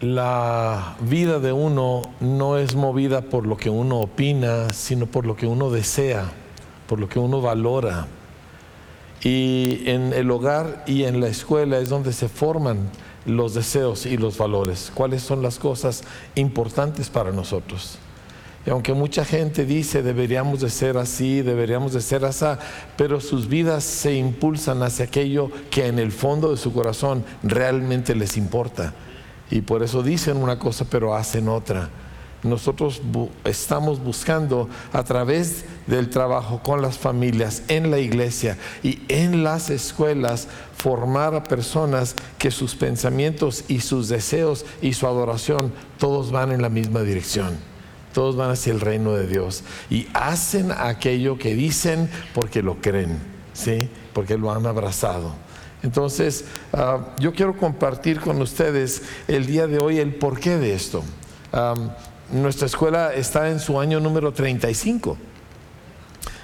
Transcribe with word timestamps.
la 0.00 0.96
vida 1.00 1.40
de 1.40 1.52
uno 1.52 2.02
no 2.20 2.56
es 2.56 2.74
movida 2.74 3.20
por 3.20 3.46
lo 3.46 3.58
que 3.58 3.68
uno 3.68 4.00
opina, 4.00 4.72
sino 4.72 5.06
por 5.06 5.26
lo 5.26 5.36
que 5.36 5.46
uno 5.46 5.70
desea, 5.70 6.24
por 6.86 6.98
lo 6.98 7.08
que 7.08 7.18
uno 7.18 7.42
valora. 7.42 8.06
Y 9.22 9.82
en 9.90 10.14
el 10.14 10.30
hogar 10.30 10.84
y 10.86 11.04
en 11.04 11.20
la 11.20 11.28
escuela 11.28 11.78
es 11.78 11.90
donde 11.90 12.14
se 12.14 12.28
forman 12.28 12.88
los 13.26 13.52
deseos 13.52 14.06
y 14.06 14.16
los 14.16 14.38
valores, 14.38 14.90
cuáles 14.94 15.22
son 15.22 15.42
las 15.42 15.58
cosas 15.58 16.02
importantes 16.34 17.10
para 17.10 17.30
nosotros. 17.30 17.98
Y 18.66 18.70
aunque 18.70 18.94
mucha 18.94 19.26
gente 19.26 19.66
dice 19.66 20.02
deberíamos 20.02 20.60
de 20.60 20.70
ser 20.70 20.96
así, 20.96 21.42
deberíamos 21.42 21.92
de 21.92 22.00
ser 22.00 22.24
así, 22.24 22.46
pero 22.96 23.20
sus 23.20 23.48
vidas 23.48 23.84
se 23.84 24.14
impulsan 24.14 24.82
hacia 24.82 25.04
aquello 25.04 25.50
que 25.70 25.88
en 25.88 25.98
el 25.98 26.10
fondo 26.10 26.50
de 26.50 26.56
su 26.56 26.72
corazón 26.72 27.22
realmente 27.42 28.14
les 28.14 28.38
importa. 28.38 28.94
Y 29.50 29.62
por 29.62 29.82
eso 29.82 30.02
dicen 30.02 30.36
una 30.36 30.58
cosa 30.58 30.84
pero 30.88 31.14
hacen 31.14 31.48
otra. 31.48 31.90
Nosotros 32.42 33.02
estamos 33.44 34.02
buscando 34.02 34.68
a 34.94 35.04
través 35.04 35.64
del 35.86 36.08
trabajo 36.08 36.62
con 36.62 36.80
las 36.80 36.96
familias, 36.96 37.64
en 37.68 37.90
la 37.90 37.98
iglesia 37.98 38.56
y 38.82 39.00
en 39.08 39.44
las 39.44 39.68
escuelas, 39.68 40.48
formar 40.74 41.34
a 41.34 41.44
personas 41.44 42.14
que 42.38 42.50
sus 42.50 42.74
pensamientos 42.74 43.64
y 43.68 43.80
sus 43.80 44.08
deseos 44.08 44.64
y 44.80 44.94
su 44.94 45.06
adoración 45.06 45.70
todos 45.98 46.30
van 46.30 46.50
en 46.50 46.62
la 46.62 46.70
misma 46.70 47.02
dirección. 47.02 47.58
Todos 48.14 48.36
van 48.36 48.50
hacia 48.50 48.72
el 48.72 48.80
reino 48.80 49.12
de 49.12 49.26
Dios 49.26 49.62
y 49.90 50.08
hacen 50.14 50.72
aquello 50.72 51.38
que 51.38 51.54
dicen 51.54 52.08
porque 52.34 52.62
lo 52.62 52.80
creen, 52.80 53.18
¿sí? 53.52 53.88
Porque 54.14 54.38
lo 54.38 54.50
han 54.50 54.66
abrazado. 54.66 55.34
Entonces, 55.82 56.44
ah, 56.72 56.98
yo 57.18 57.32
quiero 57.32 57.56
compartir 57.56 58.20
con 58.20 58.40
ustedes 58.42 59.02
el 59.28 59.46
día 59.46 59.66
de 59.66 59.78
hoy 59.78 59.98
el 59.98 60.14
porqué 60.14 60.56
de 60.58 60.74
esto. 60.74 61.02
nuestra 62.32 62.66
escuela 62.66 63.12
está 63.12 63.48
en 63.48 63.58
su 63.58 63.80
año 63.80 63.98
número 63.98 64.32
35 64.32 65.16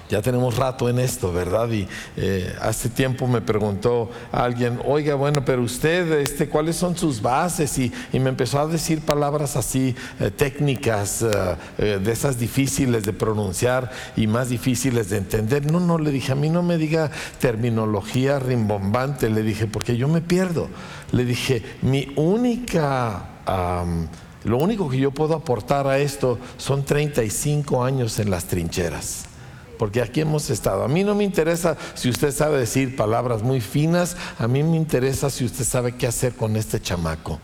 ya 0.09 0.21
tenemos 0.21 0.55
rato 0.55 0.89
en 0.89 0.99
esto, 0.99 1.33
¿verdad? 1.33 1.69
Y 1.69 1.87
eh, 2.15 2.55
hace 2.61 2.89
tiempo 2.89 3.27
me 3.27 3.41
preguntó 3.41 4.09
alguien, 4.31 4.79
oiga, 4.85 5.15
bueno, 5.15 5.43
pero 5.43 5.61
usted, 5.61 6.19
este, 6.19 6.47
¿cuáles 6.47 6.77
son 6.77 6.95
sus 6.97 7.21
bases? 7.21 7.77
Y, 7.77 7.91
me 8.17 8.29
empezó 8.29 8.59
a 8.59 8.67
decir 8.67 9.01
palabras 9.01 9.55
así, 9.55 9.95
eh, 10.19 10.31
técnicas, 10.31 11.23
eh, 11.77 11.99
de 12.03 12.11
esas 12.11 12.39
difíciles 12.39 13.05
de 13.05 13.13
pronunciar 13.13 13.91
y 14.15 14.27
más 14.27 14.49
difíciles 14.49 15.09
de 15.09 15.17
entender. 15.17 15.71
No, 15.71 15.79
no, 15.79 15.97
le 15.97 16.11
dije, 16.11 16.31
a 16.31 16.35
mí 16.35 16.49
no 16.49 16.63
me 16.63 16.77
diga 16.77 17.11
terminología 17.39 18.39
rimbombante, 18.39 19.29
le 19.29 19.43
dije, 19.43 19.67
porque 19.67 19.97
yo 19.97 20.07
me 20.07 20.21
pierdo. 20.21 20.69
Le 21.11 21.25
dije, 21.25 21.63
mi 21.81 22.11
única... 22.15 23.29
lo 24.43 24.57
único 24.57 24.89
que 24.89 24.97
yo 24.97 25.11
puedo 25.11 25.35
aportar 25.35 25.87
a 25.87 25.99
esto 25.99 26.39
son 26.57 26.83
35 26.83 27.83
años 27.83 28.19
en 28.19 28.29
las 28.29 28.45
trincheras 28.45 29.26
porque 29.77 30.01
aquí 30.01 30.21
hemos 30.21 30.49
estado. 30.49 30.83
A 30.83 30.87
mí 30.87 31.03
no 31.03 31.15
me 31.15 31.23
interesa 31.23 31.77
si 31.93 32.09
usted 32.09 32.31
sabe 32.31 32.59
decir 32.59 32.95
palabras 32.95 33.43
muy 33.43 33.61
finas, 33.61 34.17
a 34.39 34.47
mí 34.47 34.63
me 34.63 34.77
interesa 34.77 35.29
si 35.29 35.45
usted 35.45 35.65
sabe 35.65 35.95
qué 35.95 36.07
hacer 36.07 36.33
con 36.33 36.55
este 36.55 36.81
chamaco 36.81 37.39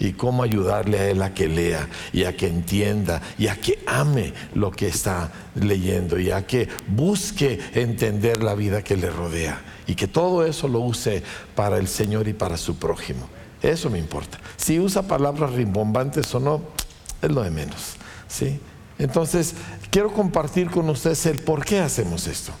y 0.00 0.12
cómo 0.12 0.42
ayudarle 0.42 0.98
a 0.98 1.10
él 1.10 1.22
a 1.22 1.34
que 1.34 1.46
lea 1.46 1.88
y 2.12 2.24
a 2.24 2.34
que 2.36 2.48
entienda 2.48 3.20
y 3.38 3.48
a 3.48 3.56
que 3.56 3.78
ame 3.86 4.32
lo 4.54 4.70
que 4.70 4.88
está 4.88 5.30
leyendo 5.54 6.18
y 6.18 6.30
a 6.30 6.46
que 6.46 6.68
busque 6.88 7.60
entender 7.74 8.42
la 8.42 8.54
vida 8.54 8.82
que 8.82 8.96
le 8.96 9.10
rodea 9.10 9.60
y 9.86 9.94
que 9.94 10.08
todo 10.08 10.46
eso 10.46 10.68
lo 10.68 10.80
use 10.80 11.22
para 11.54 11.76
el 11.76 11.86
Señor 11.86 12.26
y 12.28 12.32
para 12.32 12.56
su 12.56 12.76
prójimo. 12.76 13.28
Eso 13.62 13.90
me 13.90 13.98
importa. 13.98 14.38
Si 14.56 14.80
usa 14.80 15.02
palabras 15.02 15.52
rimbombantes 15.52 16.34
o 16.34 16.40
no, 16.40 16.62
es 17.20 17.30
lo 17.30 17.42
de 17.42 17.50
menos. 17.50 17.96
¿sí? 18.26 18.58
Entonces, 19.00 19.54
quiero 19.90 20.12
compartir 20.12 20.70
con 20.70 20.88
ustedes 20.88 21.24
el 21.26 21.38
por 21.38 21.64
qué 21.64 21.80
hacemos 21.80 22.26
esto. 22.26 22.52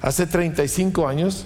Hace 0.00 0.26
35 0.26 1.08
años 1.08 1.44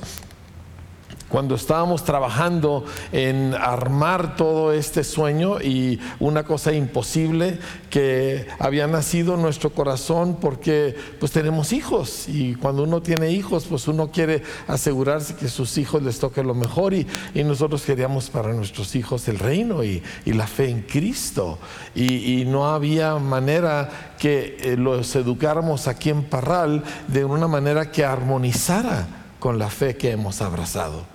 cuando 1.33 1.55
estábamos 1.55 2.05
trabajando 2.05 2.85
en 3.11 3.55
armar 3.55 4.37
todo 4.37 4.71
este 4.71 5.03
sueño 5.03 5.63
y 5.63 5.99
una 6.21 6.45
cosa 6.45 6.75
imposible 6.75 7.59
que 7.89 8.47
había 8.59 8.87
nacido 8.87 9.37
en 9.37 9.41
nuestro 9.41 9.71
corazón 9.71 10.37
porque 10.39 10.95
pues 11.19 11.33
tenemos 11.33 11.73
hijos 11.73 12.29
y 12.29 12.55
cuando 12.57 12.83
uno 12.83 13.01
tiene 13.01 13.31
hijos 13.31 13.65
pues 13.65 13.89
uno 13.89 14.11
quiere 14.11 14.43
asegurarse 14.67 15.35
que 15.35 15.49
sus 15.49 15.79
hijos 15.79 16.03
les 16.03 16.19
toque 16.19 16.43
lo 16.43 16.55
mejor 16.55 16.93
y, 16.93 17.07
nosotros 17.35 17.83
queríamos 17.83 18.29
para 18.29 18.53
nuestros 18.53 18.95
hijos 18.95 19.27
el 19.29 19.39
reino 19.39 19.83
y, 19.83 20.03
la 20.27 20.47
fe 20.47 20.69
en 20.69 20.83
Cristo 20.83 21.59
y, 21.95 22.45
no 22.47 22.69
había 22.69 23.15
manera 23.15 24.13
que 24.19 24.59
eh, 24.61 24.77
los 24.77 25.17
educáramos 25.17 25.89
aquí 25.89 26.11
en 26.11 26.25
Parral 26.25 26.85
de 27.09 27.25
una 27.25 27.49
manera 27.49 27.91
que 27.91 28.05
armonizara 28.05 29.07
con 29.39 29.59
la 29.59 29.71
fe 29.71 29.97
que 29.97 30.11
hemos 30.11 30.43
abrazado. 30.43 31.12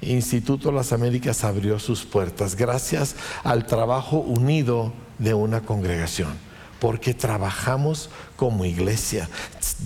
Instituto 0.02 0.72
Las 0.72 0.94
Américas 0.94 1.44
abrió 1.44 1.80
sus 1.80 2.06
puertas 2.06 2.56
gracias 2.56 3.16
al 3.44 3.66
trabajo 3.66 4.18
unido 4.18 4.94
de 5.18 5.34
una 5.34 5.62
congregación 5.62 6.45
porque 6.80 7.14
trabajamos 7.14 8.10
como 8.36 8.66
iglesia. 8.66 9.30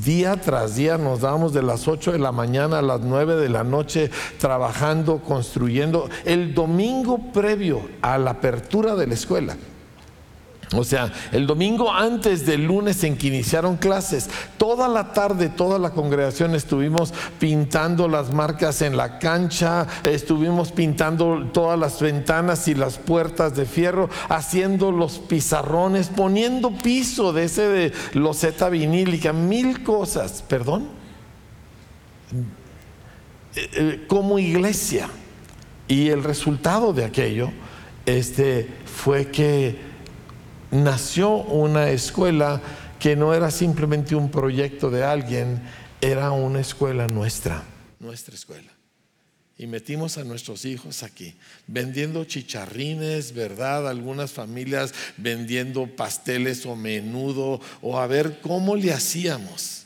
Día 0.03 0.39
tras 0.39 0.75
día 0.75 0.97
nos 0.97 1.21
damos 1.21 1.53
de 1.53 1.63
las 1.63 1.87
8 1.87 2.11
de 2.11 2.19
la 2.19 2.31
mañana 2.31 2.79
a 2.79 2.81
las 2.81 3.01
9 3.01 3.35
de 3.35 3.49
la 3.49 3.63
noche 3.63 4.11
trabajando, 4.39 5.19
construyendo. 5.19 6.09
El 6.25 6.53
domingo 6.53 7.19
previo 7.33 7.81
a 8.01 8.17
la 8.17 8.31
apertura 8.31 8.95
de 8.95 9.07
la 9.07 9.13
escuela, 9.13 9.57
o 10.75 10.83
sea, 10.83 11.11
el 11.31 11.47
domingo 11.47 11.91
antes 11.91 12.45
del 12.45 12.65
lunes 12.65 13.03
en 13.03 13.17
que 13.17 13.27
iniciaron 13.27 13.77
clases, 13.77 14.29
toda 14.59 14.87
la 14.87 15.13
tarde, 15.13 15.49
toda 15.49 15.79
la 15.79 15.89
congregación 15.91 16.53
estuvimos 16.53 17.11
pintando 17.39 18.07
las 18.07 18.31
marcas 18.31 18.83
en 18.83 18.95
la 18.95 19.17
cancha, 19.17 19.87
estuvimos 20.03 20.71
pintando 20.71 21.47
todas 21.51 21.79
las 21.79 21.99
ventanas 21.99 22.67
y 22.67 22.75
las 22.75 22.99
puertas 22.99 23.55
de 23.55 23.65
fierro, 23.65 24.11
haciendo 24.29 24.91
los 24.91 25.17
pizarrones, 25.17 26.09
poniendo 26.09 26.71
piso 26.71 27.33
de 27.33 27.45
ese 27.45 27.67
de 27.67 27.93
loseta 28.13 28.69
vinílica, 28.69 29.33
mil 29.33 29.81
cosas, 29.81 30.43
perdón, 30.47 30.87
eh, 33.55 33.69
eh, 33.73 34.05
como 34.07 34.37
iglesia. 34.37 35.09
Y 35.87 36.09
el 36.09 36.23
resultado 36.23 36.93
de 36.93 37.05
aquello 37.05 37.49
este, 38.05 38.69
fue 38.85 39.31
que 39.31 39.88
nació 40.71 41.29
una 41.29 41.89
escuela 41.89 42.61
que 42.99 43.15
no 43.15 43.33
era 43.33 43.49
simplemente 43.51 44.15
un 44.15 44.29
proyecto 44.29 44.89
de 44.89 45.03
alguien, 45.03 45.61
era 46.01 46.31
una 46.31 46.59
escuela 46.59 47.07
nuestra, 47.07 47.63
nuestra 47.99 48.35
escuela. 48.35 48.71
Y 49.57 49.67
metimos 49.67 50.17
a 50.17 50.23
nuestros 50.23 50.63
hijos 50.63 51.03
aquí, 51.03 51.35
vendiendo 51.67 52.23
chicharrines, 52.23 53.33
¿verdad? 53.33 53.89
Algunas 53.89 54.31
familias 54.31 54.93
vendiendo 55.17 55.85
pasteles 55.97 56.65
o 56.65 56.77
menudo, 56.77 57.59
o 57.81 57.99
a 57.99 58.07
ver 58.07 58.39
cómo 58.39 58.77
le 58.77 58.93
hacíamos. 58.93 59.83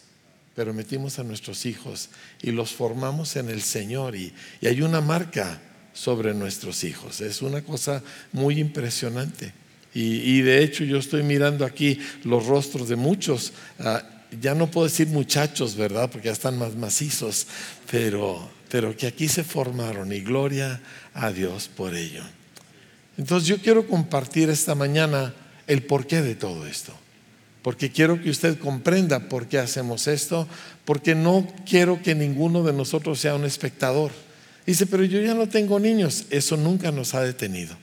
Pero 0.55 0.75
metimos 0.75 1.17
a 1.17 1.23
nuestros 1.23 1.65
hijos 1.65 2.09
y 2.44 2.51
los 2.51 2.71
formamos 2.71 3.35
en 3.35 3.50
el 3.50 3.63
Señor. 3.63 4.15
Y, 4.15 4.31
y 4.62 4.68
hay 4.68 4.83
una 4.83 5.01
marca 5.01 5.59
sobre 5.94 6.35
nuestros 6.35 6.83
hijos. 6.83 7.21
Es 7.21 7.41
una 7.41 7.63
cosa 7.63 8.03
muy 8.31 8.59
impresionante. 8.59 9.53
Y, 9.95 10.42
de 10.42 10.63
hecho 10.63 10.84
yo 10.84 10.98
estoy 10.98 11.22
mirando 11.22 11.66
aquí 11.66 12.00
los 12.24 12.48
rostros 12.48 12.90
de 12.90 12.95
muchos, 12.95 13.54
ah, 13.80 14.01
ya 14.42 14.56
no 14.56 14.72
puedo 14.72 14.88
decir 14.88 15.07
muchachos, 15.07 15.75
¿verdad? 15.75 16.10
Porque 16.10 16.28
ya 16.28 16.34
están 16.34 16.57
más 16.57 16.75
macizos, 16.75 17.45
pero, 17.92 18.50
pero 18.69 18.98
que 18.98 19.06
aquí 19.06 19.28
se 19.28 19.44
formaron 19.44 20.12
y 20.12 20.22
gloria 20.22 20.81
a 21.13 21.31
Dios 21.31 21.68
por 21.68 21.95
ello. 21.95 22.24
Entonces 23.18 23.48
yo 23.48 23.60
quiero 23.60 23.88
compartir 23.88 24.50
esta 24.50 24.74
mañana 24.74 25.34
el 25.68 25.84
porqué 25.84 26.22
de 26.22 26.36
todo 26.36 26.66
esto. 26.66 26.94
Porque 27.62 27.92
quiero 27.92 28.22
que 28.22 28.30
usted 28.30 28.57
comprenda 28.57 29.30
por 29.30 29.48
qué 29.48 29.57
hacemos 29.57 30.07
esto, 30.07 30.48
porque 30.84 31.16
no 31.16 31.48
quiero 31.66 32.01
que 32.01 32.13
ninguno 32.13 32.63
de 32.63 32.74
nosotros 32.74 33.19
sea 33.19 33.36
un 33.36 33.45
espectador. 33.45 34.12
Dice, 34.66 34.86
pero 34.86 35.06
yo 35.06 35.22
ya 35.22 35.34
no 35.34 35.48
tengo 35.48 35.80
niños. 35.80 36.25
Eso 36.30 36.57
nunca 36.57 36.92
nos 36.92 37.13
ha 37.13 37.22
detenido. 37.22 37.75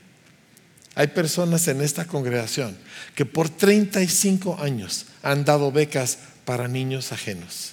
Hay 0.95 1.09
personas 1.09 1.69
en 1.69 1.81
esta 1.81 2.05
congregación 2.05 2.77
que 3.15 3.25
por 3.25 3.49
35 3.49 4.59
años 4.61 5.07
han 5.23 5.45
dado 5.45 5.71
becas 5.73 6.19
para 6.45 6.69
niños 6.69 7.13
ajenos. 7.13 7.73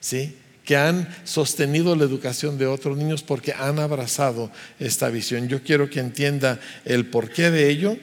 ¿Sí? 0.00 0.36
que 0.64 0.76
han 0.76 1.08
sostenido 1.24 1.96
la 1.96 2.04
educación 2.04 2.56
de 2.58 2.66
otros 2.66 2.96
niños 2.96 3.22
porque 3.22 3.52
han 3.52 3.78
abrazado 3.78 4.50
esta 4.78 5.08
visión. 5.08 5.48
Yo 5.48 5.62
quiero 5.62 5.90
que 5.90 6.00
entienda 6.00 6.60
el 6.84 7.06
porqué 7.06 7.50
de 7.50 7.68
ello 7.68 7.96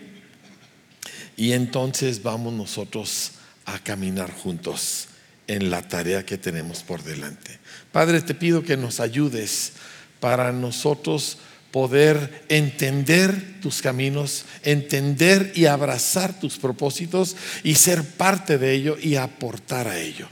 y 1.38 1.54
entonces 1.54 2.22
vamos 2.22 2.54
nosotros 2.54 3.32
a 3.66 3.80
caminar 3.80 4.32
juntos 4.32 5.08
en 5.48 5.70
la 5.70 5.88
tarea 5.88 6.26
que 6.26 6.38
tenemos 6.38 6.84
por 6.84 7.04
delante. 7.04 7.60
Padre, 7.92 8.22
te 8.22 8.36
pido 8.36 8.62
que 8.62 8.78
nos 8.78 9.00
ayudes 9.00 9.74
para 10.20 10.52
nosotros 10.52 11.38
poder 11.72 12.46
entender 12.50 13.60
tus 13.62 13.82
caminos, 13.82 14.46
entender 14.64 15.52
y 15.56 15.66
abrazar 15.66 16.40
tus 16.40 16.58
propósitos 16.58 17.36
y 17.64 17.76
ser 17.76 18.04
parte 18.04 18.58
de 18.58 18.74
ello 18.74 18.98
y 19.00 19.16
aportar 19.16 19.88
a 19.88 20.00
ello. 20.00 20.28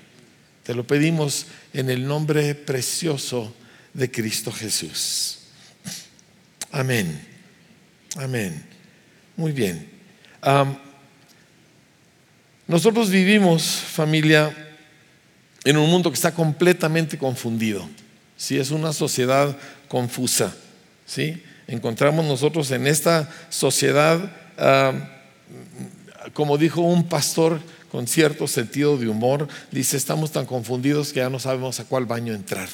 Te 0.64 0.74
lo 0.74 0.86
pedimos 0.86 1.46
en 1.74 1.90
el 1.90 2.08
nombre 2.08 2.56
precioso 2.56 3.54
de 3.94 4.10
Cristo 4.12 4.52
Jesús. 4.52 5.40
Amén. 6.72 7.20
Amén. 8.16 8.66
Muy 9.36 9.52
bien. 9.52 9.90
nosotros 12.68 13.10
vivimos, 13.10 13.64
familia, 13.64 14.56
en 15.64 15.78
un 15.78 15.90
mundo 15.90 16.10
que 16.10 16.16
está 16.16 16.34
completamente 16.34 17.18
confundido. 17.18 17.88
Si 18.36 18.58
es 18.58 18.72
una 18.72 18.94
sociedad 18.94 19.58
confusa. 19.88 20.56
¿Sí? 21.08 21.42
Encontramos 21.68 22.24
nosotros 22.26 22.70
en 22.70 22.86
esta 22.86 23.28
sociedad, 23.50 24.32
como 26.34 26.58
dijo 26.60 26.82
un 26.82 27.10
pastor 27.10 27.60
con 27.90 28.06
cierto 28.06 28.48
sentido 28.48 28.98
de 28.98 29.08
humor, 29.08 29.48
dice, 29.72 29.98
estamos 29.98 30.32
tan 30.32 30.46
confundidos 30.46 31.14
que 31.14 31.22
ya 31.22 31.30
no 31.30 31.40
sabemos 31.40 31.80
a 31.80 31.86
cuál 31.86 32.06
baño 32.06 32.34
entrar. 32.34 32.70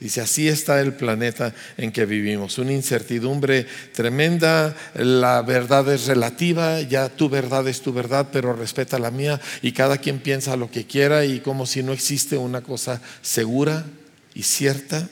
Dice, 0.00 0.20
así 0.20 0.48
está 0.48 0.80
el 0.80 0.92
planeta 0.92 1.54
en 1.76 1.92
que 1.92 2.04
vivimos, 2.04 2.58
una 2.58 2.72
incertidumbre 2.72 3.66
tremenda, 3.94 4.76
la 4.94 5.40
verdad 5.42 5.88
es 5.92 6.06
relativa, 6.06 6.80
ya 6.82 7.08
tu 7.08 7.28
verdad 7.28 7.66
es 7.68 7.80
tu 7.80 7.92
verdad, 7.92 8.28
pero 8.32 8.52
respeta 8.52 8.98
la 8.98 9.12
mía 9.12 9.40
y 9.62 9.72
cada 9.72 9.98
quien 9.98 10.18
piensa 10.18 10.56
lo 10.56 10.70
que 10.70 10.84
quiera 10.84 11.24
y 11.24 11.40
como 11.40 11.64
si 11.64 11.82
no 11.82 11.92
existe 11.92 12.36
una 12.36 12.60
cosa 12.60 13.00
segura 13.22 13.86
y 14.34 14.42
cierta. 14.42 15.08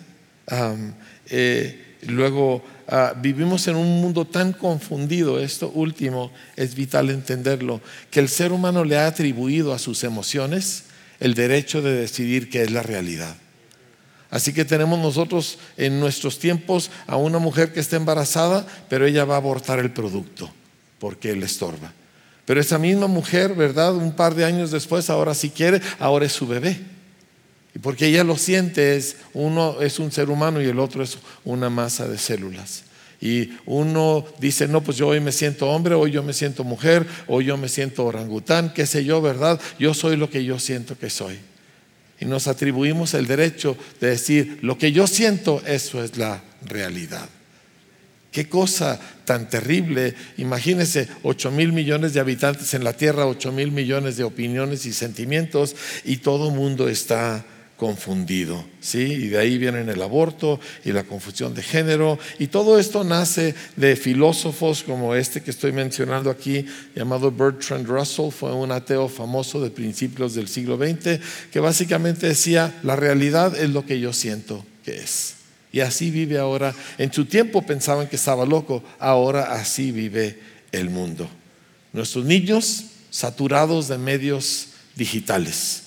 Eh, 1.30 1.81
luego 2.02 2.62
ah, 2.88 3.14
vivimos 3.16 3.66
en 3.68 3.76
un 3.76 4.00
mundo 4.00 4.26
tan 4.26 4.52
confundido, 4.52 5.38
esto 5.38 5.70
último 5.74 6.32
es 6.56 6.74
vital 6.74 7.10
entenderlo, 7.10 7.80
que 8.10 8.20
el 8.20 8.28
ser 8.28 8.52
humano 8.52 8.84
le 8.84 8.98
ha 8.98 9.06
atribuido 9.06 9.72
a 9.72 9.78
sus 9.78 10.04
emociones 10.04 10.84
el 11.20 11.34
derecho 11.34 11.82
de 11.82 11.94
decidir 11.94 12.50
qué 12.50 12.62
es 12.62 12.70
la 12.70 12.82
realidad. 12.82 13.36
Así 14.30 14.52
que 14.54 14.64
tenemos 14.64 14.98
nosotros 14.98 15.58
en 15.76 16.00
nuestros 16.00 16.38
tiempos 16.38 16.90
a 17.06 17.16
una 17.16 17.38
mujer 17.38 17.72
que 17.72 17.80
está 17.80 17.96
embarazada, 17.96 18.66
pero 18.88 19.06
ella 19.06 19.24
va 19.24 19.34
a 19.34 19.38
abortar 19.38 19.78
el 19.78 19.92
producto 19.92 20.50
porque 20.98 21.36
le 21.36 21.46
estorba. 21.46 21.92
Pero 22.46 22.60
esa 22.60 22.78
misma 22.78 23.06
mujer, 23.06 23.54
¿verdad? 23.54 23.94
Un 23.94 24.12
par 24.12 24.34
de 24.34 24.44
años 24.44 24.70
después, 24.70 25.10
ahora 25.10 25.34
si 25.34 25.50
quiere, 25.50 25.80
ahora 25.98 26.26
es 26.26 26.32
su 26.32 26.46
bebé. 26.46 26.80
Porque 27.80 28.06
ella 28.06 28.22
lo 28.22 28.36
siente, 28.36 28.96
es 28.96 29.16
uno 29.32 29.80
es 29.80 29.98
un 29.98 30.12
ser 30.12 30.28
humano 30.28 30.60
y 30.60 30.66
el 30.66 30.78
otro 30.78 31.02
es 31.02 31.18
una 31.44 31.70
masa 31.70 32.06
de 32.06 32.18
células. 32.18 32.84
Y 33.20 33.52
uno 33.66 34.26
dice, 34.40 34.66
no, 34.66 34.82
pues 34.82 34.96
yo 34.98 35.08
hoy 35.08 35.20
me 35.20 35.30
siento 35.30 35.70
hombre, 35.70 35.94
hoy 35.94 36.10
yo 36.10 36.24
me 36.24 36.32
siento 36.32 36.64
mujer, 36.64 37.06
hoy 37.28 37.44
yo 37.46 37.56
me 37.56 37.68
siento 37.68 38.04
orangután, 38.04 38.74
qué 38.74 38.84
sé 38.84 39.04
yo, 39.04 39.22
¿verdad? 39.22 39.60
Yo 39.78 39.94
soy 39.94 40.16
lo 40.16 40.28
que 40.28 40.44
yo 40.44 40.58
siento 40.58 40.98
que 40.98 41.08
soy. 41.08 41.38
Y 42.20 42.24
nos 42.24 42.46
atribuimos 42.46 43.14
el 43.14 43.26
derecho 43.26 43.76
de 44.00 44.08
decir, 44.08 44.58
lo 44.62 44.76
que 44.76 44.92
yo 44.92 45.06
siento, 45.06 45.62
eso 45.66 46.02
es 46.02 46.18
la 46.18 46.42
realidad. 46.66 47.28
Qué 48.32 48.48
cosa 48.48 48.98
tan 49.24 49.48
terrible. 49.48 50.14
Imagínense 50.38 51.06
8 51.22 51.50
mil 51.50 51.72
millones 51.72 52.14
de 52.14 52.20
habitantes 52.20 52.74
en 52.74 52.82
la 52.82 52.94
Tierra, 52.94 53.26
8 53.26 53.52
mil 53.52 53.70
millones 53.70 54.16
de 54.16 54.24
opiniones 54.24 54.86
y 54.86 54.92
sentimientos 54.92 55.76
y 56.04 56.16
todo 56.16 56.50
mundo 56.50 56.88
está 56.88 57.44
confundido, 57.82 58.64
¿sí? 58.80 59.00
Y 59.00 59.26
de 59.26 59.38
ahí 59.38 59.58
vienen 59.58 59.88
el 59.88 60.00
aborto 60.00 60.60
y 60.84 60.92
la 60.92 61.02
confusión 61.02 61.52
de 61.52 61.64
género 61.64 62.16
y 62.38 62.46
todo 62.46 62.78
esto 62.78 63.02
nace 63.02 63.56
de 63.74 63.96
filósofos 63.96 64.84
como 64.84 65.16
este 65.16 65.42
que 65.42 65.50
estoy 65.50 65.72
mencionando 65.72 66.30
aquí, 66.30 66.64
llamado 66.94 67.32
Bertrand 67.32 67.84
Russell, 67.88 68.30
fue 68.30 68.52
un 68.52 68.70
ateo 68.70 69.08
famoso 69.08 69.60
de 69.60 69.70
principios 69.70 70.34
del 70.34 70.46
siglo 70.46 70.76
XX, 70.76 71.18
que 71.50 71.58
básicamente 71.58 72.28
decía, 72.28 72.72
la 72.84 72.94
realidad 72.94 73.56
es 73.56 73.70
lo 73.70 73.84
que 73.84 73.98
yo 73.98 74.12
siento 74.12 74.64
que 74.84 74.98
es. 74.98 75.34
Y 75.72 75.80
así 75.80 76.12
vive 76.12 76.38
ahora, 76.38 76.72
en 76.98 77.12
su 77.12 77.24
tiempo 77.24 77.62
pensaban 77.62 78.06
que 78.06 78.14
estaba 78.14 78.46
loco, 78.46 78.84
ahora 79.00 79.54
así 79.54 79.90
vive 79.90 80.38
el 80.70 80.88
mundo. 80.88 81.28
Nuestros 81.92 82.26
niños 82.26 82.84
saturados 83.10 83.88
de 83.88 83.98
medios 83.98 84.68
digitales 84.94 85.81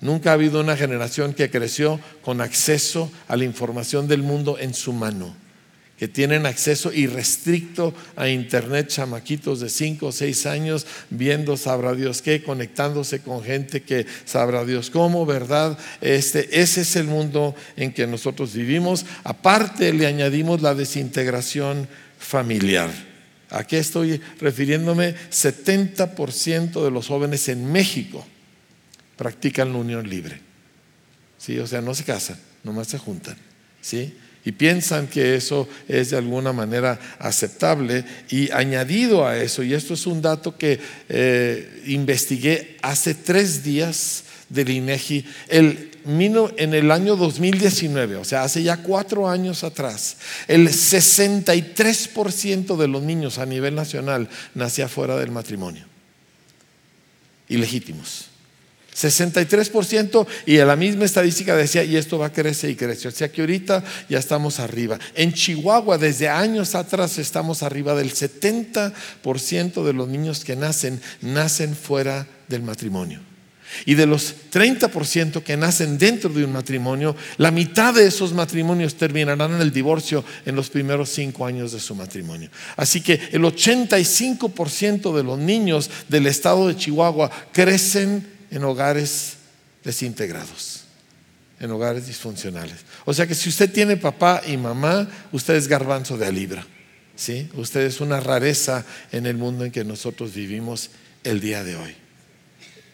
Nunca 0.00 0.30
ha 0.30 0.34
habido 0.34 0.60
una 0.60 0.76
generación 0.76 1.34
que 1.34 1.50
creció 1.50 2.00
con 2.22 2.40
acceso 2.40 3.12
a 3.28 3.36
la 3.36 3.44
información 3.44 4.08
del 4.08 4.22
mundo 4.22 4.56
en 4.58 4.72
su 4.72 4.94
mano, 4.94 5.36
que 5.98 6.08
tienen 6.08 6.46
acceso 6.46 6.90
irrestricto 6.90 7.92
a 8.16 8.26
Internet, 8.28 8.88
chamaquitos 8.88 9.60
de 9.60 9.68
5 9.68 10.06
o 10.06 10.12
6 10.12 10.46
años, 10.46 10.86
viendo 11.10 11.58
sabrá 11.58 11.94
Dios 11.94 12.22
qué, 12.22 12.42
conectándose 12.42 13.20
con 13.20 13.44
gente 13.44 13.82
que 13.82 14.06
sabrá 14.24 14.64
Dios 14.64 14.88
cómo, 14.88 15.26
¿verdad? 15.26 15.78
Este, 16.00 16.60
ese 16.62 16.80
es 16.80 16.96
el 16.96 17.04
mundo 17.04 17.54
en 17.76 17.92
que 17.92 18.06
nosotros 18.06 18.54
vivimos. 18.54 19.04
Aparte 19.22 19.92
le 19.92 20.06
añadimos 20.06 20.62
la 20.62 20.74
desintegración 20.74 21.86
familiar. 22.18 22.90
¿A 23.50 23.64
qué 23.64 23.78
estoy 23.78 24.18
refiriéndome? 24.40 25.14
70% 25.30 26.82
de 26.82 26.90
los 26.90 27.08
jóvenes 27.08 27.48
en 27.50 27.70
México 27.70 28.24
practican 29.20 29.70
la 29.70 29.78
unión 29.78 30.08
libre. 30.08 30.40
¿Sí? 31.36 31.58
O 31.58 31.66
sea, 31.66 31.82
no 31.82 31.94
se 31.94 32.04
casan, 32.04 32.38
nomás 32.64 32.86
se 32.86 32.96
juntan. 32.96 33.36
¿Sí? 33.82 34.16
Y 34.46 34.52
piensan 34.52 35.08
que 35.08 35.34
eso 35.34 35.68
es 35.88 36.08
de 36.08 36.16
alguna 36.16 36.54
manera 36.54 36.98
aceptable. 37.18 38.02
Y 38.30 38.50
añadido 38.50 39.26
a 39.26 39.36
eso, 39.36 39.62
y 39.62 39.74
esto 39.74 39.92
es 39.92 40.06
un 40.06 40.22
dato 40.22 40.56
que 40.56 40.80
eh, 41.10 41.82
investigué 41.88 42.78
hace 42.80 43.12
tres 43.12 43.62
días 43.62 44.24
del 44.48 44.70
INEGI, 44.70 45.26
el, 45.48 45.90
en 46.56 46.72
el 46.72 46.90
año 46.90 47.14
2019, 47.14 48.16
o 48.16 48.24
sea, 48.24 48.42
hace 48.42 48.62
ya 48.62 48.78
cuatro 48.78 49.28
años 49.28 49.64
atrás, 49.64 50.16
el 50.48 50.68
63% 50.68 52.78
de 52.78 52.88
los 52.88 53.02
niños 53.02 53.36
a 53.36 53.44
nivel 53.44 53.74
nacional 53.74 54.30
nacía 54.54 54.88
fuera 54.88 55.18
del 55.18 55.30
matrimonio. 55.30 55.84
Ilegítimos. 57.50 58.30
63% 58.94 60.26
y 60.46 60.56
la 60.58 60.76
misma 60.76 61.04
estadística 61.04 61.56
decía, 61.56 61.84
y 61.84 61.96
esto 61.96 62.18
va 62.18 62.26
a 62.26 62.32
crecer 62.32 62.70
y 62.70 62.76
crecer. 62.76 63.12
O 63.12 63.14
sea 63.14 63.30
que 63.30 63.40
ahorita 63.40 63.82
ya 64.08 64.18
estamos 64.18 64.60
arriba. 64.60 64.98
En 65.14 65.32
Chihuahua, 65.32 65.98
desde 65.98 66.28
años 66.28 66.74
atrás, 66.74 67.18
estamos 67.18 67.62
arriba 67.62 67.94
del 67.94 68.12
70% 68.12 69.84
de 69.84 69.92
los 69.92 70.08
niños 70.08 70.44
que 70.44 70.56
nacen, 70.56 71.00
nacen 71.22 71.74
fuera 71.74 72.26
del 72.48 72.62
matrimonio. 72.62 73.20
Y 73.86 73.94
de 73.94 74.06
los 74.06 74.34
30% 74.52 75.42
que 75.42 75.56
nacen 75.56 75.96
dentro 75.96 76.30
de 76.30 76.44
un 76.44 76.52
matrimonio, 76.52 77.14
la 77.38 77.50
mitad 77.50 77.94
de 77.94 78.06
esos 78.06 78.32
matrimonios 78.32 78.96
terminarán 78.96 79.54
en 79.54 79.60
el 79.60 79.70
divorcio 79.70 80.24
en 80.44 80.56
los 80.56 80.70
primeros 80.70 81.10
cinco 81.10 81.46
años 81.46 81.72
de 81.72 81.80
su 81.80 81.94
matrimonio. 81.94 82.50
Así 82.76 83.00
que 83.00 83.20
el 83.32 83.42
85% 83.42 85.14
de 85.14 85.22
los 85.22 85.38
niños 85.38 85.90
del 86.08 86.26
estado 86.26 86.68
de 86.68 86.76
Chihuahua 86.76 87.30
crecen 87.52 88.39
en 88.50 88.64
hogares 88.64 89.34
desintegrados, 89.84 90.82
en 91.58 91.70
hogares 91.70 92.06
disfuncionales. 92.06 92.76
O 93.04 93.14
sea 93.14 93.26
que 93.26 93.34
si 93.34 93.48
usted 93.48 93.72
tiene 93.72 93.96
papá 93.96 94.42
y 94.46 94.56
mamá, 94.56 95.08
usted 95.32 95.54
es 95.54 95.68
garbanzo 95.68 96.18
de 96.18 96.26
a 96.26 96.30
libra. 96.30 96.66
¿sí? 97.16 97.48
Usted 97.54 97.82
es 97.82 98.00
una 98.00 98.20
rareza 98.20 98.84
en 99.12 99.26
el 99.26 99.36
mundo 99.36 99.64
en 99.64 99.70
que 99.70 99.84
nosotros 99.84 100.34
vivimos 100.34 100.90
el 101.22 101.40
día 101.40 101.62
de 101.62 101.76
hoy. 101.76 101.94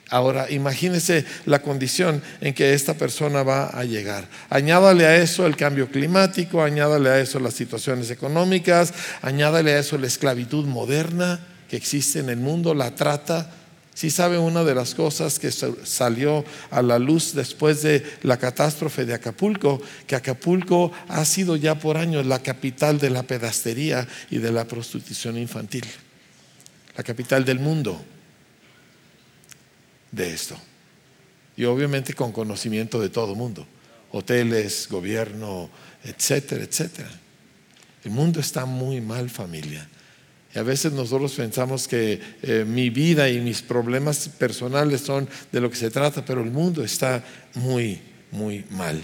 Ahora, 0.08 0.48
imagínese 0.50 1.25
la 1.46 1.62
condición 1.62 2.22
en 2.40 2.54
que 2.54 2.75
esta 2.75 2.94
persona 2.94 3.42
va 3.42 3.66
a 3.66 3.82
llegar. 3.84 4.28
Añádale 4.50 5.04
a 5.04 5.16
eso 5.16 5.46
el 5.46 5.56
cambio 5.56 5.90
climático, 5.90 6.62
añádale 6.62 7.10
a 7.10 7.20
eso 7.20 7.40
las 7.40 7.54
situaciones 7.54 8.10
económicas, 8.12 8.94
añádale 9.20 9.72
a 9.72 9.78
eso 9.80 9.98
la 9.98 10.06
esclavitud 10.06 10.64
moderna 10.64 11.40
que 11.68 11.76
existe 11.76 12.20
en 12.20 12.28
el 12.28 12.36
mundo, 12.36 12.72
la 12.72 12.94
trata, 12.94 13.50
si 13.96 14.10
sabe 14.10 14.36
una 14.36 14.62
de 14.62 14.74
las 14.74 14.94
cosas 14.94 15.38
que 15.38 15.50
salió 15.50 16.44
a 16.70 16.82
la 16.82 16.98
luz 16.98 17.32
después 17.32 17.80
de 17.80 18.04
la 18.24 18.36
catástrofe 18.36 19.06
de 19.06 19.14
Acapulco, 19.14 19.80
que 20.06 20.14
Acapulco 20.14 20.92
ha 21.08 21.24
sido 21.24 21.56
ya 21.56 21.78
por 21.78 21.96
años 21.96 22.26
la 22.26 22.42
capital 22.42 22.98
de 22.98 23.08
la 23.08 23.22
pedastería 23.22 24.06
y 24.30 24.36
de 24.36 24.52
la 24.52 24.66
prostitución 24.66 25.38
infantil, 25.38 25.86
la 26.94 27.02
capital 27.04 27.46
del 27.46 27.58
mundo 27.58 27.98
de 30.12 30.30
esto. 30.30 30.58
Y 31.56 31.64
obviamente 31.64 32.12
con 32.12 32.32
conocimiento 32.32 33.00
de 33.00 33.08
todo 33.08 33.30
el 33.30 33.38
mundo, 33.38 33.66
hoteles, 34.12 34.88
gobierno, 34.90 35.70
etcétera, 36.04 36.64
etcétera. 36.64 37.10
El 38.04 38.10
mundo 38.10 38.40
está 38.40 38.66
muy 38.66 39.00
mal, 39.00 39.30
familia. 39.30 39.88
A 40.56 40.62
veces 40.62 40.92
nosotros 40.92 41.34
pensamos 41.34 41.86
que 41.86 42.18
eh, 42.42 42.64
mi 42.66 42.88
vida 42.88 43.28
y 43.28 43.40
mis 43.40 43.60
problemas 43.60 44.28
personales 44.30 45.02
son 45.02 45.28
de 45.52 45.60
lo 45.60 45.70
que 45.70 45.76
se 45.76 45.90
trata, 45.90 46.25
pero 46.25 46.42
el 46.42 46.50
mundo 46.50 46.82
está 46.82 47.22
muy, 47.54 48.00
muy 48.32 48.64
mal. 48.70 49.02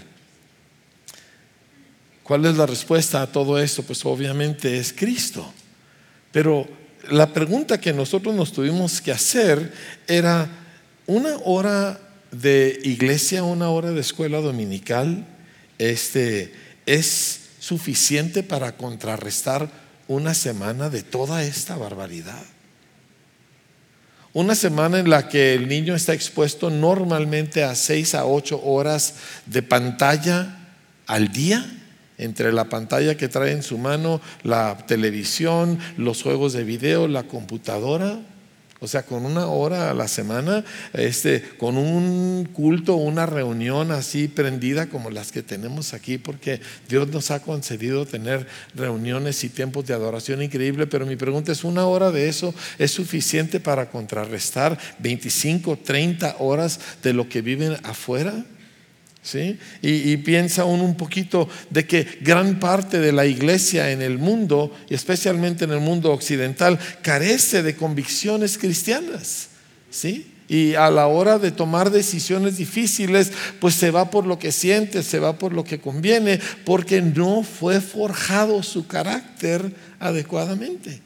¿Cuál 2.22 2.46
es 2.46 2.56
la 2.56 2.64
respuesta 2.64 3.20
a 3.20 3.26
todo 3.26 3.58
esto? 3.58 3.82
Pues 3.82 4.04
obviamente 4.06 4.78
es 4.78 4.92
Cristo. 4.92 5.52
Pero 6.30 6.66
la 7.10 7.32
pregunta 7.34 7.80
que 7.80 7.92
nosotros 7.92 8.34
nos 8.34 8.52
tuvimos 8.52 9.02
que 9.02 9.12
hacer 9.12 9.72
era, 10.06 10.48
¿una 11.06 11.36
hora 11.44 12.00
de 12.30 12.80
iglesia, 12.84 13.44
una 13.44 13.68
hora 13.68 13.90
de 13.90 14.00
escuela 14.00 14.40
dominical, 14.40 15.26
este, 15.78 16.54
es 16.86 17.40
suficiente 17.58 18.42
para 18.42 18.76
contrarrestar 18.76 19.81
una 20.12 20.34
semana 20.34 20.90
de 20.90 21.02
toda 21.02 21.42
esta 21.42 21.76
barbaridad. 21.76 22.42
Una 24.34 24.54
semana 24.54 24.98
en 24.98 25.10
la 25.10 25.28
que 25.28 25.54
el 25.54 25.68
niño 25.68 25.94
está 25.94 26.14
expuesto 26.14 26.70
normalmente 26.70 27.64
a 27.64 27.74
seis 27.74 28.14
a 28.14 28.24
ocho 28.24 28.62
horas 28.64 29.14
de 29.46 29.62
pantalla 29.62 30.56
al 31.06 31.32
día, 31.32 31.64
entre 32.16 32.52
la 32.52 32.64
pantalla 32.64 33.16
que 33.16 33.28
trae 33.28 33.52
en 33.52 33.62
su 33.62 33.76
mano, 33.76 34.20
la 34.42 34.86
televisión, 34.86 35.78
los 35.96 36.22
juegos 36.22 36.52
de 36.52 36.64
video, 36.64 37.08
la 37.08 37.24
computadora. 37.24 38.20
O 38.82 38.88
sea, 38.88 39.04
con 39.04 39.24
una 39.24 39.46
hora 39.46 39.90
a 39.90 39.94
la 39.94 40.08
semana, 40.08 40.64
este, 40.92 41.40
con 41.56 41.76
un 41.76 42.48
culto, 42.52 42.96
una 42.96 43.26
reunión 43.26 43.92
así 43.92 44.26
prendida 44.26 44.88
como 44.88 45.08
las 45.08 45.30
que 45.30 45.44
tenemos 45.44 45.94
aquí, 45.94 46.18
porque 46.18 46.60
Dios 46.88 47.06
nos 47.06 47.30
ha 47.30 47.40
concedido 47.42 48.06
tener 48.06 48.44
reuniones 48.74 49.44
y 49.44 49.50
tiempos 49.50 49.86
de 49.86 49.94
adoración 49.94 50.42
increíble. 50.42 50.88
Pero 50.88 51.06
mi 51.06 51.14
pregunta 51.14 51.52
es, 51.52 51.62
¿una 51.62 51.86
hora 51.86 52.10
de 52.10 52.28
eso 52.28 52.52
es 52.76 52.90
suficiente 52.90 53.60
para 53.60 53.88
contrarrestar 53.88 54.76
25, 54.98 55.78
30 55.78 56.38
horas 56.40 56.80
de 57.04 57.12
lo 57.12 57.28
que 57.28 57.40
viven 57.40 57.76
afuera? 57.84 58.44
¿Sí? 59.22 59.56
Y, 59.82 60.16
piensa 60.16 60.64
uno 60.64 60.82
un 60.82 60.96
poquito 60.96 61.48
de 61.70 61.86
que 61.86 62.18
gran 62.22 62.58
parte 62.58 62.98
de 62.98 63.12
la 63.12 63.24
iglesia 63.24 63.92
en 63.92 64.02
el 64.02 64.18
mundo, 64.18 64.74
y 64.90 64.94
especialmente 64.94 65.64
en 65.64 65.70
el 65.70 65.78
mundo 65.78 66.10
occidental, 66.12 66.76
carece 67.02 67.62
de 67.62 67.76
convicciones 67.76 68.58
cristianas. 68.58 69.48
¿Sí? 69.90 70.26
Y 70.48 70.74
a 70.74 70.90
la 70.90 71.06
hora 71.06 71.38
de 71.38 71.52
tomar 71.52 71.90
decisiones 71.90 72.56
difíciles, 72.56 73.32
pues 73.60 73.74
se 73.74 73.92
va 73.92 74.10
por 74.10 74.26
lo 74.26 74.40
que 74.40 74.50
siente, 74.50 75.04
se 75.04 75.20
va 75.20 75.38
por 75.38 75.52
lo 75.52 75.62
que 75.62 75.80
conviene, 75.80 76.40
porque 76.64 77.00
no 77.00 77.44
fue 77.44 77.80
forjado 77.80 78.62
su 78.64 78.88
carácter 78.88 79.72
adecuadamente. 80.00 81.00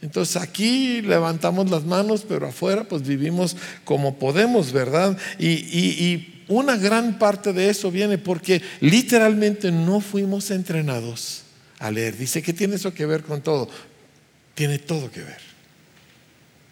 Entonces 0.00 0.36
aquí 0.36 1.00
levantamos 1.02 1.70
las 1.70 1.84
manos, 1.84 2.24
pero 2.26 2.48
afuera 2.48 2.84
pues 2.84 3.02
vivimos 3.02 3.56
como 3.84 4.16
podemos, 4.16 4.72
¿verdad? 4.72 5.16
Y, 5.38 5.48
y 5.48 6.41
una 6.48 6.76
gran 6.76 7.18
parte 7.18 7.52
de 7.52 7.68
eso 7.68 7.90
viene 7.90 8.18
porque 8.18 8.62
literalmente 8.80 9.70
no 9.70 10.00
fuimos 10.00 10.50
entrenados 10.50 11.42
a 11.78 11.90
leer. 11.90 12.16
Dice 12.16 12.42
que 12.42 12.52
tiene 12.52 12.76
eso 12.76 12.94
que 12.94 13.06
ver 13.06 13.22
con 13.22 13.42
todo. 13.42 13.68
Tiene 14.54 14.78
todo 14.78 15.10
que 15.10 15.20
ver. 15.20 15.40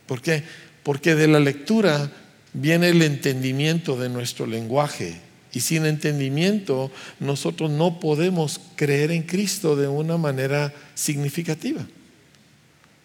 ¿Por 0.06 0.20
qué? 0.20 0.42
Porque 0.82 1.14
de 1.14 1.28
la 1.28 1.40
lectura 1.40 2.10
viene 2.52 2.88
el 2.88 3.02
entendimiento 3.02 3.96
de 3.96 4.08
nuestro 4.08 4.46
lenguaje. 4.46 5.20
Y 5.52 5.60
sin 5.60 5.84
entendimiento 5.86 6.90
nosotros 7.18 7.70
no 7.70 7.98
podemos 7.98 8.60
creer 8.76 9.10
en 9.10 9.22
Cristo 9.22 9.74
de 9.76 9.88
una 9.88 10.16
manera 10.16 10.72
significativa. 10.94 11.86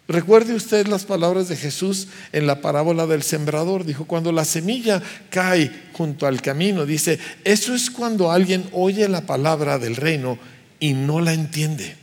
Recuerde 0.08 0.54
usted 0.54 0.86
las 0.86 1.04
palabras 1.04 1.48
de 1.48 1.56
Jesús 1.56 2.06
en 2.32 2.46
la 2.46 2.60
parábola 2.60 3.06
del 3.06 3.22
sembrador. 3.22 3.84
Dijo, 3.84 4.04
cuando 4.04 4.30
la 4.30 4.44
semilla 4.44 5.02
cae 5.30 5.70
junto 5.92 6.26
al 6.26 6.40
camino, 6.40 6.86
dice, 6.86 7.18
eso 7.42 7.74
es 7.74 7.90
cuando 7.90 8.30
alguien 8.30 8.68
oye 8.72 9.08
la 9.08 9.22
palabra 9.22 9.78
del 9.78 9.96
reino 9.96 10.38
y 10.78 10.92
no 10.92 11.20
la 11.20 11.32
entiende. 11.32 11.96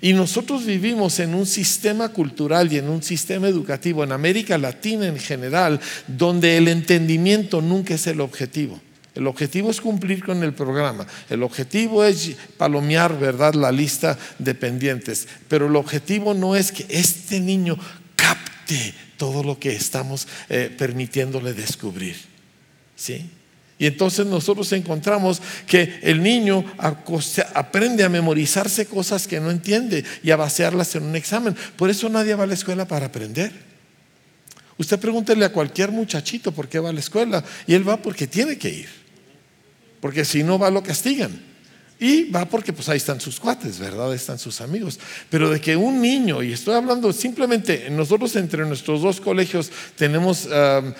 Y 0.00 0.12
nosotros 0.12 0.64
vivimos 0.64 1.18
en 1.18 1.34
un 1.34 1.46
sistema 1.46 2.10
cultural 2.10 2.72
y 2.72 2.78
en 2.78 2.88
un 2.88 3.02
sistema 3.02 3.48
educativo 3.48 4.04
en 4.04 4.12
América 4.12 4.58
Latina 4.58 5.06
en 5.06 5.18
general, 5.18 5.80
donde 6.06 6.56
el 6.58 6.68
entendimiento 6.68 7.60
nunca 7.60 7.94
es 7.94 8.06
el 8.06 8.20
objetivo. 8.20 8.80
El 9.14 9.26
objetivo 9.26 9.70
es 9.70 9.80
cumplir 9.80 10.24
con 10.24 10.42
el 10.42 10.54
programa. 10.54 11.06
El 11.28 11.42
objetivo 11.42 12.04
es 12.04 12.34
palomear, 12.56 13.18
¿verdad?, 13.18 13.54
la 13.54 13.70
lista 13.70 14.18
de 14.38 14.54
pendientes. 14.54 15.28
Pero 15.48 15.66
el 15.66 15.76
objetivo 15.76 16.32
no 16.32 16.56
es 16.56 16.72
que 16.72 16.86
este 16.88 17.38
niño 17.38 17.78
capte 18.16 18.94
todo 19.18 19.42
lo 19.42 19.58
que 19.58 19.74
estamos 19.74 20.26
eh, 20.48 20.74
permitiéndole 20.76 21.52
descubrir. 21.52 22.16
¿Sí? 22.96 23.28
Y 23.78 23.86
entonces 23.86 24.24
nosotros 24.24 24.72
encontramos 24.72 25.42
que 25.66 25.98
el 26.02 26.22
niño 26.22 26.64
aprende 27.54 28.04
a 28.04 28.08
memorizarse 28.08 28.86
cosas 28.86 29.26
que 29.26 29.40
no 29.40 29.50
entiende 29.50 30.04
y 30.22 30.30
a 30.30 30.36
vaciarlas 30.36 30.94
en 30.94 31.02
un 31.02 31.16
examen. 31.16 31.54
Por 31.76 31.90
eso 31.90 32.08
nadie 32.08 32.34
va 32.34 32.44
a 32.44 32.46
la 32.46 32.54
escuela 32.54 32.86
para 32.86 33.06
aprender. 33.06 33.52
Usted 34.78 34.98
pregúntele 34.98 35.44
a 35.44 35.52
cualquier 35.52 35.90
muchachito 35.90 36.52
por 36.52 36.68
qué 36.68 36.78
va 36.78 36.90
a 36.90 36.92
la 36.92 37.00
escuela 37.00 37.44
y 37.66 37.74
él 37.74 37.86
va 37.86 37.98
porque 37.98 38.26
tiene 38.26 38.56
que 38.56 38.70
ir 38.70 39.01
porque 40.02 40.24
si 40.24 40.42
no 40.42 40.58
va 40.58 40.68
lo 40.68 40.82
castigan. 40.82 41.30
Y 42.00 42.28
va 42.28 42.44
porque 42.46 42.72
pues 42.72 42.88
ahí 42.88 42.96
están 42.96 43.20
sus 43.20 43.38
cuates, 43.38 43.78
¿verdad? 43.78 44.10
Ahí 44.10 44.16
están 44.16 44.36
sus 44.36 44.60
amigos. 44.60 44.98
Pero 45.30 45.48
de 45.48 45.60
que 45.60 45.76
un 45.76 46.02
niño, 46.02 46.42
y 46.42 46.52
estoy 46.52 46.74
hablando 46.74 47.12
simplemente, 47.12 47.88
nosotros 47.88 48.34
entre 48.34 48.66
nuestros 48.66 49.02
dos 49.02 49.20
colegios 49.20 49.70
tenemos, 49.94 50.48
eh, 50.50 50.92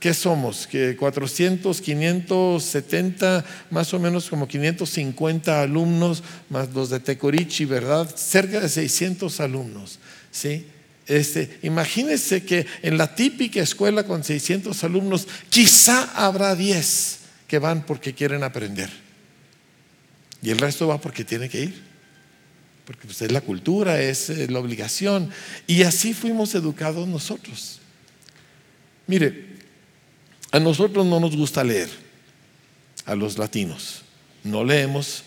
¿qué 0.00 0.14
somos? 0.14 0.66
Que 0.66 0.96
400, 0.96 1.78
570, 1.82 3.44
más 3.70 3.92
o 3.92 3.98
menos 3.98 4.30
como 4.30 4.48
550 4.48 5.60
alumnos, 5.60 6.22
más 6.48 6.72
los 6.72 6.88
de 6.88 7.00
Tecorichi, 7.00 7.66
¿verdad? 7.66 8.08
Cerca 8.16 8.58
de 8.58 8.70
600 8.70 9.38
alumnos, 9.40 9.98
¿sí? 10.30 10.64
Este, 11.06 11.58
imagínense 11.62 12.46
que 12.46 12.64
en 12.80 12.96
la 12.96 13.14
típica 13.14 13.60
escuela 13.60 14.04
con 14.04 14.24
600 14.24 14.82
alumnos, 14.84 15.28
quizá 15.50 16.10
habrá 16.14 16.54
10 16.54 17.25
que 17.46 17.58
van 17.58 17.84
porque 17.84 18.14
quieren 18.14 18.42
aprender. 18.42 18.90
Y 20.42 20.50
el 20.50 20.58
resto 20.58 20.86
va 20.88 21.00
porque 21.00 21.24
tiene 21.24 21.48
que 21.48 21.62
ir. 21.62 21.82
Porque 22.84 23.06
pues, 23.06 23.20
es 23.22 23.32
la 23.32 23.40
cultura, 23.40 24.00
es 24.00 24.28
la 24.50 24.58
obligación. 24.58 25.30
Y 25.66 25.82
así 25.82 26.14
fuimos 26.14 26.54
educados 26.54 27.08
nosotros. 27.08 27.80
Mire, 29.06 29.56
a 30.52 30.60
nosotros 30.60 31.04
no 31.04 31.20
nos 31.20 31.36
gusta 31.36 31.64
leer, 31.64 31.88
a 33.04 33.14
los 33.14 33.38
latinos. 33.38 34.02
No 34.44 34.64
leemos 34.64 35.24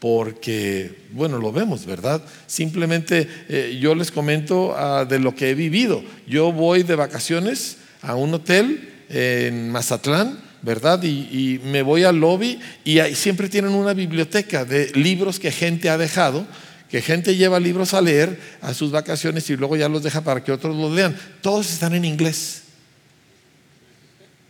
porque, 0.00 1.06
bueno, 1.12 1.38
lo 1.38 1.50
vemos, 1.50 1.84
¿verdad? 1.84 2.22
Simplemente 2.46 3.28
eh, 3.48 3.78
yo 3.80 3.94
les 3.94 4.10
comento 4.10 4.74
ah, 4.76 5.04
de 5.04 5.18
lo 5.18 5.34
que 5.34 5.50
he 5.50 5.54
vivido. 5.54 6.02
Yo 6.26 6.52
voy 6.52 6.82
de 6.82 6.94
vacaciones 6.94 7.78
a 8.02 8.14
un 8.14 8.34
hotel 8.34 9.04
en 9.08 9.70
Mazatlán 9.70 10.47
¿verdad? 10.62 11.02
Y, 11.02 11.60
me 11.64 11.82
voy 11.82 12.04
al 12.04 12.18
lobby 12.18 12.58
y 12.84 12.98
siempre 13.14 13.48
tienen 13.48 13.72
una 13.72 13.94
biblioteca 13.94 14.64
de 14.64 14.90
libros 14.94 15.38
que 15.38 15.50
gente 15.50 15.88
ha 15.88 15.98
dejado, 15.98 16.46
que 16.90 17.02
gente 17.02 17.36
lleva 17.36 17.60
libros 17.60 17.94
a 17.94 18.00
leer 18.00 18.38
a 18.60 18.74
sus 18.74 18.90
vacaciones 18.90 19.48
y 19.50 19.56
luego 19.56 19.76
ya 19.76 19.88
los 19.88 20.02
deja 20.02 20.22
para 20.22 20.42
que 20.42 20.52
otros 20.52 20.76
los 20.76 20.92
lean. 20.92 21.16
Todos 21.42 21.70
están 21.72 21.94
en 21.94 22.04
inglés, 22.04 22.62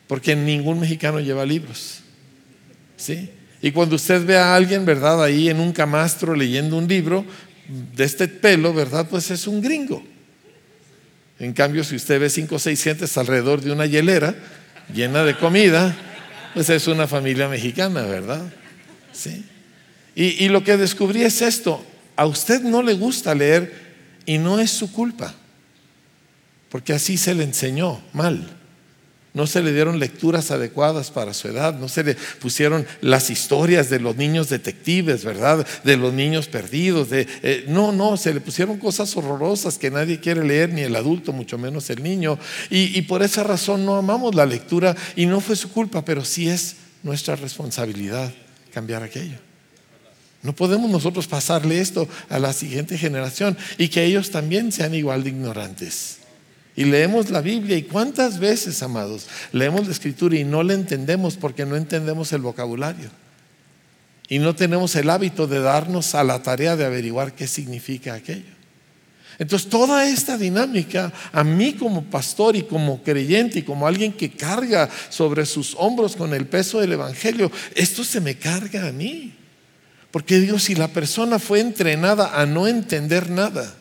porque 0.07 0.35
ningún 0.37 0.81
mexicano 0.81 1.21
lleva 1.21 1.45
libros. 1.45 2.01
¿Sí? 2.97 3.31
Y 3.61 3.73
cuando 3.73 3.97
usted 3.97 4.25
ve 4.25 4.37
a 4.37 4.55
alguien, 4.55 4.85
¿verdad? 4.85 5.23
Ahí 5.23 5.49
en 5.49 5.61
un 5.61 5.73
camastro 5.73 6.35
leyendo 6.35 6.77
un 6.77 6.87
libro 6.87 7.25
de 7.69 8.05
este 8.05 8.29
pelo, 8.29 8.73
¿verdad? 8.73 9.07
Pues 9.09 9.31
es 9.31 9.47
un 9.47 9.61
gringo. 9.61 10.03
En 11.39 11.53
cambio, 11.53 11.85
si 11.85 11.97
usted 11.97 12.21
ve 12.21 12.31
cinco 12.31 12.57
o 12.57 12.59
seis 12.59 12.83
gentes 12.83 13.17
alrededor 13.17 13.61
de 13.61 13.71
una 13.71 13.87
hielera, 13.87 14.35
llena 14.93 15.25
de 15.25 15.37
comida, 15.37 15.97
pues 16.55 16.69
es 16.71 16.87
una 16.87 17.07
familia 17.07 17.49
mexicana, 17.49 18.03
¿verdad? 18.03 18.43
Sí. 19.13 19.45
Y, 20.15 20.45
y 20.45 20.49
lo 20.49 20.65
que 20.65 20.77
descubrí 20.77 21.23
es 21.23 21.43
esto, 21.43 21.85
a 22.17 22.27
usted 22.27 22.63
no 22.63 22.83
le 22.83 22.95
gusta 22.95 23.35
leer 23.35 23.73
y 24.27 24.39
no 24.39 24.59
es 24.59 24.71
su 24.71 24.93
culpa, 24.93 25.35
porque 26.69 26.93
así 26.93 27.17
se 27.17 27.35
le 27.35 27.45
enseñó 27.45 28.01
mal 28.13 28.58
no 29.35 29.47
se 29.47 29.63
le 29.63 29.73
dieron 29.73 29.99
lecturas 29.99 30.51
adecuadas 30.51 31.11
para 31.11 31.35
su 31.35 31.49
edad, 31.49 31.79
no 31.79 31.89
se 31.89 32.05
le 32.05 32.15
pusieron 32.41 32.87
las 33.01 33.31
historias 33.31 33.91
de 33.91 34.01
los 34.01 34.17
niños 34.17 34.49
detectives, 34.49 35.25
¿verdad? 35.25 35.67
De 35.85 35.97
los 35.97 36.13
niños 36.13 36.49
perdidos, 36.49 37.09
eh, 37.13 37.65
no, 37.69 37.93
no, 37.93 38.17
se 38.17 38.35
le 38.35 38.41
pusieron 38.41 38.79
cosas 38.79 39.17
horrorosas 39.17 39.79
que 39.79 39.91
nadie 39.91 40.21
quiere 40.21 40.45
leer, 40.45 40.73
ni 40.73 40.83
el 40.83 40.97
adulto, 40.97 41.33
mucho 41.33 41.59
menos 41.59 41.91
el 41.91 42.03
niño. 42.03 42.39
Y 42.71 43.03
por 43.03 43.23
esa 43.23 43.45
razón 43.45 43.85
no 43.85 43.97
amamos 43.97 44.35
la 44.35 44.47
lectura 44.47 44.97
y 45.17 45.27
no 45.27 45.41
fue 45.41 45.57
su 45.57 45.71
culpa, 45.71 46.05
pero 46.05 46.25
sí 46.25 46.49
es 46.49 46.77
nuestra 47.03 47.37
responsabilidad 47.37 48.33
cambiar 48.73 49.03
aquello. 49.03 49.39
No 50.43 50.55
podemos 50.55 50.91
nosotros 50.91 51.27
pasarle 51.27 51.81
esto 51.81 52.09
a 52.29 52.39
la 52.39 52.53
siguiente 52.53 52.97
generación 52.97 53.57
y 53.77 53.89
que 53.89 54.05
ellos 54.05 54.31
también 54.31 54.71
sean 54.71 54.95
igual 54.95 55.25
de 55.25 55.31
ignorantes. 55.31 56.19
Y 56.79 56.85
leemos 56.85 57.31
la 57.31 57.41
Biblia 57.41 57.77
y 57.77 57.83
cuántas 57.83 58.39
veces, 58.39 58.85
amados, 58.85 59.27
leemos 59.51 59.87
la 59.87 59.93
escritura 59.93 60.39
y 60.39 60.45
no 60.45 60.63
la 60.63 60.75
entendemos 60.75 61.37
porque 61.37 61.67
no 61.67 61.75
entendemos 61.75 62.33
el 62.33 62.41
vocabulario. 62.41 63.11
Y 64.29 64.39
no 64.39 64.55
tenemos 64.55 64.95
el 64.95 65.11
hábito 65.11 65.49
de 65.49 65.59
darnos 65.59 66.15
a 66.15 66.23
la 66.23 66.41
tarea 66.41 66.77
de 66.77 66.85
averiguar 66.85 67.33
qué 67.33 67.49
significa 67.49 68.15
aquello. 68.15 68.55
Entonces, 69.41 69.69
toda 69.69 70.09
esta 70.09 70.39
dinámica, 70.39 71.13
a 71.33 71.43
mí 71.43 71.73
como 71.73 72.05
pastor 72.05 72.55
y 72.55 72.63
como 72.63 73.03
creyente 73.03 73.59
y 73.59 73.63
como 73.63 73.89
alguien 73.89 74.13
que 74.13 74.31
carga 74.31 74.89
sobre 75.09 75.47
sus 75.47 75.75
hombros 75.81 76.15
con 76.15 76.33
el 76.33 76.47
peso 76.47 76.79
del 76.79 76.93
Evangelio, 76.93 77.51
esto 77.75 78.05
se 78.05 78.21
me 78.21 78.37
carga 78.37 78.87
a 78.87 78.93
mí. 78.93 79.35
Porque 80.13 80.39
digo, 80.39 80.61
si 80.61 80.77
la 80.77 80.87
persona 80.87 81.41
fue 81.41 81.59
entrenada 81.59 82.41
a 82.41 82.47
no 82.47 82.69
entender 82.69 83.31
nada, 83.31 83.75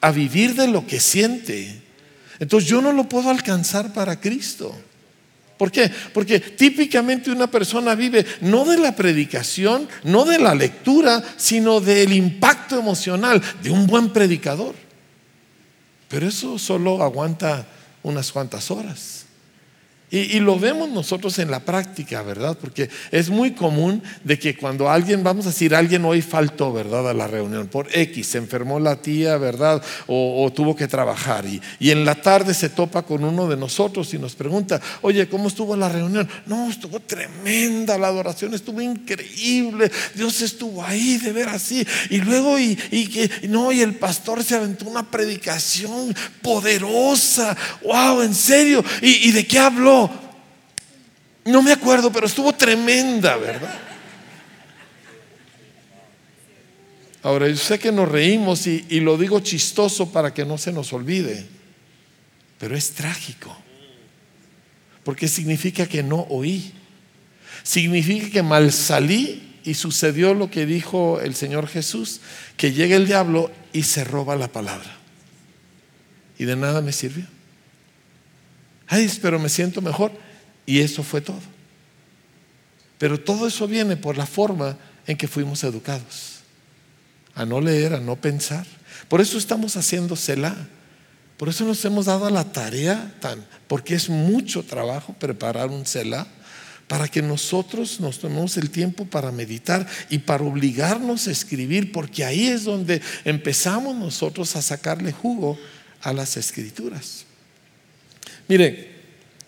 a 0.00 0.12
vivir 0.12 0.54
de 0.54 0.68
lo 0.68 0.86
que 0.86 0.98
siente, 0.98 1.86
entonces 2.38 2.68
yo 2.68 2.80
no 2.80 2.92
lo 2.92 3.08
puedo 3.08 3.30
alcanzar 3.30 3.92
para 3.92 4.20
Cristo. 4.20 4.74
¿Por 5.58 5.72
qué? 5.72 5.90
Porque 6.14 6.38
típicamente 6.38 7.32
una 7.32 7.50
persona 7.50 7.96
vive 7.96 8.24
no 8.42 8.64
de 8.64 8.78
la 8.78 8.94
predicación, 8.94 9.88
no 10.04 10.24
de 10.24 10.38
la 10.38 10.54
lectura, 10.54 11.22
sino 11.36 11.80
del 11.80 12.12
impacto 12.12 12.78
emocional 12.78 13.42
de 13.60 13.70
un 13.70 13.86
buen 13.88 14.10
predicador. 14.10 14.76
Pero 16.08 16.28
eso 16.28 16.58
solo 16.58 17.02
aguanta 17.02 17.66
unas 18.04 18.30
cuantas 18.30 18.70
horas. 18.70 19.17
Y, 20.10 20.40
lo 20.40 20.58
vemos 20.58 20.88
nosotros 20.88 21.38
en 21.38 21.50
la 21.50 21.60
práctica, 21.60 22.22
¿verdad? 22.22 22.56
Porque 22.58 22.88
es 23.10 23.28
muy 23.28 23.50
común 23.50 24.02
de 24.24 24.38
que 24.38 24.56
cuando 24.56 24.88
alguien, 24.88 25.22
vamos 25.22 25.44
a 25.44 25.50
decir, 25.50 25.74
alguien 25.74 26.02
hoy 26.06 26.22
faltó, 26.22 26.72
¿verdad? 26.72 27.10
A 27.10 27.12
la 27.12 27.26
reunión 27.26 27.68
por 27.68 27.88
X, 27.94 28.28
se 28.28 28.38
enfermó 28.38 28.80
la 28.80 28.96
tía, 28.96 29.36
¿verdad? 29.36 29.82
O, 30.06 30.50
tuvo 30.54 30.74
que 30.74 30.88
trabajar. 30.88 31.44
Y, 31.44 31.60
y, 31.78 31.90
en 31.90 32.06
la 32.06 32.14
tarde 32.14 32.54
se 32.54 32.70
topa 32.70 33.02
con 33.02 33.22
uno 33.22 33.48
de 33.48 33.58
nosotros 33.58 34.14
y 34.14 34.18
nos 34.18 34.34
pregunta, 34.34 34.80
oye, 35.02 35.28
¿cómo 35.28 35.48
estuvo 35.48 35.76
la 35.76 35.90
reunión? 35.90 36.26
No, 36.46 36.70
estuvo 36.70 37.00
tremenda, 37.00 37.98
la 37.98 38.08
adoración 38.08 38.54
estuvo 38.54 38.80
increíble, 38.80 39.90
Dios 40.14 40.40
estuvo 40.40 40.82
ahí 40.82 41.18
de 41.18 41.32
ver 41.32 41.50
así. 41.50 41.86
Y 42.08 42.18
luego, 42.22 42.58
y, 42.58 42.76
que, 42.76 43.30
no, 43.48 43.72
y 43.72 43.82
el 43.82 43.94
pastor 43.96 44.42
se 44.42 44.54
aventó 44.54 44.86
una 44.86 45.10
predicación 45.10 46.16
poderosa, 46.40 47.54
wow, 47.84 48.22
en 48.22 48.34
serio. 48.34 48.82
¿Y, 49.02 49.28
y 49.28 49.32
de 49.32 49.46
qué 49.46 49.58
habló? 49.58 49.97
No 51.48 51.62
me 51.62 51.72
acuerdo, 51.72 52.12
pero 52.12 52.26
estuvo 52.26 52.52
tremenda, 52.52 53.38
¿verdad? 53.38 53.74
Ahora, 57.22 57.48
yo 57.48 57.56
sé 57.56 57.78
que 57.78 57.90
nos 57.90 58.06
reímos 58.06 58.66
y, 58.66 59.00
lo 59.00 59.16
digo 59.16 59.40
chistoso 59.40 60.12
para 60.12 60.34
que 60.34 60.44
no 60.44 60.58
se 60.58 60.72
nos 60.72 60.92
olvide, 60.92 61.46
pero 62.58 62.76
es 62.76 62.90
trágico, 62.90 63.56
porque 65.04 65.26
significa 65.26 65.86
que 65.86 66.02
no 66.02 66.26
oí, 66.28 66.74
significa 67.62 68.28
que 68.28 68.42
mal 68.42 68.70
salí 68.70 69.60
y 69.64 69.72
sucedió 69.72 70.34
lo 70.34 70.50
que 70.50 70.66
dijo 70.66 71.18
el 71.22 71.34
Señor 71.34 71.66
Jesús, 71.66 72.20
que 72.58 72.72
llega 72.72 72.94
el 72.94 73.06
diablo 73.06 73.50
y 73.72 73.84
se 73.84 74.04
roba 74.04 74.36
la 74.36 74.52
palabra. 74.52 74.98
Y 76.38 76.44
de 76.44 76.56
nada 76.56 76.82
me 76.82 76.92
sirvió. 76.92 77.24
Ay, 78.86 79.10
pero 79.22 79.38
me 79.38 79.48
siento 79.48 79.80
mejor. 79.80 80.27
Y 80.68 80.80
eso 80.80 81.02
fue 81.02 81.22
todo. 81.22 81.40
Pero 82.98 83.18
todo 83.18 83.46
eso 83.46 83.66
viene 83.66 83.96
por 83.96 84.18
la 84.18 84.26
forma 84.26 84.76
en 85.06 85.16
que 85.16 85.26
fuimos 85.26 85.64
educados. 85.64 86.40
A 87.34 87.46
no 87.46 87.58
leer, 87.58 87.94
a 87.94 88.00
no 88.00 88.16
pensar. 88.16 88.66
Por 89.08 89.22
eso 89.22 89.38
estamos 89.38 89.78
haciendo 89.78 90.14
Selah. 90.14 90.68
Por 91.38 91.48
eso 91.48 91.64
nos 91.64 91.82
hemos 91.86 92.04
dado 92.04 92.28
la 92.28 92.52
tarea 92.52 93.14
tan, 93.18 93.46
porque 93.66 93.94
es 93.94 94.10
mucho 94.10 94.62
trabajo 94.62 95.14
preparar 95.14 95.70
un 95.70 95.86
Selah 95.86 96.26
para 96.86 97.08
que 97.08 97.22
nosotros 97.22 97.98
nos 97.98 98.18
tomemos 98.18 98.58
el 98.58 98.68
tiempo 98.68 99.06
para 99.06 99.32
meditar 99.32 99.86
y 100.10 100.18
para 100.18 100.44
obligarnos 100.44 101.28
a 101.28 101.30
escribir, 101.30 101.92
porque 101.92 102.26
ahí 102.26 102.46
es 102.46 102.64
donde 102.64 103.00
empezamos 103.24 103.96
nosotros 103.96 104.54
a 104.54 104.60
sacarle 104.60 105.12
jugo 105.12 105.58
a 106.02 106.12
las 106.12 106.36
escrituras. 106.36 107.24
Mire, 108.48 108.97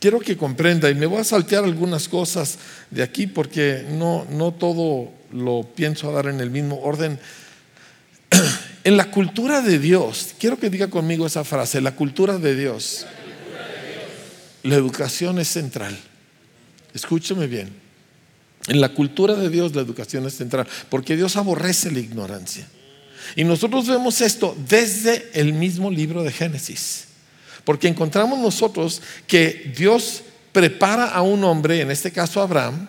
quiero 0.01 0.19
que 0.19 0.37
comprenda, 0.37 0.91
y 0.91 0.95
me 0.95 1.07
voy 1.07 1.21
a 1.21 1.25
saltear 1.25 1.63
algunas 1.63 2.09
cosas 2.09 2.59
de 2.91 3.03
aquí 3.03 3.27
porque 3.27 3.87
no, 3.91 4.27
no 4.31 4.53
todo 4.53 5.13
lo 5.33 5.69
pienso 5.75 6.11
dar 6.11 6.27
en 6.27 6.41
el 6.41 6.51
mismo 6.51 6.81
orden. 6.81 7.19
En 8.83 8.97
la 8.97 9.11
cultura 9.11 9.61
de 9.61 9.79
Dios, 9.79 10.35
quiero 10.39 10.59
que 10.59 10.71
diga 10.71 10.89
conmigo 10.89 11.27
esa 11.27 11.45
frase, 11.45 11.83
la 11.83 11.95
cultura 11.95 12.39
de 12.39 12.57
Dios, 12.57 13.05
la 14.63 14.75
educación 14.75 15.39
es 15.39 15.49
central. 15.49 15.95
Escúcheme 16.95 17.47
bien. 17.47 17.69
En 18.69 18.81
la 18.81 18.89
cultura 18.89 19.35
de 19.35 19.51
Dios 19.51 19.75
la 19.75 19.83
educación 19.83 20.27
es 20.27 20.35
central, 20.35 20.67
porque 20.89 21.15
Dios 21.15 21.37
aborrece 21.37 21.91
la 21.91 21.99
ignorancia. 21.99 22.67
Y 23.37 23.45
nosotros 23.45 23.87
vemos 23.87 24.23
esto 24.23 24.57
desde 24.67 25.29
el 25.35 25.53
mismo 25.53 25.91
libro 25.91 26.23
de 26.23 26.33
Génesis. 26.33 27.10
Porque 27.65 27.89
encontramos 27.89 28.39
nosotros 28.39 29.03
que 29.27 29.73
Dios 29.77 30.23
prepara 30.53 31.07
a 31.07 31.23
un 31.23 31.45
hombre, 31.45 31.81
en 31.81 31.91
este 31.91 32.11
caso 32.11 32.41
Abraham, 32.41 32.89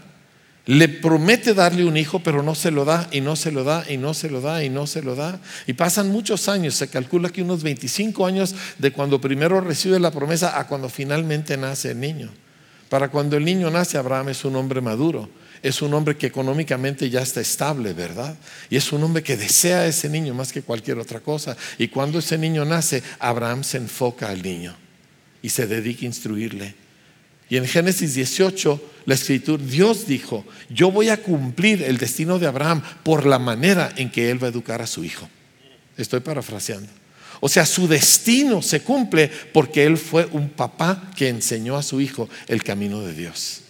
le 0.65 0.87
promete 0.87 1.53
darle 1.53 1.85
un 1.85 1.97
hijo, 1.97 2.19
pero 2.19 2.43
no 2.43 2.55
se 2.55 2.71
lo 2.71 2.85
da, 2.85 3.07
y 3.11 3.21
no 3.21 3.35
se 3.35 3.51
lo 3.51 3.63
da, 3.63 3.83
y 3.89 3.97
no 3.97 4.13
se 4.13 4.29
lo 4.29 4.41
da, 4.41 4.63
y 4.63 4.69
no 4.69 4.87
se 4.87 5.01
lo 5.01 5.15
da. 5.15 5.39
Y 5.67 5.73
pasan 5.73 6.09
muchos 6.09 6.47
años, 6.47 6.75
se 6.75 6.87
calcula 6.87 7.29
que 7.29 7.41
unos 7.41 7.63
25 7.63 8.25
años 8.25 8.55
de 8.77 8.91
cuando 8.91 9.19
primero 9.19 9.59
recibe 9.61 9.99
la 9.99 10.11
promesa 10.11 10.59
a 10.59 10.67
cuando 10.67 10.87
finalmente 10.87 11.57
nace 11.57 11.91
el 11.91 11.99
niño. 11.99 12.29
Para 12.89 13.09
cuando 13.09 13.37
el 13.37 13.45
niño 13.45 13.71
nace, 13.71 13.97
Abraham 13.97 14.29
es 14.29 14.45
un 14.45 14.55
hombre 14.55 14.81
maduro 14.81 15.29
es 15.63 15.81
un 15.81 15.93
hombre 15.93 16.17
que 16.17 16.27
económicamente 16.27 17.09
ya 17.09 17.21
está 17.21 17.39
estable, 17.39 17.93
¿verdad? 17.93 18.35
Y 18.69 18.77
es 18.77 18.91
un 18.91 19.03
hombre 19.03 19.21
que 19.21 19.37
desea 19.37 19.81
a 19.81 19.87
ese 19.87 20.09
niño 20.09 20.33
más 20.33 20.51
que 20.51 20.63
cualquier 20.63 20.97
otra 20.97 21.19
cosa. 21.19 21.55
Y 21.77 21.89
cuando 21.89 22.19
ese 22.19 22.37
niño 22.37 22.65
nace, 22.65 23.03
Abraham 23.19 23.63
se 23.63 23.77
enfoca 23.77 24.29
al 24.29 24.41
niño 24.41 24.75
y 25.41 25.49
se 25.49 25.67
dedica 25.67 26.01
a 26.01 26.05
instruirle. 26.05 26.75
Y 27.47 27.57
en 27.57 27.67
Génesis 27.67 28.15
18, 28.15 28.81
la 29.05 29.13
escritura, 29.13 29.61
Dios 29.63 30.07
dijo, 30.07 30.45
yo 30.69 30.89
voy 30.89 31.09
a 31.09 31.21
cumplir 31.21 31.83
el 31.83 31.97
destino 31.97 32.39
de 32.39 32.47
Abraham 32.47 32.81
por 33.03 33.25
la 33.25 33.37
manera 33.37 33.91
en 33.97 34.09
que 34.09 34.31
él 34.31 34.41
va 34.41 34.47
a 34.47 34.51
educar 34.51 34.81
a 34.81 34.87
su 34.87 35.03
hijo. 35.03 35.29
Estoy 35.95 36.21
parafraseando. 36.21 36.89
O 37.39 37.49
sea, 37.49 37.65
su 37.65 37.87
destino 37.87 38.61
se 38.61 38.81
cumple 38.81 39.29
porque 39.53 39.83
él 39.83 39.97
fue 39.97 40.27
un 40.31 40.49
papá 40.49 41.11
que 41.15 41.27
enseñó 41.27 41.75
a 41.75 41.83
su 41.83 42.01
hijo 42.01 42.29
el 42.47 42.63
camino 42.63 43.01
de 43.01 43.13
Dios 43.13 43.61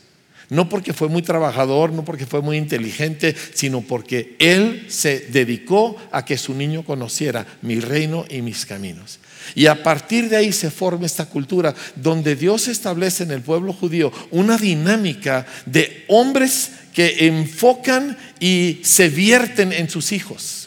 no 0.52 0.68
porque 0.68 0.92
fue 0.92 1.08
muy 1.08 1.22
trabajador, 1.22 1.94
no 1.94 2.04
porque 2.04 2.26
fue 2.26 2.42
muy 2.42 2.58
inteligente, 2.58 3.34
sino 3.54 3.80
porque 3.80 4.36
él 4.38 4.86
se 4.90 5.20
dedicó 5.32 5.96
a 6.12 6.26
que 6.26 6.38
su 6.38 6.54
niño 6.54 6.84
conociera 6.84 7.48
mi 7.62 7.80
reino 7.80 8.26
y 8.30 8.42
mis 8.42 8.66
caminos. 8.66 9.20
Y 9.56 9.68
a 9.68 9.82
partir 9.82 10.28
de 10.28 10.36
ahí 10.36 10.52
se 10.52 10.70
forma 10.70 11.06
esta 11.06 11.26
cultura 11.26 11.74
donde 11.96 12.36
Dios 12.36 12.68
establece 12.68 13.24
en 13.24 13.32
el 13.32 13.42
pueblo 13.42 13.72
judío 13.72 14.12
una 14.30 14.58
dinámica 14.58 15.46
de 15.66 16.04
hombres 16.10 16.72
que 16.94 17.28
enfocan 17.28 18.18
y 18.42 18.82
se 18.84 19.08
vierten 19.08 19.72
en 19.72 19.90
sus 19.90 20.12
hijos. 20.12 20.61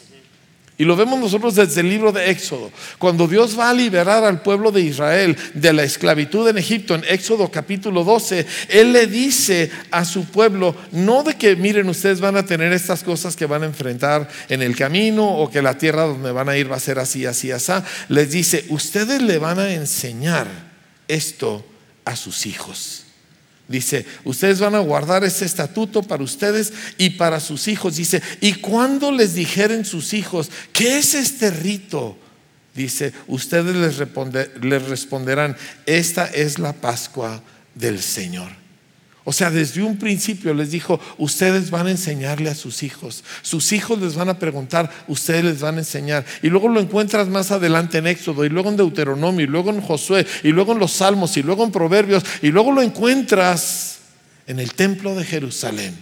Y 0.77 0.83
lo 0.83 0.97
vemos 0.97 1.19
nosotros 1.19 1.55
desde 1.55 1.79
el 1.79 1.89
libro 1.89 2.11
de 2.11 2.29
Éxodo. 2.29 2.69
Cuando 2.97 3.27
Dios 3.27 3.57
va 3.57 3.69
a 3.69 3.73
liberar 3.73 4.25
al 4.25 4.41
pueblo 4.41 4.73
de 4.73 4.81
Israel 4.81 5.37
de 5.53 5.71
la 5.71 5.83
esclavitud 5.83 6.49
en 6.49 6.57
Egipto, 6.57 6.95
en 6.95 7.05
Éxodo 7.07 7.49
capítulo 7.49 8.03
12, 8.03 8.45
Él 8.67 8.91
le 8.91 9.07
dice 9.07 9.71
a 9.89 10.03
su 10.03 10.25
pueblo, 10.25 10.75
no 10.91 11.23
de 11.23 11.35
que 11.35 11.55
miren 11.55 11.87
ustedes 11.87 12.19
van 12.19 12.35
a 12.35 12.45
tener 12.45 12.73
estas 12.73 13.03
cosas 13.03 13.37
que 13.37 13.45
van 13.45 13.63
a 13.63 13.67
enfrentar 13.67 14.27
en 14.49 14.61
el 14.61 14.75
camino 14.75 15.25
o 15.25 15.49
que 15.49 15.61
la 15.61 15.77
tierra 15.77 16.03
donde 16.03 16.33
van 16.33 16.49
a 16.49 16.57
ir 16.57 16.69
va 16.69 16.75
a 16.75 16.81
ser 16.81 16.99
así, 16.99 17.25
así, 17.25 17.51
así. 17.51 17.71
Les 18.09 18.31
dice, 18.31 18.65
ustedes 18.67 19.21
le 19.21 19.37
van 19.37 19.59
a 19.59 19.71
enseñar 19.71 20.47
esto 21.07 21.65
a 22.03 22.17
sus 22.17 22.45
hijos. 22.45 23.04
Dice, 23.67 24.05
ustedes 24.23 24.59
van 24.59 24.75
a 24.75 24.79
guardar 24.79 25.23
ese 25.23 25.45
estatuto 25.45 26.03
para 26.03 26.23
ustedes 26.23 26.71
y 26.97 27.11
para 27.11 27.39
sus 27.39 27.67
hijos. 27.67 27.95
Dice, 27.95 28.21
y 28.41 28.53
cuando 28.53 29.11
les 29.11 29.33
dijeren 29.33 29.85
sus 29.85 30.13
hijos, 30.13 30.51
¿qué 30.71 30.99
es 30.99 31.15
este 31.15 31.49
rito? 31.49 32.17
Dice, 32.75 33.13
ustedes 33.27 33.75
les, 33.75 34.07
les 34.61 34.83
responderán, 34.83 35.57
esta 35.85 36.25
es 36.25 36.59
la 36.59 36.73
Pascua 36.73 37.41
del 37.73 38.01
Señor. 38.01 38.64
O 39.27 39.33
sea, 39.33 39.49
desde 39.49 39.81
un 39.81 39.97
principio 39.97 40.53
les 40.53 40.69
dijo, 40.69 40.99
ustedes 41.17 41.71
van 41.71 41.87
a 41.87 41.91
enseñarle 41.91 42.47
a 42.47 42.53
sus 42.53 42.83
hijos, 42.83 43.23
sus 43.41 43.71
hijos 43.71 43.99
les 43.99 44.13
van 44.13 44.29
a 44.29 44.37
preguntar, 44.37 44.91
ustedes 45.07 45.43
les 45.43 45.59
van 45.59 45.75
a 45.75 45.79
enseñar. 45.79 46.23
Y 46.43 46.49
luego 46.49 46.69
lo 46.69 46.79
encuentras 46.79 47.27
más 47.27 47.49
adelante 47.49 47.97
en 47.97 48.05
Éxodo, 48.05 48.45
y 48.45 48.49
luego 48.49 48.69
en 48.69 48.77
Deuteronomio, 48.77 49.43
y 49.43 49.47
luego 49.47 49.71
en 49.71 49.81
Josué, 49.81 50.27
y 50.43 50.49
luego 50.49 50.73
en 50.73 50.79
los 50.79 50.91
Salmos, 50.91 51.35
y 51.37 51.41
luego 51.41 51.63
en 51.63 51.71
Proverbios, 51.71 52.23
y 52.43 52.49
luego 52.49 52.71
lo 52.71 52.83
encuentras 52.83 53.97
en 54.45 54.59
el 54.59 54.73
templo 54.73 55.15
de 55.15 55.25
Jerusalén, 55.25 55.95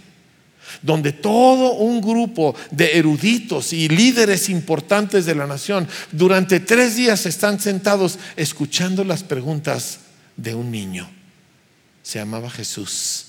donde 0.82 1.12
todo 1.12 1.76
un 1.76 2.02
grupo 2.02 2.54
de 2.70 2.98
eruditos 2.98 3.72
y 3.72 3.88
líderes 3.88 4.50
importantes 4.50 5.24
de 5.24 5.34
la 5.34 5.46
nación 5.46 5.88
durante 6.12 6.60
tres 6.60 6.96
días 6.96 7.24
están 7.24 7.58
sentados 7.58 8.18
escuchando 8.36 9.02
las 9.02 9.22
preguntas 9.22 10.00
de 10.36 10.54
un 10.54 10.70
niño. 10.70 11.08
Se 12.04 12.20
llamaba 12.20 12.48
Jesús 12.48 13.24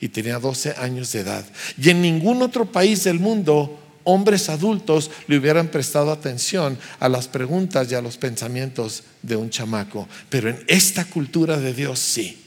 y 0.00 0.08
tenía 0.08 0.38
12 0.38 0.76
años 0.78 1.12
de 1.12 1.20
edad. 1.20 1.44
Y 1.76 1.90
en 1.90 2.00
ningún 2.00 2.40
otro 2.40 2.64
país 2.64 3.04
del 3.04 3.20
mundo 3.20 3.78
hombres 4.04 4.48
adultos 4.48 5.10
le 5.26 5.36
hubieran 5.36 5.68
prestado 5.68 6.10
atención 6.10 6.78
a 6.98 7.08
las 7.10 7.28
preguntas 7.28 7.90
y 7.92 7.94
a 7.94 8.00
los 8.00 8.16
pensamientos 8.16 9.02
de 9.22 9.36
un 9.36 9.50
chamaco. 9.50 10.08
Pero 10.30 10.48
en 10.48 10.64
esta 10.68 11.04
cultura 11.04 11.58
de 11.58 11.74
Dios 11.74 11.98
sí. 11.98 12.39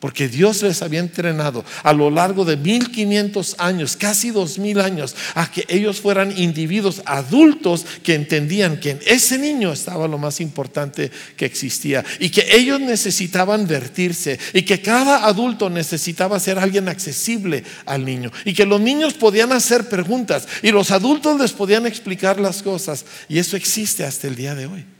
Porque 0.00 0.28
Dios 0.28 0.62
les 0.62 0.80
había 0.80 1.00
entrenado 1.00 1.62
a 1.82 1.92
lo 1.92 2.10
largo 2.10 2.46
de 2.46 2.56
1500 2.56 3.56
años, 3.58 3.96
casi 3.96 4.30
2000 4.30 4.80
años, 4.80 5.14
a 5.34 5.50
que 5.50 5.66
ellos 5.68 6.00
fueran 6.00 6.36
individuos 6.38 7.02
adultos 7.04 7.84
que 8.02 8.14
entendían 8.14 8.80
que 8.80 8.92
en 8.92 9.00
ese 9.06 9.36
niño 9.38 9.70
estaba 9.72 10.08
lo 10.08 10.16
más 10.16 10.40
importante 10.40 11.10
que 11.36 11.44
existía 11.44 12.02
y 12.18 12.30
que 12.30 12.46
ellos 12.50 12.80
necesitaban 12.80 13.66
vertirse 13.66 14.38
y 14.54 14.62
que 14.62 14.80
cada 14.80 15.26
adulto 15.26 15.68
necesitaba 15.68 16.40
ser 16.40 16.58
alguien 16.58 16.88
accesible 16.88 17.62
al 17.84 18.06
niño 18.06 18.32
y 18.46 18.54
que 18.54 18.64
los 18.64 18.80
niños 18.80 19.12
podían 19.12 19.52
hacer 19.52 19.90
preguntas 19.90 20.48
y 20.62 20.70
los 20.70 20.92
adultos 20.92 21.38
les 21.38 21.52
podían 21.52 21.84
explicar 21.84 22.40
las 22.40 22.62
cosas. 22.62 23.04
Y 23.28 23.38
eso 23.38 23.54
existe 23.54 24.04
hasta 24.04 24.28
el 24.28 24.36
día 24.36 24.54
de 24.54 24.64
hoy. 24.64 24.99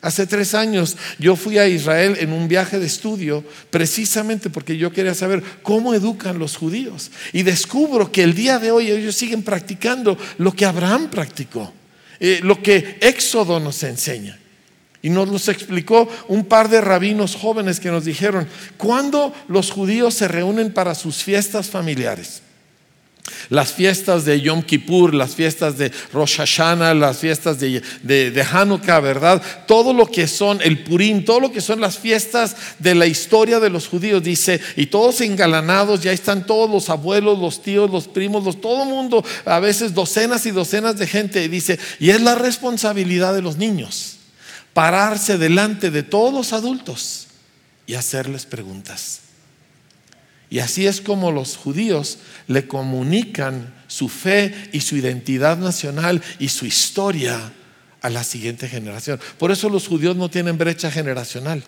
Hace 0.00 0.28
tres 0.28 0.54
años 0.54 0.96
yo 1.18 1.34
fui 1.34 1.58
a 1.58 1.66
Israel 1.66 2.16
en 2.20 2.32
un 2.32 2.46
viaje 2.46 2.78
de 2.78 2.86
estudio 2.86 3.44
precisamente 3.70 4.48
porque 4.48 4.76
yo 4.76 4.92
quería 4.92 5.14
saber 5.14 5.42
cómo 5.62 5.92
educan 5.92 6.38
los 6.38 6.56
judíos. 6.56 7.10
Y 7.32 7.42
descubro 7.42 8.12
que 8.12 8.22
el 8.22 8.34
día 8.34 8.60
de 8.60 8.70
hoy 8.70 8.90
ellos 8.90 9.16
siguen 9.16 9.42
practicando 9.42 10.16
lo 10.38 10.52
que 10.52 10.64
Abraham 10.64 11.10
practicó, 11.10 11.72
eh, 12.20 12.38
lo 12.42 12.62
que 12.62 12.98
Éxodo 13.00 13.58
nos 13.58 13.82
enseña. 13.82 14.38
Y 15.02 15.10
nos 15.10 15.28
los 15.28 15.48
explicó 15.48 16.08
un 16.28 16.44
par 16.44 16.68
de 16.68 16.80
rabinos 16.80 17.34
jóvenes 17.34 17.80
que 17.80 17.90
nos 17.90 18.04
dijeron, 18.04 18.48
¿cuándo 18.76 19.32
los 19.48 19.70
judíos 19.70 20.14
se 20.14 20.28
reúnen 20.28 20.72
para 20.72 20.94
sus 20.94 21.22
fiestas 21.24 21.68
familiares? 21.68 22.42
Las 23.48 23.72
fiestas 23.72 24.24
de 24.24 24.40
Yom 24.40 24.62
Kippur, 24.62 25.14
las 25.14 25.34
fiestas 25.34 25.78
de 25.78 25.90
Rosh 26.12 26.36
Hashanah, 26.36 26.94
las 26.94 27.18
fiestas 27.18 27.58
de, 27.58 28.46
Hanukkah, 28.52 29.00
¿verdad? 29.00 29.42
Todo 29.66 29.92
lo 29.92 30.06
que 30.06 30.26
son 30.26 30.60
el 30.62 30.84
Purim, 30.84 31.24
todo 31.24 31.40
lo 31.40 31.52
que 31.52 31.60
son 31.60 31.80
las 31.80 31.98
fiestas 31.98 32.56
de 32.78 32.94
la 32.94 33.06
historia 33.06 33.60
de 33.60 33.70
los 33.70 33.88
judíos, 33.88 34.22
dice, 34.22 34.60
y 34.76 34.86
todos 34.86 35.20
engalanados, 35.20 36.02
ya 36.02 36.12
están 36.12 36.46
todos 36.46 36.70
los 36.70 36.90
abuelos, 36.90 37.38
los 37.38 37.62
tíos, 37.62 37.90
los 37.90 38.08
primos, 38.08 38.60
todo 38.60 38.82
el 38.82 38.88
mundo, 38.88 39.24
a 39.44 39.60
veces 39.60 39.94
docenas 39.94 40.46
y 40.46 40.50
docenas 40.50 40.98
de 40.98 41.06
gente, 41.06 41.48
dice, 41.48 41.78
y 41.98 42.10
es 42.10 42.20
la 42.20 42.34
responsabilidad 42.34 43.34
de 43.34 43.42
los 43.42 43.56
niños 43.56 44.18
pararse 44.78 45.38
delante 45.38 45.90
de 45.90 46.04
todos 46.04 46.32
los 46.32 46.52
adultos 46.52 47.26
y 47.84 47.94
hacerles 47.94 48.46
preguntas. 48.46 49.22
Y 50.50 50.60
así 50.60 50.86
es 50.86 51.00
como 51.00 51.30
los 51.30 51.56
judíos 51.56 52.18
le 52.46 52.66
comunican 52.66 53.74
su 53.86 54.08
fe 54.08 54.54
y 54.72 54.80
su 54.80 54.96
identidad 54.96 55.58
nacional 55.58 56.22
y 56.38 56.48
su 56.48 56.66
historia 56.66 57.52
a 58.00 58.10
la 58.10 58.24
siguiente 58.24 58.68
generación. 58.68 59.20
Por 59.38 59.50
eso 59.50 59.68
los 59.68 59.88
judíos 59.88 60.16
no 60.16 60.30
tienen 60.30 60.56
brecha 60.56 60.90
generacional. 60.90 61.62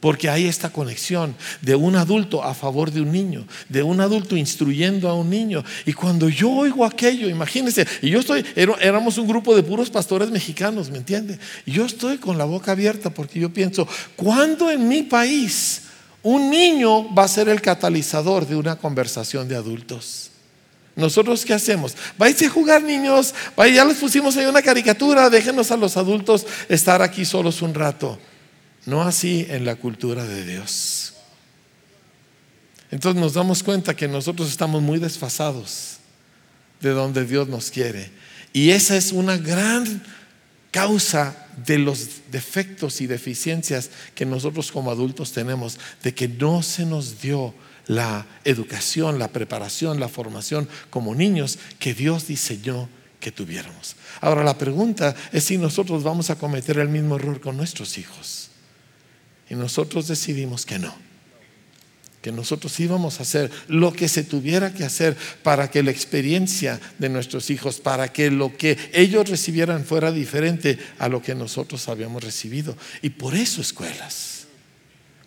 Porque 0.00 0.28
hay 0.28 0.46
esta 0.46 0.70
conexión 0.70 1.34
de 1.60 1.74
un 1.74 1.96
adulto 1.96 2.44
a 2.44 2.54
favor 2.54 2.92
de 2.92 3.00
un 3.00 3.10
niño, 3.10 3.48
de 3.68 3.82
un 3.82 4.00
adulto 4.00 4.36
instruyendo 4.36 5.08
a 5.08 5.14
un 5.14 5.28
niño. 5.28 5.64
Y 5.86 5.92
cuando 5.92 6.28
yo 6.28 6.50
oigo 6.50 6.84
aquello, 6.84 7.28
imagínense, 7.28 7.84
y 8.00 8.10
yo 8.10 8.20
estoy, 8.20 8.44
éramos 8.54 9.18
un 9.18 9.26
grupo 9.26 9.56
de 9.56 9.64
puros 9.64 9.90
pastores 9.90 10.30
mexicanos, 10.30 10.88
¿me 10.90 10.98
entiende? 10.98 11.40
Yo 11.66 11.84
estoy 11.84 12.18
con 12.18 12.38
la 12.38 12.44
boca 12.44 12.70
abierta 12.72 13.10
porque 13.10 13.40
yo 13.40 13.52
pienso, 13.52 13.88
¿cuándo 14.14 14.70
en 14.70 14.86
mi 14.86 15.02
país 15.02 15.87
un 16.22 16.50
niño 16.50 17.14
va 17.14 17.24
a 17.24 17.28
ser 17.28 17.48
el 17.48 17.60
catalizador 17.60 18.46
de 18.46 18.56
una 18.56 18.76
conversación 18.76 19.48
de 19.48 19.56
adultos. 19.56 20.30
¿Nosotros 20.96 21.44
qué 21.44 21.54
hacemos? 21.54 21.96
Vais 22.18 22.42
a 22.42 22.48
jugar 22.48 22.82
niños, 22.82 23.32
ya 23.56 23.84
les 23.84 23.98
pusimos 23.98 24.36
ahí 24.36 24.46
una 24.46 24.62
caricatura, 24.62 25.30
déjenos 25.30 25.70
a 25.70 25.76
los 25.76 25.96
adultos 25.96 26.44
estar 26.68 27.02
aquí 27.02 27.24
solos 27.24 27.62
un 27.62 27.72
rato. 27.72 28.18
No 28.84 29.02
así 29.02 29.46
en 29.48 29.64
la 29.64 29.76
cultura 29.76 30.24
de 30.24 30.44
Dios. 30.44 31.12
Entonces 32.90 33.20
nos 33.20 33.34
damos 33.34 33.62
cuenta 33.62 33.94
que 33.94 34.08
nosotros 34.08 34.48
estamos 34.48 34.82
muy 34.82 34.98
desfasados 34.98 35.98
de 36.80 36.90
donde 36.90 37.24
Dios 37.24 37.48
nos 37.48 37.70
quiere. 37.70 38.10
Y 38.52 38.70
esa 38.70 38.96
es 38.96 39.12
una 39.12 39.36
gran 39.36 40.02
causa 40.70 41.47
de 41.66 41.78
los 41.78 42.30
defectos 42.30 43.00
y 43.00 43.06
deficiencias 43.06 43.90
que 44.14 44.26
nosotros 44.26 44.70
como 44.72 44.90
adultos 44.90 45.32
tenemos, 45.32 45.78
de 46.02 46.14
que 46.14 46.28
no 46.28 46.62
se 46.62 46.86
nos 46.86 47.20
dio 47.20 47.54
la 47.86 48.26
educación, 48.44 49.18
la 49.18 49.28
preparación, 49.28 49.98
la 49.98 50.08
formación 50.08 50.68
como 50.90 51.14
niños 51.14 51.58
que 51.78 51.94
Dios 51.94 52.26
diseñó 52.26 52.88
que 53.20 53.32
tuviéramos. 53.32 53.96
Ahora 54.20 54.44
la 54.44 54.58
pregunta 54.58 55.16
es 55.32 55.44
si 55.44 55.58
nosotros 55.58 56.02
vamos 56.02 56.30
a 56.30 56.36
cometer 56.36 56.78
el 56.78 56.88
mismo 56.88 57.16
error 57.16 57.40
con 57.40 57.56
nuestros 57.56 57.98
hijos. 57.98 58.50
Y 59.50 59.54
nosotros 59.54 60.06
decidimos 60.06 60.66
que 60.66 60.78
no 60.78 61.07
que 62.20 62.32
nosotros 62.32 62.78
íbamos 62.80 63.18
a 63.18 63.22
hacer 63.22 63.50
lo 63.68 63.92
que 63.92 64.08
se 64.08 64.24
tuviera 64.24 64.74
que 64.74 64.84
hacer 64.84 65.16
para 65.42 65.70
que 65.70 65.82
la 65.82 65.90
experiencia 65.90 66.80
de 66.98 67.08
nuestros 67.08 67.50
hijos, 67.50 67.80
para 67.80 68.12
que 68.12 68.30
lo 68.30 68.56
que 68.56 68.76
ellos 68.92 69.28
recibieran 69.28 69.84
fuera 69.84 70.10
diferente 70.10 70.78
a 70.98 71.08
lo 71.08 71.22
que 71.22 71.34
nosotros 71.34 71.88
habíamos 71.88 72.24
recibido. 72.24 72.76
Y 73.02 73.10
por 73.10 73.34
eso 73.34 73.60
escuelas, 73.60 74.46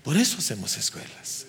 por 0.04 0.18
eso 0.18 0.38
hacemos 0.40 0.78
escuelas. 0.78 1.46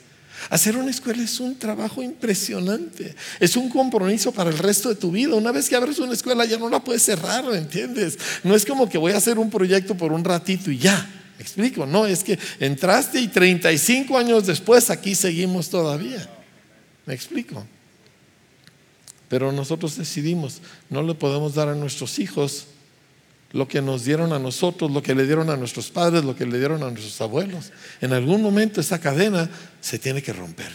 Hacer 0.51 0.77
una 0.77 0.91
escuela 0.91 1.23
es 1.23 1.39
un 1.39 1.57
trabajo 1.57 2.03
impresionante, 2.03 3.15
es 3.39 3.57
un 3.57 3.69
compromiso 3.69 4.33
para 4.33 4.51
el 4.51 4.59
resto 4.59 4.89
de 4.89 4.97
tu 4.97 5.13
vida. 5.13 5.35
Una 5.35 5.53
vez 5.53 5.69
que 5.69 5.77
abres 5.77 5.99
una 5.99 6.13
escuela 6.13 6.45
ya 6.45 6.59
no 6.59 6.69
la 6.69 6.83
puedes 6.83 7.03
cerrar, 7.03 7.45
¿me 7.45 7.59
entiendes? 7.59 8.19
No 8.43 8.55
es 8.55 8.65
como 8.65 8.89
que 8.89 8.99
voy 8.99 9.13
a 9.13 9.19
hacer 9.19 9.39
un 9.39 9.51
proyecto 9.51 9.97
por 9.97 10.13
un 10.13 10.25
ratito 10.25 10.71
y 10.71 10.79
ya 10.79 11.22
explico? 11.43 11.87
No, 11.87 12.07
es 12.07 12.25
que 12.25 12.39
entraste 12.61 13.21
y 13.21 13.29
35 13.29 14.17
años 14.17 14.47
después 14.47 14.91
aquí 14.91 15.15
seguimos 15.15 15.69
todavía. 15.69 16.29
¿Me 17.07 17.15
explico? 17.15 17.67
Pero 19.29 19.53
nosotros 19.53 19.97
decidimos, 19.97 20.61
no 20.91 21.03
le 21.03 21.15
podemos 21.15 21.55
dar 21.55 21.69
a 21.69 21.75
nuestros 21.75 22.19
hijos 22.19 22.67
lo 23.53 23.69
que 23.69 23.83
nos 23.83 24.05
dieron 24.05 24.33
a 24.33 24.39
nosotros, 24.39 24.91
lo 24.91 25.03
que 25.03 25.15
le 25.15 25.27
dieron 25.27 25.51
a 25.51 25.57
nuestros 25.57 25.91
padres, 25.91 26.25
lo 26.25 26.35
que 26.35 26.47
le 26.47 26.59
dieron 26.59 26.83
a 26.83 26.91
nuestros 26.91 27.21
abuelos. 27.21 27.71
En 28.01 28.13
algún 28.13 28.43
momento 28.43 28.81
esa 28.81 28.99
cadena 28.99 29.51
se 29.81 29.99
tiene 29.99 30.23
que 30.23 30.33
romper. 30.33 30.73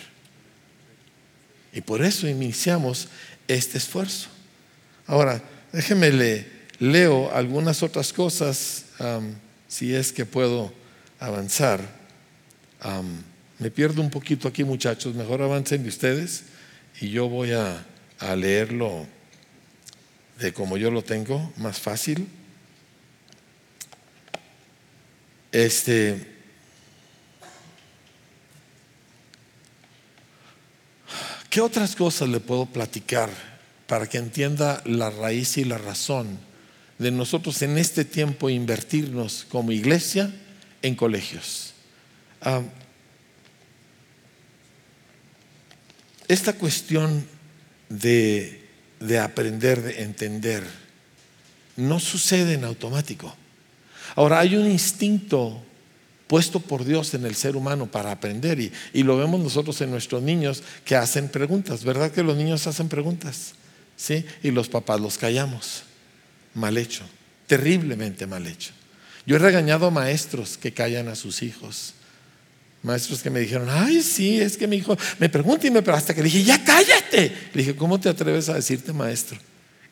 Y 1.73 1.81
por 1.81 2.03
eso 2.03 2.27
iniciamos 2.27 3.07
este 3.47 3.77
esfuerzo. 3.77 4.29
Ahora, 5.05 5.41
déjeme 5.71 6.11
le 6.11 6.47
leo 6.79 7.31
algunas 7.33 7.81
otras 7.81 8.13
cosas 8.13 8.85
si 9.67 9.93
es 9.93 10.11
que 10.11 10.25
puedo 10.25 10.73
avanzar. 11.19 11.81
me 13.59 13.71
pierdo 13.71 14.01
un 14.01 14.09
poquito 14.09 14.47
aquí, 14.47 14.63
muchachos. 14.63 15.15
Mejor 15.15 15.41
avancen 15.41 15.83
de 15.83 15.89
ustedes 15.89 16.43
y 17.01 17.09
yo 17.09 17.29
voy 17.29 17.51
a, 17.51 17.85
a 18.19 18.35
leerlo 18.35 19.05
de 20.39 20.53
como 20.53 20.77
yo 20.77 20.91
lo 20.91 21.03
tengo, 21.03 21.51
más 21.57 21.79
fácil. 21.79 22.27
Este. 25.51 26.35
¿Qué 31.49 31.61
otras 31.61 31.95
cosas 31.95 32.29
le 32.29 32.39
puedo 32.39 32.67
platicar 32.67 33.29
para 33.87 34.07
que 34.07 34.17
entienda 34.19 34.81
la 34.85 35.09
raíz 35.09 35.57
y 35.57 35.63
la 35.63 35.77
razón 35.77 36.46
de 36.97 37.11
nosotros 37.11 37.61
en 37.61 37.77
este 37.77 38.05
tiempo 38.05 38.49
invertirnos 38.49 39.45
como 39.49 39.71
iglesia 39.71 40.33
en 40.81 40.95
colegios. 40.95 41.73
Ah, 42.41 42.61
esta 46.27 46.53
cuestión 46.53 47.25
de, 47.89 48.67
de 48.99 49.19
aprender, 49.19 49.81
de 49.81 50.03
entender, 50.03 50.63
no 51.75 51.99
sucede 51.99 52.55
en 52.55 52.63
automático. 52.63 53.33
Ahora, 54.15 54.39
hay 54.39 54.55
un 54.55 54.69
instinto 54.69 55.63
puesto 56.25 56.59
por 56.59 56.83
Dios 56.83 57.13
en 57.13 57.25
el 57.25 57.35
ser 57.35 57.55
humano 57.55 57.89
para 57.89 58.11
aprender 58.11 58.59
y, 58.59 58.71
y, 58.91 59.03
lo 59.03 59.15
vemos 59.17 59.39
nosotros 59.39 59.79
en 59.81 59.91
nuestros 59.91 60.21
niños 60.21 60.63
que 60.83 60.95
hacen 60.95 61.29
preguntas, 61.29 61.85
¿verdad 61.85 62.11
que 62.11 62.23
los 62.23 62.35
niños 62.35 62.67
hacen 62.67 62.89
preguntas? 62.89 63.53
¿Sí? 63.95 64.25
Y 64.43 64.51
los 64.51 64.67
papás 64.67 64.99
los 64.99 65.17
callamos 65.17 65.86
mal 66.57 66.77
hecho, 66.77 67.03
terriblemente 67.45 68.27
mal 68.27 68.45
hecho. 68.45 68.71
Yo 69.25 69.35
he 69.35 69.39
regañado 69.39 69.87
a 69.87 69.91
maestros 69.91 70.57
que 70.57 70.73
callan 70.73 71.07
a 71.07 71.15
sus 71.15 71.43
hijos. 71.43 71.93
maestros 72.83 73.21
que 73.21 73.29
me 73.29 73.39
dijeron, 73.39 73.67
ay, 73.69 74.01
sí, 74.01 74.39
es 74.39 74.57
que 74.57 74.67
mi 74.67 74.77
hijo 74.77 74.97
me 75.19 75.29
pregunta 75.29 75.67
y 75.67 75.71
me 75.71 75.81
pero 75.81 75.97
hasta 75.97 76.13
que 76.13 76.21
le 76.21 76.29
dije, 76.29 76.43
ya 76.43 76.63
cállate. 76.63 77.31
Le 77.53 77.61
dije, 77.61 77.75
¿cómo 77.75 77.99
te 77.99 78.09
atreves 78.09 78.49
a 78.49 78.53
decirte 78.53 78.93
maestro? 78.93 79.37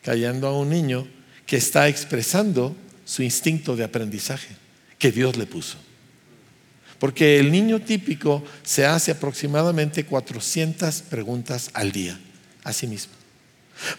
Callando 0.02 0.48
a 0.48 0.58
un 0.58 0.70
niño 0.70 1.06
que 1.44 1.56
está 1.56 1.88
expresando 1.88 2.74
su 3.04 3.22
instinto 3.22 3.76
de 3.76 3.84
aprendizaje 3.84 4.56
que 4.98 5.12
Dios 5.12 5.36
le 5.36 5.46
puso. 5.46 5.76
Porque 6.98 7.38
el 7.38 7.52
niño 7.52 7.80
típico 7.80 8.42
se 8.62 8.86
hace 8.86 9.10
aproximadamente 9.10 10.06
400 10.06 11.02
preguntas 11.02 11.70
al 11.74 11.92
día 11.92 12.18
a 12.64 12.72
sí 12.72 12.86
mismo. 12.86 13.12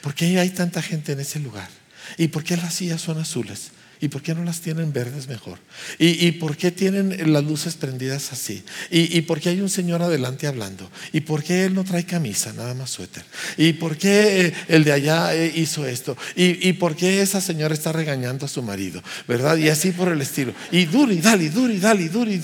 ¿Por 0.02 0.16
qué 0.16 0.40
hay 0.40 0.50
tanta 0.50 0.82
gente 0.82 1.12
en 1.12 1.20
ese 1.20 1.40
lugar? 1.40 1.70
¿Y 2.18 2.30
por 2.30 2.44
qué 2.44 2.58
las 2.58 2.76
sillas 2.76 3.02
son 3.02 3.20
azules? 3.20 3.72
¿Y 4.00 4.10
por 4.10 4.22
qué 4.22 4.36
no 4.36 4.44
las 4.44 4.62
tienen 4.62 4.94
verdes 4.94 5.28
mejor? 5.28 5.58
¿Y, 5.98 6.32
por 6.34 6.56
qué 6.56 6.70
tienen 6.70 7.34
las 7.34 7.44
luces 7.44 7.76
prendidas 7.76 8.32
así? 8.32 8.64
¿Y, 8.92 9.22
por 9.22 9.40
qué 9.40 9.50
hay 9.50 9.62
un 9.62 9.70
señor 9.70 10.04
adelante 10.04 10.46
hablando? 10.46 10.90
¿Y 11.14 11.22
por 11.22 11.44
qué 11.44 11.66
él 11.66 11.74
no 11.74 11.84
trae 11.84 12.06
camisa, 12.06 12.54
nada 12.54 12.76
más 12.76 12.92
suéter? 12.92 13.24
¿Y 13.58 13.74
por 13.74 13.98
qué 13.98 14.48
eh, 14.48 14.54
el 14.68 14.84
de 14.84 14.92
allá 14.92 15.34
eh, 15.34 15.52
hizo 15.56 15.88
esto? 15.88 16.16
¿Y, 16.36 16.74
por 16.74 16.96
qué 16.96 17.22
esa 17.22 17.42
señora 17.42 17.74
está 17.74 17.92
regañando 17.92 18.46
a 18.46 18.50
su 18.50 18.62
marido? 18.62 19.02
¿Verdad? 19.28 19.58
Y 19.58 19.70
así 19.70 19.90
por 19.92 20.12
el 20.12 20.22
estilo. 20.22 20.54
Y 20.72 20.86
duri, 20.86 21.20
dale, 21.20 21.50
duri, 21.50 21.80
dale, 21.80 22.08
duri. 22.10 22.40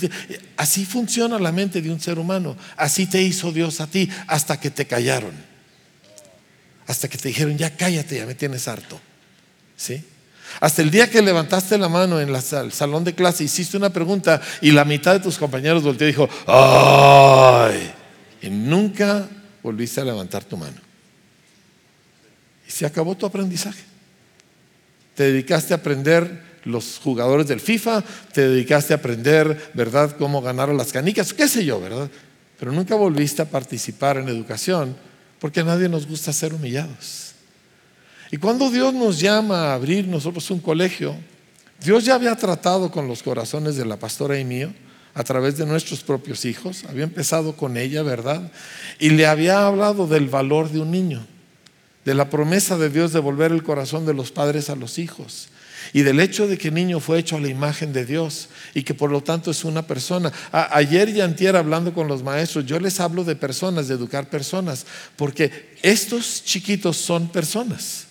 Así 0.57 0.85
funciona 0.85 1.37
la 1.37 1.51
mente 1.51 1.83
de 1.83 1.91
un 1.91 1.99
ser 1.99 2.17
humano. 2.17 2.57
Así 2.77 3.05
te 3.05 3.21
hizo 3.21 3.51
Dios 3.51 3.79
a 3.79 3.85
ti 3.85 4.09
hasta 4.25 4.59
que 4.59 4.71
te 4.71 4.87
callaron. 4.87 5.33
Hasta 6.87 7.07
que 7.07 7.19
te 7.19 7.27
dijeron, 7.27 7.59
ya 7.59 7.75
cállate, 7.77 8.17
ya 8.17 8.25
me 8.25 8.33
tienes 8.33 8.67
harto. 8.67 8.99
¿Sí? 9.75 10.03
Hasta 10.59 10.81
el 10.81 10.91
día 10.91 11.09
que 11.09 11.21
levantaste 11.21 11.77
la 11.77 11.89
mano 11.89 12.19
en 12.19 12.29
el 12.29 12.71
salón 12.71 13.03
de 13.03 13.13
clase, 13.13 13.43
hiciste 13.43 13.77
una 13.77 13.89
pregunta 13.91 14.41
y 14.61 14.71
la 14.71 14.85
mitad 14.85 15.13
de 15.13 15.19
tus 15.19 15.37
compañeros 15.37 15.83
volteó 15.83 16.07
y 16.07 16.11
dijo, 16.11 16.29
¡ay! 16.47 17.91
Y 18.41 18.49
nunca 18.49 19.27
volviste 19.61 20.01
a 20.01 20.05
levantar 20.05 20.43
tu 20.43 20.57
mano. 20.57 20.77
Y 22.67 22.71
se 22.71 22.85
acabó 22.85 23.15
tu 23.15 23.25
aprendizaje. 23.25 23.81
Te 25.15 25.23
dedicaste 25.23 25.73
a 25.73 25.77
aprender 25.77 26.53
los 26.65 26.99
jugadores 27.03 27.47
del 27.47 27.59
FIFA, 27.59 28.03
te 28.31 28.47
dedicaste 28.47 28.93
a 28.93 28.97
aprender, 28.97 29.71
¿verdad?, 29.73 30.15
cómo 30.17 30.41
ganaron 30.41 30.77
las 30.77 30.91
canicas, 30.91 31.33
qué 31.33 31.47
sé 31.47 31.65
yo, 31.65 31.81
¿verdad? 31.81 32.09
Pero 32.59 32.71
nunca 32.71 32.95
volviste 32.95 33.41
a 33.41 33.45
participar 33.45 34.17
en 34.17 34.29
educación 34.29 34.95
porque 35.39 35.59
a 35.59 35.63
nadie 35.63 35.89
nos 35.89 36.07
gusta 36.07 36.31
ser 36.31 36.53
humillados. 36.53 37.32
Y 38.33 38.37
cuando 38.37 38.71
Dios 38.71 38.95
nos 38.95 39.19
llama 39.19 39.67
a 39.67 39.73
abrir 39.75 40.07
nosotros 40.07 40.49
un 40.49 40.59
colegio, 40.59 41.15
Dios 41.79 42.03
ya 42.03 42.15
había 42.15 42.35
tratado 42.35 42.89
con 42.89 43.07
los 43.07 43.21
corazones 43.21 43.75
de 43.75 43.85
la 43.85 43.97
pastora 43.97 44.39
y 44.39 44.43
mío 44.43 44.73
a 45.13 45.23
través 45.23 45.55
de 45.55 45.67
nuestros 45.67 46.01
propios 46.01 46.43
hijos, 46.43 46.83
había 46.89 47.03
empezado 47.03 47.55
con 47.55 47.77
ella, 47.77 48.01
¿verdad? 48.01 48.51
Y 48.97 49.11
le 49.11 49.27
había 49.27 49.67
hablado 49.67 50.07
del 50.07 50.29
valor 50.29 50.71
de 50.71 50.79
un 50.79 50.89
niño, 50.89 51.23
de 52.05 52.15
la 52.15 52.31
promesa 52.31 52.75
de 52.75 52.89
Dios 52.89 53.13
de 53.13 53.19
volver 53.19 53.51
el 53.51 53.61
corazón 53.61 54.03
de 54.07 54.15
los 54.15 54.31
padres 54.31 54.71
a 54.71 54.75
los 54.75 54.97
hijos 54.97 55.49
y 55.93 56.01
del 56.01 56.19
hecho 56.19 56.47
de 56.47 56.57
que 56.57 56.69
el 56.69 56.73
niño 56.73 56.99
fue 56.99 57.19
hecho 57.19 57.35
a 57.35 57.39
la 57.39 57.49
imagen 57.49 57.93
de 57.93 58.03
Dios 58.03 58.49
y 58.73 58.81
que 58.81 58.95
por 58.95 59.11
lo 59.11 59.21
tanto 59.21 59.51
es 59.51 59.63
una 59.63 59.85
persona. 59.85 60.33
ayer 60.51 61.07
y 61.09 61.21
antier 61.21 61.55
hablando 61.55 61.93
con 61.93 62.07
los 62.07 62.23
maestros, 62.23 62.65
yo 62.65 62.79
les 62.79 62.99
hablo 62.99 63.23
de 63.25 63.35
personas, 63.35 63.87
de 63.87 63.93
educar 63.93 64.27
personas, 64.31 64.87
porque 65.17 65.77
estos 65.83 66.43
chiquitos 66.43 66.97
son 66.97 67.27
personas. 67.27 68.07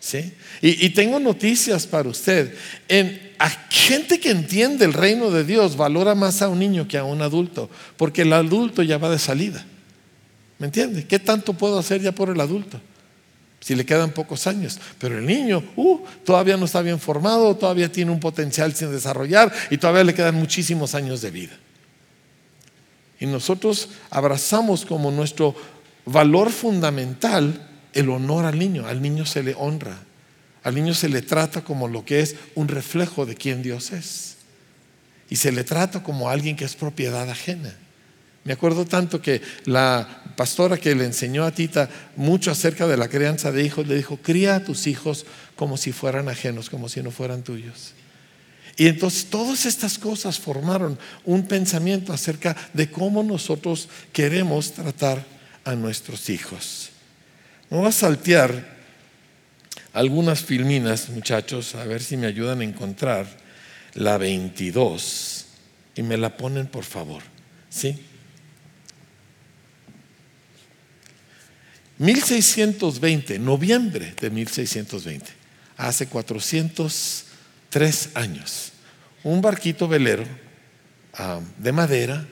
¿Sí? 0.00 0.32
Y, 0.60 0.90
tengo 0.90 1.18
noticias 1.18 1.86
para 1.86 2.08
usted. 2.08 2.54
En, 2.88 3.32
a 3.38 3.48
gente 3.70 4.20
que 4.20 4.30
entiende 4.30 4.84
el 4.84 4.92
reino 4.92 5.30
de 5.30 5.44
Dios 5.44 5.76
valora 5.76 6.14
más 6.14 6.40
a 6.40 6.48
un 6.48 6.60
niño 6.60 6.86
que 6.86 6.98
a 6.98 7.04
un 7.04 7.20
adulto, 7.20 7.68
porque 7.96 8.22
el 8.22 8.32
adulto 8.32 8.82
ya 8.82 8.98
va 8.98 9.10
de 9.10 9.18
salida. 9.18 9.64
¿Me 10.58 10.66
entiende? 10.66 11.06
¿Qué 11.06 11.18
tanto 11.18 11.52
puedo 11.52 11.78
hacer 11.78 12.00
ya 12.00 12.12
por 12.12 12.30
el 12.30 12.40
adulto? 12.40 12.80
Si 13.60 13.74
le 13.74 13.84
quedan 13.84 14.10
pocos 14.10 14.46
años. 14.46 14.78
Pero 14.98 15.18
el 15.18 15.26
niño, 15.26 15.64
uh, 15.76 16.00
todavía 16.24 16.56
no 16.56 16.66
está 16.66 16.80
bien 16.80 17.00
formado, 17.00 17.56
todavía 17.56 17.90
tiene 17.90 18.10
un 18.10 18.20
potencial 18.20 18.74
sin 18.74 18.92
desarrollar 18.92 19.52
y 19.70 19.78
todavía 19.78 20.04
le 20.04 20.14
quedan 20.14 20.36
muchísimos 20.36 20.94
años 20.94 21.20
de 21.22 21.30
vida. 21.30 21.56
Y 23.20 23.26
nosotros 23.26 23.88
abrazamos 24.10 24.84
como 24.84 25.10
nuestro 25.10 25.56
valor 26.04 26.50
fundamental 26.50 27.67
el 27.92 28.10
honor 28.10 28.44
al 28.44 28.58
niño. 28.58 28.86
Al 28.86 29.02
niño 29.02 29.26
se 29.26 29.42
le 29.42 29.54
honra. 29.54 29.98
Al 30.62 30.74
niño 30.74 30.94
se 30.94 31.08
le 31.08 31.22
trata 31.22 31.62
como 31.62 31.88
lo 31.88 32.04
que 32.04 32.20
es 32.20 32.36
un 32.54 32.68
reflejo 32.68 33.26
de 33.26 33.34
quien 33.34 33.62
Dios 33.62 33.92
es. 33.92 34.36
Y 35.30 35.36
se 35.36 35.52
le 35.52 35.64
trata 35.64 36.02
como 36.02 36.30
alguien 36.30 36.56
que 36.56 36.64
es 36.64 36.74
propiedad 36.74 37.28
ajena. 37.28 37.74
Me 38.44 38.52
acuerdo 38.54 38.86
tanto 38.86 39.20
que 39.20 39.42
la 39.66 40.22
pastora 40.36 40.78
que 40.78 40.94
le 40.94 41.04
enseñó 41.04 41.44
a 41.44 41.50
Tita 41.50 41.90
mucho 42.16 42.50
acerca 42.50 42.86
de 42.86 42.96
la 42.96 43.08
crianza 43.08 43.52
de 43.52 43.62
hijos, 43.62 43.86
le 43.86 43.94
dijo, 43.94 44.16
cría 44.16 44.56
a 44.56 44.64
tus 44.64 44.86
hijos 44.86 45.26
como 45.54 45.76
si 45.76 45.92
fueran 45.92 46.28
ajenos, 46.28 46.70
como 46.70 46.88
si 46.88 47.02
no 47.02 47.10
fueran 47.10 47.42
tuyos. 47.42 47.92
Y 48.76 48.86
entonces 48.86 49.26
todas 49.26 49.66
estas 49.66 49.98
cosas 49.98 50.38
formaron 50.38 50.98
un 51.24 51.46
pensamiento 51.46 52.12
acerca 52.12 52.56
de 52.72 52.90
cómo 52.90 53.22
nosotros 53.22 53.88
queremos 54.12 54.72
tratar 54.72 55.26
a 55.64 55.74
nuestros 55.74 56.30
hijos. 56.30 56.90
Vamos 57.70 57.96
a 57.96 58.02
saltear 58.06 58.76
algunas 59.92 60.42
filminas, 60.42 61.10
muchachos, 61.10 61.74
a 61.74 61.84
ver 61.84 62.02
si 62.02 62.16
me 62.16 62.26
ayudan 62.26 62.62
a 62.62 62.64
encontrar 62.64 63.26
la 63.92 64.16
22 64.16 65.44
y 65.94 66.02
me 66.02 66.16
la 66.16 66.34
ponen, 66.34 66.66
por 66.66 66.84
favor. 66.84 67.22
¿Sí? 67.68 67.94
1620, 71.98 73.38
noviembre 73.38 74.14
de 74.18 74.30
1620, 74.30 75.26
hace 75.76 76.06
403 76.06 78.10
años, 78.14 78.72
un 79.24 79.42
barquito 79.42 79.88
velero 79.88 80.24
ah, 81.12 81.40
de 81.58 81.72
madera 81.72 82.26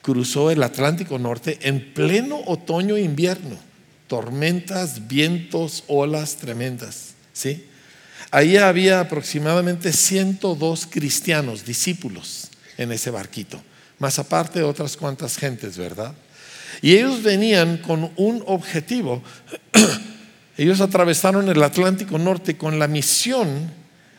cruzó 0.00 0.50
el 0.50 0.62
Atlántico 0.62 1.18
Norte 1.18 1.58
en 1.62 1.92
pleno 1.92 2.40
otoño 2.46 2.96
e 2.96 3.02
invierno 3.02 3.66
tormentas, 4.06 5.08
vientos, 5.08 5.84
olas 5.86 6.36
tremendas. 6.36 7.14
¿sí? 7.32 7.66
Ahí 8.30 8.56
había 8.56 9.00
aproximadamente 9.00 9.92
102 9.92 10.86
cristianos, 10.90 11.64
discípulos, 11.64 12.48
en 12.78 12.92
ese 12.92 13.10
barquito, 13.10 13.62
más 13.98 14.18
aparte 14.18 14.62
otras 14.62 14.96
cuantas 14.96 15.36
gentes, 15.36 15.78
¿verdad? 15.78 16.14
Y 16.82 16.94
ellos 16.94 17.22
venían 17.22 17.78
con 17.78 18.12
un 18.16 18.42
objetivo. 18.46 19.22
ellos 20.58 20.80
atravesaron 20.80 21.48
el 21.48 21.62
Atlántico 21.62 22.18
Norte 22.18 22.56
con 22.56 22.78
la 22.78 22.86
misión 22.86 23.70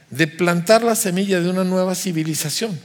de 0.09 0.27
plantar 0.27 0.83
la 0.83 0.95
semilla 0.95 1.39
de 1.39 1.49
una 1.49 1.63
nueva 1.63 1.93
civilización. 1.93 2.79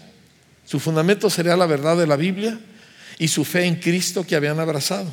Su 0.66 0.80
fundamento 0.80 1.30
sería 1.30 1.56
la 1.56 1.66
verdad 1.66 1.96
de 1.96 2.06
la 2.06 2.16
Biblia 2.16 2.58
y 3.18 3.28
su 3.28 3.44
fe 3.44 3.64
en 3.64 3.76
Cristo 3.76 4.24
que 4.26 4.36
habían 4.36 4.60
abrazado. 4.60 5.10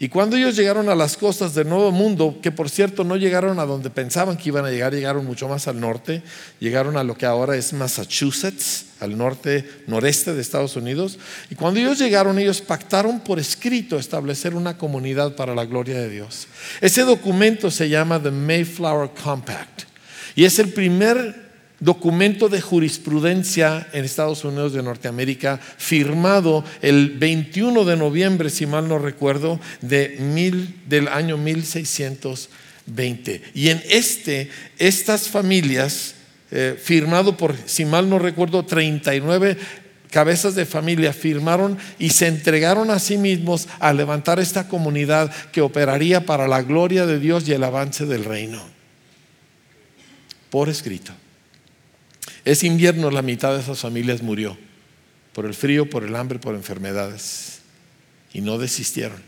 Y 0.00 0.08
cuando 0.08 0.36
ellos 0.36 0.56
llegaron 0.56 0.88
a 0.88 0.94
las 0.94 1.16
costas 1.16 1.54
del 1.54 1.68
Nuevo 1.68 1.92
Mundo, 1.92 2.38
que 2.42 2.50
por 2.50 2.68
cierto 2.68 3.04
no 3.04 3.16
llegaron 3.16 3.60
a 3.60 3.64
donde 3.64 3.90
pensaban 3.90 4.36
que 4.36 4.48
iban 4.48 4.64
a 4.64 4.70
llegar, 4.70 4.92
llegaron 4.92 5.24
mucho 5.24 5.48
más 5.48 5.68
al 5.68 5.80
norte, 5.80 6.22
llegaron 6.58 6.96
a 6.96 7.04
lo 7.04 7.16
que 7.16 7.26
ahora 7.26 7.56
es 7.56 7.72
Massachusetts, 7.72 8.86
al 8.98 9.16
norte, 9.16 9.68
noreste 9.86 10.34
de 10.34 10.40
Estados 10.40 10.74
Unidos. 10.74 11.18
Y 11.48 11.54
cuando 11.54 11.78
ellos 11.78 11.98
llegaron, 11.98 12.38
ellos 12.38 12.60
pactaron 12.60 13.20
por 13.20 13.38
escrito 13.38 13.96
establecer 13.96 14.54
una 14.54 14.76
comunidad 14.78 15.36
para 15.36 15.54
la 15.54 15.64
gloria 15.64 15.98
de 15.98 16.10
Dios. 16.10 16.48
Ese 16.80 17.02
documento 17.02 17.70
se 17.70 17.88
llama 17.88 18.20
The 18.20 18.32
Mayflower 18.32 19.10
Compact. 19.22 19.82
Y 20.34 20.44
es 20.44 20.58
el 20.58 20.72
primer 20.72 21.43
documento 21.84 22.48
de 22.48 22.62
jurisprudencia 22.62 23.86
en 23.92 24.04
Estados 24.04 24.44
Unidos 24.44 24.72
de 24.72 24.82
Norteamérica, 24.82 25.58
firmado 25.58 26.64
el 26.80 27.10
21 27.18 27.84
de 27.84 27.96
noviembre, 27.96 28.48
si 28.48 28.66
mal 28.66 28.88
no 28.88 28.98
recuerdo, 28.98 29.60
de 29.82 30.16
del 30.88 31.08
año 31.08 31.36
1620. 31.36 33.42
Y 33.54 33.68
en 33.68 33.82
este, 33.88 34.50
estas 34.78 35.28
familias, 35.28 36.14
eh, 36.50 36.78
firmado 36.82 37.36
por, 37.36 37.54
si 37.66 37.84
mal 37.84 38.08
no 38.08 38.18
recuerdo, 38.18 38.64
39 38.64 39.58
cabezas 40.10 40.54
de 40.54 40.64
familia 40.64 41.12
firmaron 41.12 41.76
y 41.98 42.08
se 42.10 42.28
entregaron 42.28 42.90
a 42.90 42.98
sí 42.98 43.18
mismos 43.18 43.68
a 43.80 43.92
levantar 43.92 44.38
esta 44.38 44.68
comunidad 44.68 45.30
que 45.52 45.60
operaría 45.60 46.24
para 46.24 46.48
la 46.48 46.62
gloria 46.62 47.04
de 47.04 47.18
Dios 47.18 47.46
y 47.48 47.52
el 47.52 47.64
avance 47.64 48.06
del 48.06 48.24
reino. 48.24 48.62
Por 50.50 50.68
escrito. 50.68 51.12
Ese 52.44 52.66
invierno 52.66 53.10
la 53.10 53.22
mitad 53.22 53.54
de 53.54 53.60
esas 53.60 53.80
familias 53.80 54.22
murió 54.22 54.56
por 55.32 55.46
el 55.46 55.54
frío, 55.54 55.88
por 55.88 56.04
el 56.04 56.14
hambre, 56.16 56.38
por 56.38 56.54
enfermedades. 56.54 57.60
Y 58.32 58.40
no 58.40 58.58
desistieron. 58.58 59.22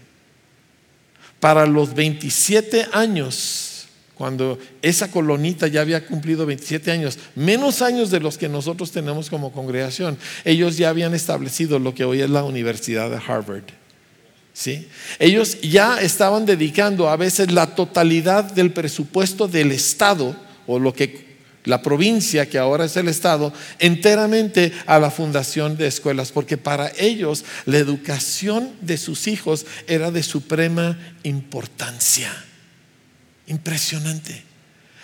Para 1.41 1.67
los 1.67 1.95
27 1.95 2.89
años 2.93 3.77
cuando 4.17 4.59
esa 4.81 5.11
colonita 5.11 5.67
ya 5.67 5.83
había 5.83 6.07
cumplido 6.07 6.47
27 6.47 6.91
años, 6.91 7.19
menos 7.35 7.83
años 7.83 8.11
de 8.11 8.19
los 8.19 8.39
que 8.39 8.49
nosotros 8.49 8.91
tenemos 8.91 9.29
como 9.29 9.53
congregación, 9.53 10.17
ellos 10.43 10.79
ya 10.79 10.89
habían 10.89 11.13
establecido 11.13 11.79
lo 11.79 11.95
que 11.95 12.05
hoy 12.05 12.23
es 12.23 12.31
la 12.31 12.43
Universidad 12.43 13.11
de 13.11 13.19
Harvard. 13.19 13.65
¿Sí? 14.55 14.89
Ellos 15.19 15.61
ya 15.61 16.01
estaban 16.01 16.47
dedicando 16.47 17.11
a 17.11 17.17
veces 17.19 17.53
la 17.53 17.75
totalidad 17.75 18.45
del 18.45 18.73
presupuesto 18.73 19.49
del 19.49 19.71
Estado 19.71 20.35
o 20.67 20.79
lo 20.79 20.95
que 20.95 21.26
la 21.67 21.83
provincia, 21.83 22.49
que 22.49 22.59
ahora 22.59 22.87
es 22.87 22.97
el 22.97 23.09
Estado, 23.09 23.53
enteramente 23.79 24.73
a 24.87 24.99
la 24.99 25.11
fundación 25.11 25.77
de 25.77 25.87
escuelas, 25.87 26.33
porque 26.33 26.57
para 26.57 26.91
ellos 26.99 27.45
la 27.67 27.79
educación 27.79 28.73
de 28.81 28.97
sus 28.97 29.27
hijos 29.27 29.67
era 29.87 30.11
de 30.11 30.23
suprema 30.23 30.99
importancia. 31.23 32.33
Impresionante. 33.47 34.43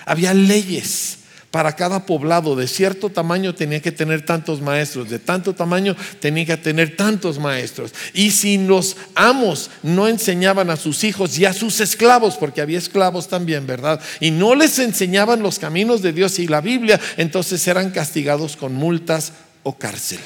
Había 0.07 0.33
leyes 0.33 1.19
para 1.53 1.77
cada 1.77 2.07
poblado 2.07 2.57
de 2.57 2.67
cierto 2.67 3.11
tamaño 3.11 3.55
tenía 3.55 3.81
que 3.81 3.93
tener 3.93 4.25
tantos 4.25 4.63
maestros, 4.63 5.11
de 5.11 5.19
tanto 5.19 5.55
tamaño 5.55 5.95
tenía 6.19 6.47
que 6.47 6.57
tener 6.57 6.97
tantos 6.97 7.39
maestros. 7.39 7.93
Y 8.15 8.31
si 8.31 8.57
los 8.57 8.97
amos 9.15 9.71
no 9.83 10.09
enseñaban 10.09 10.71
a 10.71 10.77
sus 10.77 11.05
hijos 11.05 11.39
y 11.39 11.45
a 11.45 11.53
sus 11.53 11.81
esclavos, 11.81 12.39
porque 12.39 12.63
había 12.63 12.79
esclavos 12.79 13.29
también, 13.29 13.67
¿verdad? 13.67 14.01
Y 14.19 14.31
no 14.31 14.55
les 14.55 14.79
enseñaban 14.79 15.43
los 15.43 15.59
caminos 15.59 16.01
de 16.01 16.15
Dios 16.15 16.39
y 16.39 16.49
la 16.49 16.63
Biblia, 16.63 16.99
entonces 17.19 17.69
eran 17.69 17.91
castigados 17.91 18.57
con 18.57 18.73
multas 18.73 19.35
o 19.63 19.77
cárcel. 19.77 20.21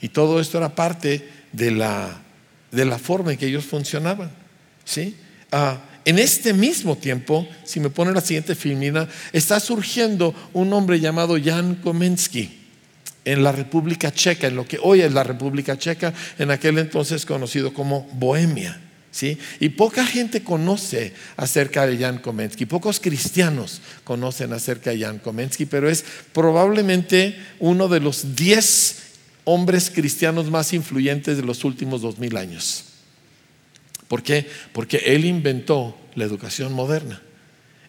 Y 0.00 0.08
todo 0.08 0.40
esto 0.40 0.56
era 0.56 0.74
parte 0.74 1.28
de 1.52 1.70
la, 1.70 2.22
de 2.70 2.86
la 2.86 2.98
forma 2.98 3.32
en 3.32 3.38
que 3.38 3.46
ellos 3.46 3.66
funcionaban. 3.66 4.30
¿sí? 4.86 5.14
Ah, 5.52 5.80
en 6.06 6.20
este 6.20 6.52
mismo 6.52 6.96
tiempo, 6.96 7.48
si 7.64 7.80
me 7.80 7.90
pone 7.90 8.12
la 8.12 8.20
siguiente 8.20 8.54
filmina, 8.54 9.08
está 9.32 9.58
surgiendo 9.58 10.32
un 10.52 10.72
hombre 10.72 11.00
llamado 11.00 11.36
Jan 11.42 11.74
Komensky 11.74 12.48
en 13.24 13.42
la 13.42 13.50
República 13.50 14.12
Checa, 14.12 14.46
en 14.46 14.54
lo 14.54 14.68
que 14.68 14.78
hoy 14.80 15.00
es 15.00 15.12
la 15.12 15.24
República 15.24 15.76
Checa, 15.76 16.14
en 16.38 16.52
aquel 16.52 16.78
entonces 16.78 17.26
conocido 17.26 17.74
como 17.74 18.08
Bohemia. 18.12 18.80
¿Sí? 19.10 19.36
Y 19.60 19.70
poca 19.70 20.06
gente 20.06 20.44
conoce 20.44 21.12
acerca 21.36 21.86
de 21.86 21.96
Jan 21.96 22.18
Komensky, 22.18 22.66
pocos 22.66 23.00
cristianos 23.00 23.80
conocen 24.04 24.52
acerca 24.52 24.90
de 24.90 25.00
Jan 25.00 25.18
Komensky, 25.18 25.64
pero 25.64 25.88
es 25.88 26.04
probablemente 26.32 27.36
uno 27.58 27.88
de 27.88 27.98
los 27.98 28.36
diez 28.36 28.98
hombres 29.44 29.90
cristianos 29.90 30.50
más 30.50 30.72
influyentes 30.72 31.38
de 31.38 31.42
los 31.42 31.64
últimos 31.64 32.02
dos 32.02 32.18
mil 32.18 32.36
años. 32.36 32.95
¿Por 34.08 34.22
qué? 34.22 34.46
Porque 34.72 34.98
él 35.06 35.24
inventó 35.24 35.96
la 36.14 36.24
educación 36.24 36.72
moderna. 36.72 37.22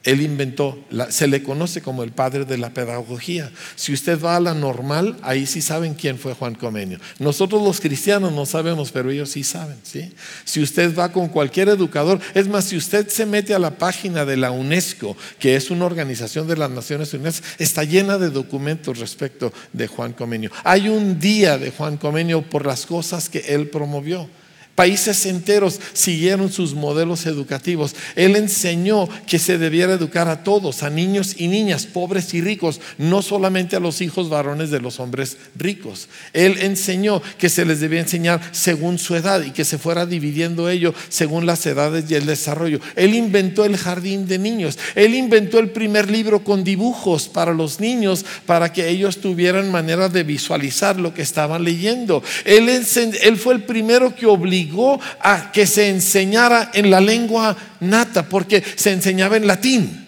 Él 0.07 0.21
inventó, 0.21 0.81
se 1.09 1.27
le 1.27 1.43
conoce 1.43 1.81
como 1.81 2.01
el 2.01 2.13
padre 2.13 2.45
de 2.45 2.57
la 2.57 2.69
pedagogía. 2.69 3.51
Si 3.75 3.91
usted 3.91 4.17
va 4.23 4.37
a 4.37 4.39
la 4.39 4.53
normal, 4.53 5.17
ahí 5.21 5.45
sí 5.45 5.61
saben 5.61 5.95
quién 5.95 6.17
fue 6.17 6.33
Juan 6.33 6.55
Comenio. 6.55 6.97
Nosotros 7.19 7.61
los 7.61 7.81
cristianos 7.81 8.31
no 8.31 8.45
sabemos, 8.45 8.93
pero 8.93 9.11
ellos 9.11 9.31
sí 9.31 9.43
saben. 9.43 9.75
¿sí? 9.83 10.13
Si 10.45 10.61
usted 10.61 10.97
va 10.97 11.11
con 11.11 11.27
cualquier 11.27 11.67
educador, 11.67 12.21
es 12.33 12.47
más, 12.47 12.63
si 12.63 12.77
usted 12.77 13.09
se 13.09 13.25
mete 13.25 13.53
a 13.53 13.59
la 13.59 13.71
página 13.71 14.23
de 14.23 14.37
la 14.37 14.51
UNESCO, 14.51 15.17
que 15.39 15.57
es 15.57 15.71
una 15.71 15.83
organización 15.83 16.47
de 16.47 16.55
las 16.55 16.71
Naciones 16.71 17.13
Unidas, 17.13 17.43
está 17.57 17.83
llena 17.83 18.17
de 18.17 18.29
documentos 18.29 18.99
respecto 18.99 19.51
de 19.73 19.87
Juan 19.87 20.13
Comenio. 20.13 20.51
Hay 20.63 20.87
un 20.87 21.19
día 21.19 21.57
de 21.57 21.71
Juan 21.71 21.97
Comenio 21.97 22.43
por 22.43 22.65
las 22.65 22.85
cosas 22.85 23.27
que 23.27 23.39
él 23.39 23.67
promovió. 23.67 24.29
Países 24.77 25.25
enteros 25.25 25.79
siguieron 25.93 26.51
sus 26.51 26.75
modelos 26.75 27.25
educativos. 27.25 27.95
Él 28.15 28.35
enseñó 28.35 29.09
que 29.25 29.39
se 29.39 29.57
debiera 29.57 29.93
educar 29.93 30.27
a 30.27 30.43
todos, 30.43 30.83
a 30.83 30.91
niños 30.91 31.33
y 31.39 31.47
niñas, 31.47 31.87
pobres 31.87 32.31
y 32.35 32.41
ricos, 32.41 32.79
no 32.99 33.23
solamente 33.23 33.75
a 33.75 33.79
los 33.79 34.01
hijos 34.01 34.29
varones 34.29 34.69
de 34.69 34.79
los 34.79 34.99
hombres 34.99 35.37
ricos. 35.55 36.09
Él 36.31 36.59
enseñó 36.59 37.23
que 37.39 37.49
se 37.49 37.65
les 37.65 37.79
debía 37.79 38.01
enseñar 38.01 38.39
según 38.51 38.99
su 38.99 39.15
edad 39.15 39.41
y 39.41 39.49
que 39.49 39.65
se 39.65 39.79
fuera 39.79 40.05
dividiendo 40.05 40.69
ello 40.69 40.93
según 41.09 41.47
las 41.47 41.65
edades 41.65 42.05
y 42.11 42.13
el 42.13 42.27
desarrollo. 42.27 42.79
Él 42.95 43.15
inventó 43.15 43.65
el 43.65 43.77
jardín 43.77 44.27
de 44.27 44.37
niños. 44.37 44.77
Él 44.93 45.15
inventó 45.15 45.57
el 45.57 45.71
primer 45.71 46.11
libro 46.11 46.43
con 46.43 46.63
dibujos 46.63 47.29
para 47.29 47.51
los 47.51 47.79
niños 47.79 48.23
para 48.45 48.71
que 48.71 48.87
ellos 48.87 49.21
tuvieran 49.21 49.71
manera 49.71 50.07
de 50.07 50.21
visualizar 50.21 50.99
lo 50.99 51.15
que 51.15 51.23
estaban 51.23 51.63
leyendo. 51.63 52.21
Él, 52.45 52.69
él 52.69 53.37
fue 53.37 53.55
el 53.55 53.63
primero 53.63 54.15
que 54.15 54.27
obligó 54.27 54.66
a 55.19 55.51
que 55.51 55.65
se 55.65 55.89
enseñara 55.89 56.71
en 56.73 56.89
la 56.89 57.01
lengua 57.01 57.55
nata, 57.79 58.27
porque 58.27 58.63
se 58.75 58.91
enseñaba 58.91 59.37
en 59.37 59.47
latín. 59.47 60.07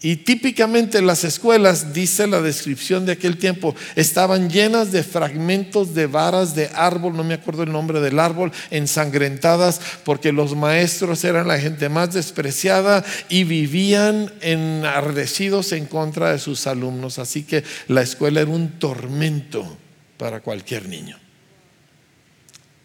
Y 0.00 0.16
típicamente 0.16 1.02
las 1.02 1.24
escuelas, 1.24 1.92
dice 1.92 2.28
la 2.28 2.40
descripción 2.40 3.04
de 3.04 3.12
aquel 3.12 3.36
tiempo, 3.36 3.74
estaban 3.96 4.48
llenas 4.48 4.92
de 4.92 5.02
fragmentos 5.02 5.92
de 5.92 6.06
varas 6.06 6.54
de 6.54 6.70
árbol, 6.72 7.16
no 7.16 7.24
me 7.24 7.34
acuerdo 7.34 7.64
el 7.64 7.72
nombre 7.72 8.00
del 8.00 8.20
árbol, 8.20 8.52
ensangrentadas, 8.70 9.80
porque 10.04 10.30
los 10.30 10.54
maestros 10.54 11.24
eran 11.24 11.48
la 11.48 11.58
gente 11.58 11.88
más 11.88 12.14
despreciada 12.14 13.04
y 13.28 13.42
vivían 13.42 14.30
enardecidos 14.40 15.72
en 15.72 15.86
contra 15.86 16.30
de 16.30 16.38
sus 16.38 16.68
alumnos. 16.68 17.18
Así 17.18 17.42
que 17.42 17.64
la 17.88 18.02
escuela 18.02 18.40
era 18.40 18.50
un 18.50 18.78
tormento 18.78 19.76
para 20.16 20.40
cualquier 20.40 20.88
niño. 20.88 21.18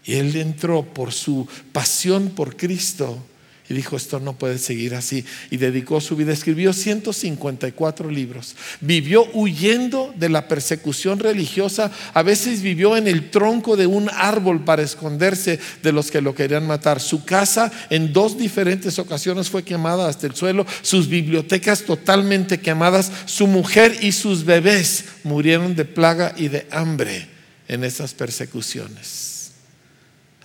Y 0.06 0.16
él 0.16 0.36
entró 0.36 0.84
por 0.84 1.14
su 1.14 1.48
pasión 1.72 2.30
por 2.30 2.58
Cristo 2.58 3.24
y 3.70 3.74
dijo, 3.74 3.96
esto 3.96 4.20
no 4.20 4.34
puede 4.34 4.58
seguir 4.58 4.94
así. 4.94 5.24
Y 5.50 5.56
dedicó 5.56 6.02
su 6.02 6.18
vida, 6.18 6.34
escribió 6.34 6.74
154 6.74 8.10
libros. 8.12 8.56
Vivió 8.82 9.26
huyendo 9.34 10.14
de 10.18 10.28
la 10.28 10.50
persecución 10.50 11.20
religiosa. 11.20 11.90
A 12.14 12.24
veces 12.24 12.62
vivió 12.62 12.98
en 12.98 13.08
el 13.08 13.32
tronco 13.32 13.78
de 13.78 13.88
un 13.88 14.10
árbol 14.14 14.66
para 14.66 14.84
esconderse 14.84 15.60
de 15.82 15.94
los 15.94 16.12
que 16.12 16.20
lo 16.20 16.36
querían 16.36 16.68
matar. 16.68 17.00
Su 17.00 17.24
casa 17.24 17.72
en 17.90 18.12
dos 18.12 18.38
diferentes 18.38 19.00
ocasiones 19.00 19.50
fue 19.50 19.64
quemada 19.64 20.10
hasta 20.10 20.28
el 20.28 20.36
suelo. 20.36 20.66
Sus 20.82 21.08
bibliotecas 21.08 21.84
totalmente 21.84 22.60
quemadas. 22.60 23.14
Su 23.26 23.48
mujer 23.48 23.98
y 24.02 24.12
sus 24.12 24.44
bebés 24.44 25.06
murieron 25.24 25.74
de 25.74 25.86
plaga 25.86 26.34
y 26.36 26.50
de 26.50 26.68
hambre 26.70 27.30
en 27.70 27.86
esas 27.86 28.14
persecuciones. 28.14 29.33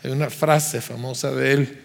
Hay 0.03 0.11
una 0.11 0.31
frase 0.31 0.81
famosa 0.81 1.31
de 1.33 1.53
él, 1.53 1.83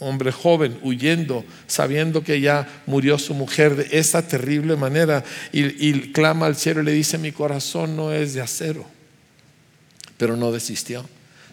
hombre 0.00 0.30
joven, 0.30 0.78
huyendo, 0.82 1.44
sabiendo 1.66 2.22
que 2.22 2.40
ya 2.40 2.68
murió 2.86 3.18
su 3.18 3.34
mujer 3.34 3.76
de 3.76 3.98
esa 3.98 4.26
terrible 4.26 4.76
manera, 4.76 5.24
y, 5.52 6.12
clama 6.12 6.46
al 6.46 6.56
cielo 6.56 6.82
y 6.82 6.84
le 6.84 6.92
dice, 6.92 7.18
mi 7.18 7.32
corazón 7.32 7.96
no 7.96 8.12
es 8.12 8.34
de 8.34 8.42
acero, 8.42 8.84
pero 10.18 10.36
no 10.36 10.52
desistió 10.52 11.04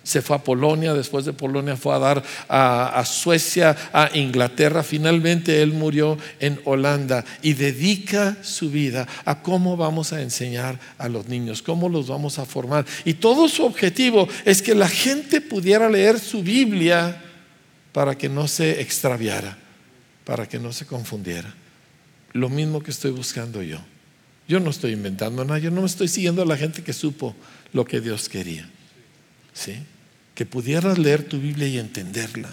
se 0.04 0.22
fue 0.22 0.36
a 0.36 0.44
Polonia, 0.44 0.94
después 0.94 1.24
de 1.24 1.32
Polonia 1.32 1.78
fue 1.78 1.96
a 1.96 2.00
dar 2.00 2.24
a, 2.50 3.04
Suecia, 3.06 3.76
a 3.94 4.10
Inglaterra, 4.14 4.84
finalmente 4.84 5.62
él 5.62 5.72
murió 5.72 6.18
en 6.40 6.60
Holanda 6.66 7.24
y 7.42 7.54
dedica 7.54 8.38
su 8.42 8.70
vida 8.70 9.08
a 9.24 9.42
cómo 9.42 9.78
vamos 9.78 10.12
a 10.12 10.22
enseñar 10.22 10.78
a 10.98 11.08
los 11.08 11.28
niños, 11.28 11.62
cómo 11.62 11.88
los 11.88 12.08
vamos 12.08 12.38
a 12.38 12.46
formar. 12.46 12.86
Y 13.06 13.16
todo 13.16 13.48
su 13.48 13.64
objetivo 13.64 14.28
es 14.44 14.62
que 14.62 14.76
la 14.76 14.90
gente 14.90 15.40
pudiera 15.40 15.90
leer 15.90 16.20
su 16.20 16.44
Biblia 16.44 17.24
para 17.94 18.18
que 18.18 18.28
no 18.28 18.48
se 18.48 18.82
extraviara, 18.82 19.58
para 20.26 20.48
que 20.48 20.60
no 20.60 20.74
se 20.74 20.86
confundiera. 20.86 21.54
Lo 22.34 22.50
mismo 22.50 22.84
que 22.84 22.92
estoy 22.92 23.12
buscando 23.12 23.64
yo. 23.64 23.80
Yo 24.48 24.60
no 24.60 24.72
estoy 24.72 24.92
inventando 24.92 25.46
nada, 25.46 25.60
yo 25.60 25.72
no 25.72 25.86
estoy 25.86 26.10
siguiendo 26.10 26.42
a 26.42 26.46
la 26.46 26.58
gente 26.58 26.84
que 26.84 26.92
supo 26.92 27.34
lo 27.72 27.86
que 27.86 28.02
Dios 28.02 28.28
quería. 28.28 28.70
¿Sí? 29.54 29.78
Que 30.44 30.50
pudieras 30.50 30.98
leer 30.98 31.24
tu 31.24 31.40
Biblia 31.40 31.70
y 31.70 31.78
entenderla 31.78 32.50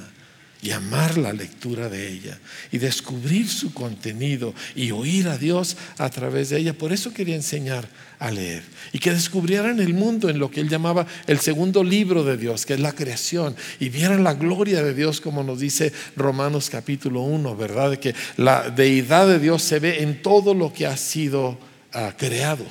y 0.63 0.71
amar 0.71 1.19
la 1.19 1.33
lectura 1.33 1.89
de 1.89 2.07
ella 2.07 2.39
y 2.71 2.79
descubrir 2.79 3.49
su 3.49 3.75
contenido 3.75 4.55
y 4.77 4.93
oír 4.93 5.27
a 5.27 5.37
Dios 5.37 5.77
a 5.99 6.09
través 6.09 6.51
de 6.51 6.59
ella. 6.59 6.73
Por 6.73 6.93
eso 6.93 7.13
quería 7.13 7.35
enseñar 7.35 7.89
a 8.21 8.31
leer 8.31 8.63
y 8.93 9.01
que 9.01 9.11
descubrieran 9.11 9.81
el 9.81 9.93
mundo 9.93 10.29
en 10.29 10.39
lo 10.39 10.53
que 10.53 10.61
él 10.61 10.69
llamaba 10.69 11.05
el 11.27 11.41
segundo 11.41 11.83
libro 11.83 12.23
de 12.23 12.37
Dios, 12.37 12.65
que 12.65 12.75
es 12.75 12.81
la 12.81 12.93
creación, 12.93 13.57
y 13.81 13.89
vieran 13.89 14.23
la 14.23 14.35
gloria 14.35 14.85
de 14.85 14.95
Dios 14.95 15.21
como 15.21 15.43
nos 15.43 15.59
dice 15.59 15.93
Romanos 16.15 16.71
capítulo 16.71 17.23
1, 17.23 17.57
¿verdad? 17.57 17.91
De 17.91 17.99
que 17.99 18.15
la 18.37 18.71
deidad 18.71 19.27
de 19.27 19.41
Dios 19.41 19.65
se 19.65 19.81
ve 19.81 20.05
en 20.05 20.23
todo 20.23 20.55
lo 20.55 20.73
que 20.73 20.87
ha 20.87 20.97
sido 20.97 21.59
ah, 21.93 22.15
creado. 22.17 22.65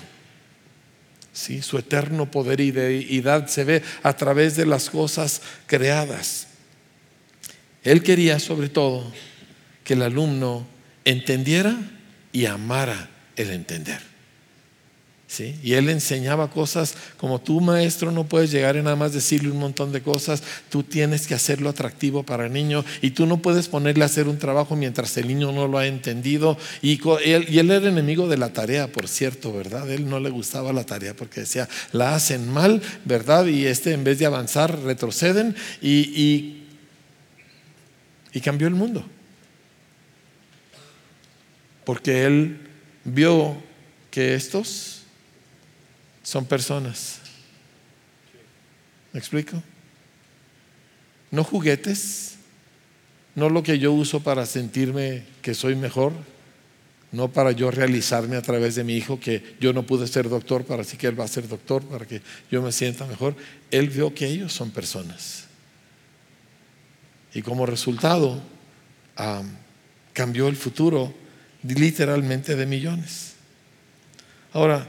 Su 1.61 1.77
eterno 1.77 2.29
poder 2.29 2.59
y 2.59 2.71
deidad 2.71 3.47
se 3.47 3.63
ve 3.63 3.83
a 4.03 4.13
través 4.15 4.55
de 4.55 4.65
las 4.65 4.89
cosas 4.89 5.41
creadas. 5.67 6.47
Él 7.83 8.03
quería 8.03 8.39
sobre 8.39 8.69
todo 8.69 9.11
que 9.83 9.93
el 9.93 10.01
alumno 10.01 10.67
entendiera 11.05 11.75
y 12.31 12.45
amara 12.45 13.09
el 13.35 13.51
entender. 13.51 14.01
¿Sí? 15.29 15.59
Y 15.61 15.73
él 15.73 15.89
enseñaba 15.89 16.49
cosas 16.49 16.95
como 17.17 17.39
tú 17.39 17.61
maestro 17.61 18.11
no 18.11 18.23
puedes 18.23 18.49
llegar 18.49 18.75
y 18.75 18.81
nada 18.81 18.95
más 18.95 19.13
decirle 19.13 19.51
un 19.51 19.59
montón 19.59 19.91
de 19.91 20.01
cosas, 20.01 20.41
tú 20.69 20.81
tienes 20.81 21.27
que 21.27 21.35
hacerlo 21.35 21.69
atractivo 21.69 22.23
para 22.23 22.47
el 22.47 22.53
niño 22.53 22.83
y 23.03 23.11
tú 23.11 23.27
no 23.27 23.37
puedes 23.37 23.67
ponerle 23.67 24.01
a 24.01 24.07
hacer 24.07 24.27
un 24.27 24.39
trabajo 24.39 24.75
mientras 24.75 25.15
el 25.17 25.27
niño 25.27 25.51
no 25.51 25.67
lo 25.67 25.77
ha 25.77 25.85
entendido. 25.85 26.57
Y 26.81 26.99
él, 27.23 27.69
era 27.69 27.87
enemigo 27.87 28.27
de 28.27 28.37
la 28.37 28.53
tarea, 28.53 28.91
por 28.91 29.07
cierto, 29.07 29.53
¿verdad? 29.53 29.91
Él 29.91 30.09
no 30.09 30.19
le 30.19 30.31
gustaba 30.31 30.73
la 30.73 30.83
tarea 30.83 31.13
porque 31.15 31.41
decía, 31.41 31.69
la 31.91 32.15
hacen 32.15 32.49
mal, 32.49 32.81
¿verdad? 33.05 33.45
Y 33.45 33.67
este 33.67 33.93
en 33.93 34.03
vez 34.03 34.17
de 34.17 34.25
avanzar 34.25 34.79
retroceden 34.81 35.55
y 35.79 36.63
cambió 38.43 38.67
el 38.67 38.73
mundo. 38.73 39.05
Porque 41.85 42.25
él 42.25 42.57
vio 43.03 43.57
que 44.09 44.33
estos 44.33 44.98
son 46.29 46.45
personas. 46.45 47.21
¿Me 49.13 49.19
explico? 49.19 49.63
No 51.31 51.43
juguetes, 51.43 52.35
no 53.33 53.49
lo 53.49 53.63
que 53.63 53.79
yo 53.79 53.91
uso 53.91 54.19
para 54.19 54.45
sentirme 54.45 55.23
que 55.41 55.55
soy 55.55 55.75
mejor, 55.75 56.13
no 57.11 57.31
para 57.31 57.51
yo 57.51 57.71
realizarme 57.71 58.35
a 58.35 58.43
través 58.43 58.75
de 58.75 58.83
mi 58.83 58.93
hijo, 58.95 59.19
que 59.19 59.55
yo 59.59 59.73
no 59.73 59.87
pude 59.87 60.05
ser 60.05 60.29
doctor, 60.29 60.65
para 60.65 60.83
así 60.83 60.97
que 60.97 61.07
él 61.07 61.19
va 61.19 61.25
a 61.25 61.27
ser 61.27 61.47
doctor, 61.47 61.83
para 61.83 62.05
que 62.05 62.21
yo 62.51 62.61
me 62.61 62.71
sienta 62.71 63.07
mejor. 63.07 63.35
Él 63.71 63.89
vio 63.89 64.13
que 64.13 64.27
ellos 64.27 64.53
son 64.53 64.69
personas. 64.69 65.45
Y 67.33 67.41
como 67.41 67.65
resultado, 67.65 68.39
cambió 70.13 70.47
el 70.47 70.55
futuro 70.55 71.11
literalmente 71.63 72.55
de 72.55 72.67
millones. 72.67 73.33
Ahora, 74.53 74.87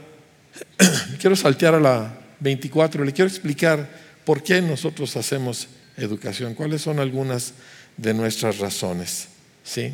quiero 1.19 1.35
saltear 1.35 1.75
a 1.75 1.79
la 1.79 2.17
24, 2.39 3.05
le 3.05 3.13
quiero 3.13 3.29
explicar 3.29 3.89
por 4.25 4.43
qué 4.43 4.61
nosotros 4.61 5.15
hacemos 5.15 5.67
educación, 5.97 6.53
cuáles 6.53 6.81
son 6.81 6.99
algunas 6.99 7.53
de 7.97 8.13
nuestras 8.13 8.59
razones. 8.59 9.27
¿sí? 9.63 9.93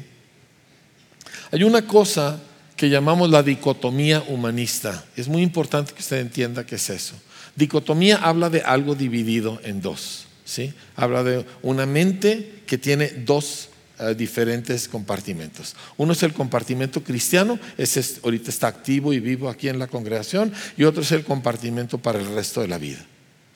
Hay 1.52 1.64
una 1.64 1.84
cosa 1.84 2.40
que 2.76 2.90
llamamos 2.90 3.30
la 3.30 3.44
dicotomía 3.44 4.24
humanista. 4.28 5.04
Es 5.16 5.28
muy 5.28 5.42
importante 5.42 5.94
que 5.94 6.02
usted 6.02 6.20
entienda 6.20 6.66
qué 6.66 6.76
es 6.76 6.90
eso. 6.90 7.16
Dicotomía 7.56 8.18
habla 8.18 8.50
de 8.50 8.62
algo 8.62 8.96
dividido 8.96 9.60
en 9.64 9.82
dos. 9.82 10.28
¿sí? 10.46 10.74
Habla 10.96 11.24
de 11.24 11.46
una 11.64 11.86
mente 11.86 12.62
que 12.68 12.78
tiene 12.78 13.08
dos 13.08 13.70
diferentes 14.16 14.88
compartimentos. 14.88 15.76
Uno 15.98 16.14
es 16.14 16.24
el 16.24 16.34
compartimento 16.34 17.04
cristiano, 17.04 17.60
ese 17.78 18.04
ahorita 18.24 18.50
está 18.50 18.68
activo 18.68 19.14
y 19.14 19.20
vivo 19.20 19.50
aquí 19.50 19.70
en 19.70 19.80
la 19.80 19.88
congregación, 19.88 20.54
y 20.78 20.84
otro 20.84 21.02
es 21.02 21.12
el 21.12 21.24
compartimento 21.24 21.98
para 21.98 22.20
el 22.20 22.28
resto 22.34 22.62
de 22.62 22.68
la 22.68 22.78
vida. 22.78 23.06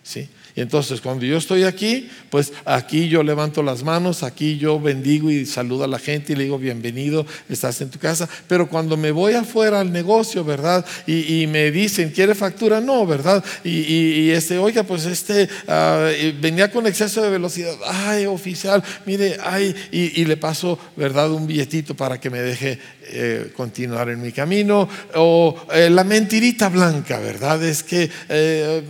¿sí? 0.04 0.30
Y 0.56 0.62
entonces 0.62 1.02
cuando 1.02 1.26
yo 1.26 1.38
estoy 1.38 1.64
aquí, 1.64 2.10
pues 2.30 2.52
aquí 2.66 3.08
yo 3.08 3.24
levanto 3.24 3.64
las 3.64 3.84
manos, 3.84 4.24
aquí 4.24 4.58
yo 4.58 4.80
bendigo 4.80 5.32
y 5.32 5.45
saludo 5.45 5.86
a 5.86 5.88
la 5.88 5.99
gente 5.99 6.34
y 6.34 6.36
le 6.36 6.43
digo 6.43 6.58
bienvenido, 6.58 7.26
estás 7.49 7.80
en 7.82 7.89
tu 7.89 7.99
casa. 7.99 8.28
Pero 8.47 8.68
cuando 8.68 8.97
me 8.97 9.12
voy 9.12 9.34
afuera 9.34 9.80
al 9.80 9.91
negocio, 9.91 10.43
¿verdad? 10.43 10.86
Y, 11.08 11.47
me 11.47 11.72
dicen, 11.72 12.12
¿quiere 12.12 12.36
factura? 12.36 12.80
No, 12.80 13.06
¿verdad? 13.06 13.43
Y, 13.64 14.30
este, 14.30 14.58
oiga, 14.58 14.84
pues 14.84 15.06
este 15.06 15.49
ah, 15.68 16.10
venía 16.39 16.72
con 16.72 16.88
exceso 16.88 17.22
de 17.22 17.30
velocidad. 17.30 17.74
Ay, 17.86 18.26
oficial, 18.26 18.84
mire, 19.06 19.38
ay, 19.43 19.74
y, 19.91 20.26
le 20.26 20.38
paso, 20.38 20.78
¿verdad? 20.95 21.32
Un 21.32 21.47
billetito 21.47 21.95
para 21.95 22.20
que 22.20 22.30
me 22.30 22.41
deje 22.41 22.78
eh, 23.10 23.52
continuar 23.56 24.10
en 24.10 24.22
mi 24.22 24.32
camino. 24.32 24.88
O 25.16 25.56
eh, 25.74 25.89
la 25.89 26.04
mentirita 26.04 26.70
blanca, 26.70 27.20
¿verdad? 27.20 27.64
Es 27.64 27.84
que... 27.84 28.10
Eh, 28.30 28.82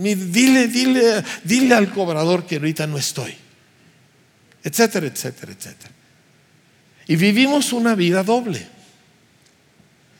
dile, 0.00 0.68
dile, 0.68 1.24
dile 1.44 1.74
al 1.74 1.90
cobrador 1.90 2.46
que 2.46 2.56
ahorita 2.56 2.86
no 2.86 2.98
estoy. 2.98 3.34
Etcétera, 4.62 5.06
etcétera, 5.06 5.52
etcétera. 5.52 5.92
Y 7.06 7.16
vivimos 7.16 7.72
una 7.72 7.94
vida 7.94 8.22
doble, 8.22 8.66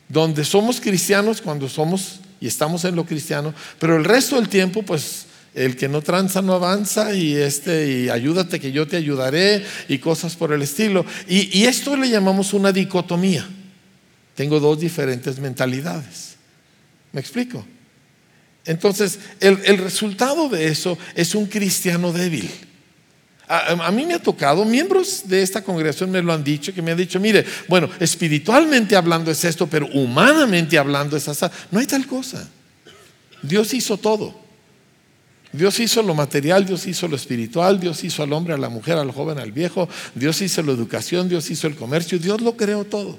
donde 0.08 0.44
somos 0.44 0.80
cristianos 0.80 1.40
cuando 1.40 1.68
somos 1.68 2.20
y 2.40 2.46
estamos 2.46 2.84
en 2.84 2.94
lo 2.94 3.06
cristiano, 3.06 3.54
pero 3.78 3.96
el 3.96 4.04
resto 4.04 4.36
del 4.36 4.50
tiempo, 4.50 4.82
pues 4.82 5.26
el 5.54 5.76
que 5.76 5.88
no 5.88 6.02
tranza 6.02 6.42
no 6.42 6.52
avanza 6.52 7.14
y 7.14 7.34
este 7.34 8.10
ayúdate 8.10 8.60
que 8.60 8.72
yo 8.72 8.86
te 8.86 8.96
ayudaré 8.96 9.64
y 9.88 9.98
cosas 9.98 10.34
por 10.34 10.52
el 10.52 10.60
estilo. 10.60 11.06
Y, 11.28 11.58
y 11.58 11.64
esto 11.64 11.96
le 11.96 12.10
llamamos 12.10 12.52
una 12.52 12.72
dicotomía. 12.72 13.48
Tengo 14.34 14.58
dos 14.58 14.80
diferentes 14.80 15.38
mentalidades. 15.38 16.34
¿Me 17.12 17.20
explico? 17.20 17.64
Entonces, 18.66 19.18
el, 19.40 19.78
resultado 19.78 20.48
de 20.48 20.68
eso 20.68 20.96
es 21.14 21.34
un 21.34 21.46
cristiano 21.46 22.12
débil. 22.12 22.50
A, 23.46 23.90
mí 23.90 24.06
me 24.06 24.14
ha 24.14 24.22
tocado, 24.22 24.64
miembros 24.64 25.24
de 25.26 25.42
esta 25.42 25.62
congregación 25.62 26.10
me 26.10 26.22
lo 26.22 26.32
han 26.32 26.42
dicho, 26.42 26.72
que 26.72 26.80
me 26.80 26.92
han 26.92 26.96
dicho, 26.96 27.20
mire, 27.20 27.44
bueno, 27.68 27.90
espiritualmente 28.00 28.96
hablando 28.96 29.30
es 29.30 29.44
esto, 29.44 29.66
pero 29.66 29.86
humanamente 29.92 30.78
hablando 30.78 31.14
es 31.16 31.28
así. 31.28 31.44
No 31.70 31.78
hay 31.78 31.86
tal 31.86 32.06
cosa. 32.06 32.48
Dios 33.42 33.74
hizo 33.74 33.98
todo. 33.98 34.42
Dios 35.52 35.78
hizo 35.78 36.02
lo 36.02 36.14
material, 36.14 36.64
Dios 36.64 36.86
hizo 36.86 37.06
lo 37.06 37.14
espiritual, 37.14 37.78
Dios 37.78 38.02
hizo 38.02 38.22
al 38.22 38.32
hombre, 38.32 38.54
a 38.54 38.58
la 38.58 38.70
mujer, 38.70 38.96
al 38.96 39.12
joven, 39.12 39.38
al 39.38 39.52
viejo, 39.52 39.88
Dios 40.14 40.40
hizo 40.40 40.62
la 40.62 40.72
educación, 40.72 41.28
Dios 41.28 41.48
hizo 41.48 41.68
el 41.68 41.76
comercio, 41.76 42.18
Dios 42.18 42.40
lo 42.40 42.56
creó 42.56 42.84
todo. 42.84 43.16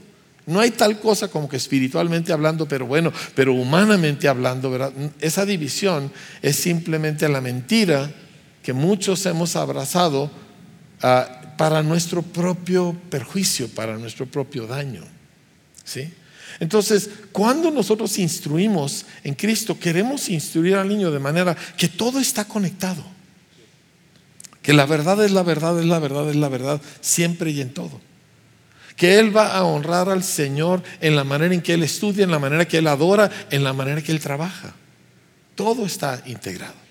No 0.47 0.59
hay 0.59 0.71
tal 0.71 0.99
cosa 0.99 1.27
como 1.27 1.49
que 1.49 1.57
espiritualmente 1.57 2.31
hablando, 2.31 2.67
pero 2.67 2.85
bueno, 2.85 3.11
pero 3.33 3.53
humanamente 3.53 4.27
hablando, 4.27 4.69
¿verdad? 4.69 4.93
Esa 5.19 5.45
división 5.45 6.11
es 6.41 6.55
simplemente 6.55 7.27
la 7.27 7.41
mentira 7.41 8.11
que 8.61 8.73
muchos 8.73 9.25
hemos 9.25 9.55
abrazado 9.55 10.29
ah, 11.01 11.55
para 11.57 11.81
nuestro 11.81 12.21
propio 12.21 12.95
perjuicio, 13.09 13.67
para 13.69 13.97
nuestro 13.97 14.27
propio 14.27 14.67
daño. 14.67 15.01
¿Sí? 15.83 16.13
Entonces, 16.59 17.09
cuando 17.31 17.71
nosotros 17.71 18.17
instruimos 18.19 19.05
en 19.23 19.33
Cristo, 19.33 19.79
queremos 19.79 20.29
instruir 20.29 20.75
al 20.75 20.87
niño 20.87 21.09
de 21.09 21.19
manera 21.19 21.55
que 21.75 21.87
todo 21.87 22.19
está 22.19 22.45
conectado. 22.45 23.03
Que 24.61 24.73
la 24.73 24.85
verdad 24.85 25.23
es 25.25 25.31
la 25.31 25.43
verdad, 25.43 25.79
es 25.79 25.85
la 25.85 25.99
verdad, 25.99 26.29
es 26.29 26.35
la 26.35 26.49
verdad, 26.49 26.81
siempre 27.01 27.49
y 27.49 27.61
en 27.61 27.73
todo 27.73 27.99
que 28.95 29.19
Él 29.19 29.35
va 29.35 29.55
a 29.55 29.63
honrar 29.63 30.09
al 30.09 30.23
Señor 30.23 30.81
en 31.01 31.15
la 31.15 31.23
manera 31.23 31.53
en 31.53 31.61
que 31.61 31.73
Él 31.73 31.83
estudia, 31.83 32.23
en 32.23 32.31
la 32.31 32.39
manera 32.39 32.65
que 32.65 32.77
Él 32.77 32.87
adora, 32.87 33.29
en 33.49 33.63
la 33.63 33.73
manera 33.73 34.01
que 34.01 34.11
Él 34.11 34.19
trabaja. 34.19 34.73
Todo 35.55 35.85
está 35.85 36.21
integrado. 36.25 36.85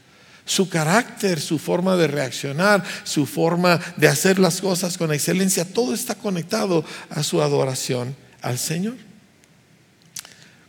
Su 0.46 0.68
carácter, 0.68 1.40
su 1.40 1.58
forma 1.58 1.96
de 1.96 2.06
reaccionar, 2.06 2.84
su 3.04 3.24
forma 3.24 3.80
de 3.96 4.08
hacer 4.08 4.38
las 4.38 4.60
cosas 4.60 4.98
con 4.98 5.12
excelencia, 5.12 5.64
todo 5.64 5.94
está 5.94 6.14
conectado 6.14 6.84
a 7.08 7.22
su 7.22 7.40
adoración 7.40 8.14
al 8.42 8.58
Señor. 8.58 8.96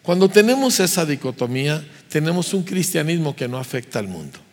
Cuando 0.01 0.29
tenemos 0.29 0.79
esa 0.79 1.05
dicotomía, 1.05 1.85
tenemos 2.09 2.53
un 2.53 2.63
cristianismo 2.63 3.35
que 3.35 3.47
no 3.47 3.57
afecta 3.57 3.99
al 3.99 4.07
mundo. 4.07 4.44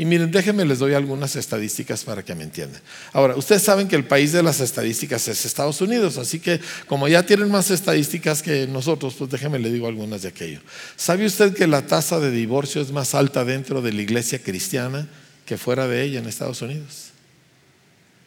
Y 0.00 0.06
miren, 0.06 0.30
déjenme 0.30 0.64
les 0.64 0.78
doy 0.78 0.94
algunas 0.94 1.36
estadísticas 1.36 2.04
para 2.04 2.24
que 2.24 2.34
me 2.34 2.42
entiendan. 2.42 2.80
Ahora, 3.12 3.36
ustedes 3.36 3.60
saben 3.60 3.86
que 3.86 3.96
el 3.96 4.06
país 4.06 4.32
de 4.32 4.42
las 4.42 4.58
estadísticas 4.60 5.28
es 5.28 5.44
Estados 5.44 5.78
Unidos, 5.82 6.16
así 6.16 6.40
que 6.40 6.58
como 6.86 7.06
ya 7.06 7.26
tienen 7.26 7.50
más 7.50 7.70
estadísticas 7.70 8.42
que 8.42 8.66
nosotros, 8.66 9.12
pues 9.18 9.28
déjenme 9.28 9.58
les 9.58 9.74
digo 9.74 9.86
algunas 9.86 10.22
de 10.22 10.28
aquello. 10.28 10.60
¿Sabe 10.96 11.26
usted 11.26 11.52
que 11.52 11.66
la 11.66 11.86
tasa 11.86 12.18
de 12.18 12.30
divorcio 12.30 12.80
es 12.80 12.92
más 12.92 13.14
alta 13.14 13.44
dentro 13.44 13.82
de 13.82 13.92
la 13.92 14.00
iglesia 14.00 14.42
cristiana 14.42 15.06
que 15.44 15.58
fuera 15.58 15.86
de 15.86 16.02
ella 16.02 16.20
en 16.20 16.26
Estados 16.28 16.62
Unidos? 16.62 17.10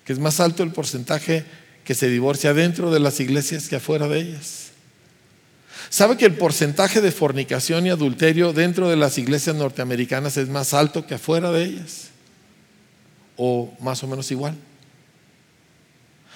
Que 0.06 0.14
es 0.14 0.20
más 0.20 0.40
alto 0.40 0.62
el 0.62 0.72
porcentaje 0.74 1.44
que 1.84 1.96
se 1.96 2.08
divorcia 2.08 2.54
dentro 2.54 2.92
de 2.92 3.00
las 3.00 3.20
iglesias 3.20 3.68
que 3.68 3.78
afuera 3.78 4.08
de 4.08 4.20
ellas. 4.20 4.73
¿Sabe 5.90 6.18
que 6.18 6.26
el 6.26 6.36
porcentaje 6.36 7.02
de 7.02 7.12
fornicación 7.12 7.86
y 7.86 7.90
adulterio 7.90 8.54
dentro 8.54 8.90
de 8.90 8.96
las 8.96 9.18
iglesias 9.18 9.56
norteamericanas 9.56 10.38
es 10.38 10.50
más 10.50 10.74
alto 10.74 11.06
que 11.06 11.16
afuera 11.16 11.52
de 11.52 11.64
ellas? 11.64 12.10
¿O 13.38 13.74
más 13.80 14.04
o 14.04 14.08
menos 14.08 14.32
igual? 14.32 14.56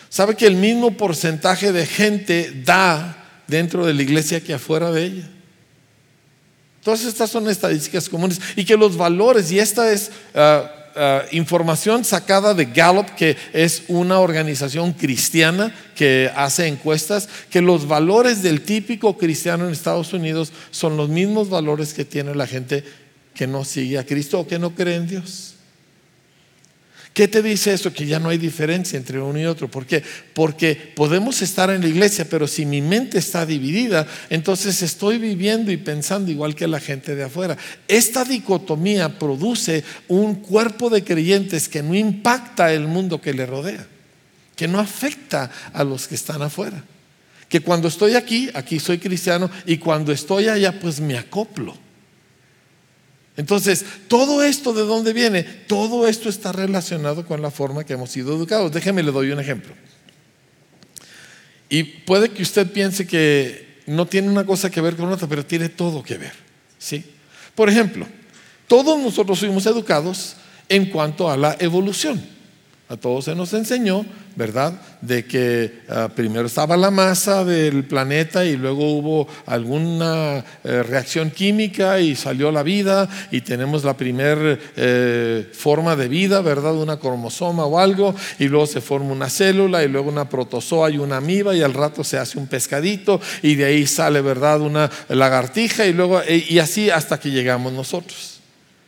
¿Sabe 0.10 0.36
que 0.36 0.48
el 0.48 0.56
mismo 0.56 0.96
porcentaje 0.96 1.72
de 1.72 1.86
gente 1.86 2.62
da 2.64 3.44
dentro 3.48 3.86
de 3.86 3.94
la 3.94 4.02
iglesia 4.02 4.42
que 4.42 4.54
afuera 4.54 4.92
de 4.92 5.06
ella? 5.06 5.30
Todas 6.84 7.04
estas 7.04 7.30
son 7.30 7.50
estadísticas 7.50 8.08
comunes 8.08 8.40
y 8.56 8.64
que 8.64 8.78
los 8.78 8.96
valores, 8.96 9.52
y 9.52 9.60
esta 9.60 9.92
es 9.92 10.12
ah, 10.34 10.72
eh, 10.98 11.22
información 11.32 12.04
sacada 12.04 12.54
de 12.54 12.66
Gallup, 12.66 13.08
que 13.16 13.38
es 13.54 13.84
una 13.88 14.20
organización 14.20 14.94
cristiana 14.94 15.74
que 15.96 16.32
hace 16.36 16.68
encuestas, 16.68 17.30
que 17.50 17.62
los 17.62 17.88
valores 17.88 18.42
del 18.42 18.62
típico 18.62 19.18
cristiano 19.18 19.66
en 19.66 19.72
Estados 19.72 20.14
Unidos 20.14 20.52
son 20.72 20.98
los 20.98 21.10
mismos 21.10 21.50
valores 21.50 21.94
que 21.94 22.04
tiene 22.04 22.34
la 22.34 22.48
gente 22.48 22.84
que 23.34 23.48
no 23.48 23.64
sigue 23.64 24.00
a 24.00 24.06
Cristo 24.06 24.40
o 24.40 24.48
que 24.48 24.60
no 24.60 24.74
cree 24.74 24.96
en 24.96 25.08
Dios. 25.08 25.47
¿Qué 27.18 27.28
te 27.28 27.42
dice 27.42 27.74
eso? 27.74 27.92
Que 27.92 28.06
ya 28.06 28.20
no 28.20 28.30
hay 28.30 28.38
diferencia 28.38 28.96
entre 28.96 29.20
uno 29.20 29.40
y 29.40 29.46
otro. 29.46 29.72
¿Por 29.72 29.88
qué? 29.88 30.04
Porque 30.36 30.76
podemos 30.76 31.42
estar 31.42 31.72
en 31.72 31.82
la 31.82 31.88
iglesia, 31.88 32.30
pero 32.30 32.48
si 32.48 32.64
mi 32.64 32.80
mente 32.80 33.18
está 33.18 33.44
dividida, 33.44 34.06
entonces 34.30 34.84
estoy 34.84 35.18
viviendo 35.18 35.72
y 35.72 35.78
pensando 35.78 36.30
igual 36.30 36.54
que 36.54 36.68
la 36.68 36.80
gente 36.80 37.16
de 37.16 37.24
afuera. 37.24 37.58
Esta 37.88 38.24
dicotomía 38.24 39.18
produce 39.18 39.84
un 40.08 40.36
cuerpo 40.36 40.92
de 40.92 41.04
creyentes 41.04 41.68
que 41.68 41.82
no 41.82 41.96
impacta 41.96 42.72
el 42.72 42.86
mundo 42.86 43.20
que 43.20 43.34
le 43.34 43.48
rodea, 43.48 43.88
que 44.56 44.68
no 44.68 44.78
afecta 44.78 45.50
a 45.74 45.84
los 45.84 46.08
que 46.08 46.14
están 46.14 46.44
afuera. 46.44 46.84
Que 47.50 47.62
cuando 47.62 47.88
estoy 47.88 48.14
aquí, 48.14 48.52
aquí 48.54 48.80
soy 48.80 49.00
cristiano, 49.00 49.50
y 49.66 49.78
cuando 49.80 50.12
estoy 50.12 50.50
allá, 50.50 50.80
pues 50.80 51.00
me 51.00 51.18
acoplo. 51.18 51.87
Entonces, 53.38 53.86
todo 54.08 54.44
esto 54.44 54.74
de 54.74 54.82
dónde 54.82 55.14
viene? 55.14 55.44
Todo 55.44 56.08
esto 56.08 56.28
está 56.28 56.52
relacionado 56.52 57.26
con 57.26 57.42
la 57.42 57.52
forma 57.52 57.84
que 57.84 57.94
hemos 57.94 58.10
sido 58.10 58.36
educados. 58.36 58.72
Déjeme 58.72 59.04
le 59.04 59.12
doy 59.12 59.32
un 59.32 59.40
ejemplo. 59.40 59.74
Y 61.70 61.84
puede 61.84 62.30
que 62.30 62.42
usted 62.42 62.72
piense 62.72 63.06
que 63.06 63.82
no 63.86 64.08
tiene 64.08 64.30
una 64.30 64.46
cosa 64.46 64.72
que 64.72 64.82
ver 64.82 64.96
con 64.96 65.12
otra, 65.12 65.28
pero 65.28 65.46
tiene 65.46 65.70
todo 65.70 66.02
que 66.02 66.18
ver. 66.18 66.34
¿sí? 66.80 67.06
Por 67.54 67.70
ejemplo, 67.70 68.08
todos 68.68 69.00
nosotros 69.00 69.40
fuimos 69.40 69.66
educados 69.68 70.36
en 70.68 70.88
cuanto 70.88 71.30
a 71.30 71.38
la 71.38 71.56
evolución. 71.60 72.37
A 72.90 72.96
todos 72.96 73.26
se 73.26 73.36
nos 73.36 73.52
enseñó, 73.52 74.06
¿verdad? 74.38 74.72
De 75.02 75.26
que 75.26 75.82
ah, 75.90 76.08
primero 76.16 76.48
estaba 76.48 76.78
la 76.78 76.90
masa 76.90 77.44
del 77.44 77.84
planeta 77.84 78.46
y 78.46 78.56
luego 78.56 78.94
hubo 78.94 79.28
alguna 79.46 80.46
eh, 80.64 80.84
reacción 80.84 81.30
química 81.30 82.00
y 82.00 82.16
salió 82.16 82.50
la 82.50 82.64
vida 82.64 83.10
y 83.30 83.42
tenemos 83.42 83.84
la 83.84 83.98
primera 83.98 84.58
eh, 84.78 85.50
forma 85.52 85.98
de 85.98 86.08
vida, 86.08 86.40
¿verdad? 86.40 86.76
Una 86.76 86.98
cromosoma 86.98 87.66
o 87.66 87.78
algo 87.78 88.16
y 88.40 88.48
luego 88.48 88.68
se 88.68 88.80
forma 88.80 89.12
una 89.12 89.30
célula 89.30 89.84
y 89.84 89.90
luego 89.90 90.08
una 90.08 90.30
protozoa 90.30 90.90
y 90.90 90.98
una 90.98 91.18
amiba 91.18 91.54
y 91.54 91.64
al 91.64 91.74
rato 91.74 92.06
se 92.06 92.18
hace 92.18 92.40
un 92.40 92.48
pescadito 92.48 93.20
y 93.42 93.56
de 93.56 93.66
ahí 93.66 93.86
sale, 93.86 94.22
¿verdad? 94.22 94.62
Una 94.62 94.90
lagartija 95.10 95.86
y 95.86 95.92
luego 95.92 96.22
y 96.26 96.58
así 96.60 96.90
hasta 96.90 97.20
que 97.20 97.32
llegamos 97.32 97.74
nosotros. 97.74 98.40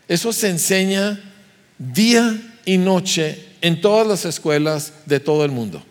Eso 0.08 0.32
se 0.32 0.48
enseña 0.48 1.20
día 1.78 2.40
y 2.64 2.78
noche 2.78 3.49
en 3.62 3.82
todas 3.82 4.08
las 4.08 4.26
escuelas 4.26 4.94
de 5.06 5.20
todo 5.20 5.46
el 5.46 5.52
mundo, 5.52 5.84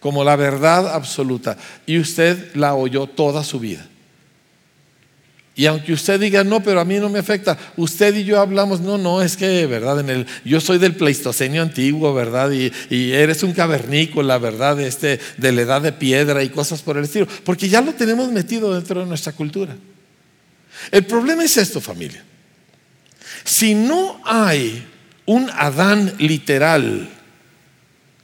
como 0.00 0.24
la 0.24 0.36
verdad 0.36 0.94
absoluta. 0.94 1.56
Y 1.86 1.98
usted 1.98 2.54
la 2.54 2.74
oyó 2.74 3.06
toda 3.06 3.44
su 3.44 3.60
vida. 3.60 3.88
Y 5.54 5.66
aunque 5.66 5.92
usted 5.92 6.18
diga, 6.18 6.44
no, 6.44 6.62
pero 6.62 6.80
a 6.80 6.84
mí 6.84 6.96
no 6.96 7.10
me 7.10 7.18
afecta, 7.18 7.58
usted 7.76 8.16
y 8.16 8.24
yo 8.24 8.40
hablamos, 8.40 8.80
no, 8.80 8.96
no, 8.96 9.20
es 9.20 9.36
que, 9.36 9.66
¿verdad? 9.66 10.02
Yo 10.46 10.60
soy 10.62 10.78
del 10.78 10.96
Pleistocenio 10.96 11.60
antiguo, 11.60 12.14
¿verdad? 12.14 12.50
Y, 12.52 12.72
y, 12.88 13.12
eres 13.12 13.42
un 13.42 13.52
cavernícola, 13.52 14.38
¿verdad? 14.38 14.80
Este, 14.80 15.20
de 15.36 15.52
la 15.52 15.60
edad 15.60 15.82
de 15.82 15.92
piedra 15.92 16.42
y 16.42 16.48
cosas 16.48 16.80
por 16.80 16.96
el 16.96 17.04
estilo, 17.04 17.28
porque 17.44 17.68
ya 17.68 17.82
lo 17.82 17.92
tenemos 17.92 18.32
metido 18.32 18.72
dentro 18.72 19.00
de 19.00 19.06
nuestra 19.06 19.32
cultura. 19.32 19.76
El 20.90 21.04
problema 21.04 21.44
es 21.44 21.58
esto, 21.58 21.82
familia. 21.82 22.24
Si 23.44 23.74
no 23.74 24.20
hay 24.24 24.86
un 25.26 25.50
Adán 25.50 26.14
literal, 26.18 27.08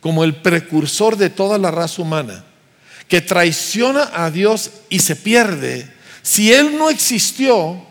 como 0.00 0.24
el 0.24 0.36
precursor 0.36 1.16
de 1.16 1.30
toda 1.30 1.58
la 1.58 1.70
raza 1.70 2.02
humana, 2.02 2.44
que 3.08 3.20
traiciona 3.20 4.10
a 4.12 4.30
Dios 4.30 4.70
y 4.88 4.98
se 4.98 5.16
pierde, 5.16 5.88
si 6.22 6.52
Él 6.52 6.76
no 6.76 6.90
existió, 6.90 7.82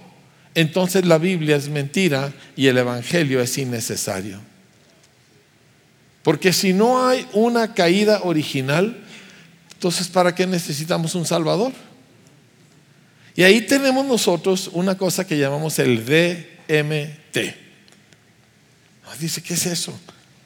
entonces 0.53 1.05
la 1.05 1.17
Biblia 1.17 1.55
es 1.55 1.69
mentira 1.69 2.31
y 2.55 2.67
el 2.67 2.77
Evangelio 2.77 3.41
es 3.41 3.57
innecesario. 3.57 4.39
Porque 6.23 6.51
si 6.51 6.73
no 6.73 7.07
hay 7.07 7.25
una 7.33 7.73
caída 7.73 8.21
original, 8.23 8.97
entonces 9.73 10.07
¿para 10.07 10.35
qué 10.35 10.45
necesitamos 10.45 11.15
un 11.15 11.25
Salvador? 11.25 11.71
Y 13.35 13.43
ahí 13.43 13.61
tenemos 13.61 14.05
nosotros 14.05 14.69
una 14.73 14.97
cosa 14.97 15.25
que 15.25 15.37
llamamos 15.37 15.77
el 15.79 16.03
DMT. 16.03 17.66
Ah, 19.07 19.15
dice, 19.19 19.41
¿qué 19.41 19.53
es 19.53 19.65
eso? 19.65 19.97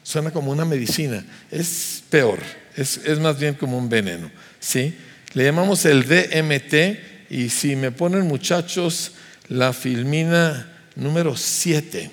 Suena 0.03 0.31
como 0.31 0.51
una 0.51 0.65
medicina. 0.65 1.25
Es 1.49 2.03
peor, 2.09 2.39
es, 2.75 2.99
más 3.19 3.39
bien 3.39 3.55
como 3.55 3.77
un 3.77 3.89
veneno. 3.89 4.31
¿sí? 4.59 4.95
Le 5.33 5.43
llamamos 5.43 5.85
el 5.85 6.03
DMT 6.03 7.31
y 7.31 7.49
si 7.49 7.75
me 7.75 7.91
ponen 7.91 8.27
muchachos 8.27 9.13
la 9.47 9.73
filmina 9.73 10.71
número 10.95 11.35
7, 11.35 12.11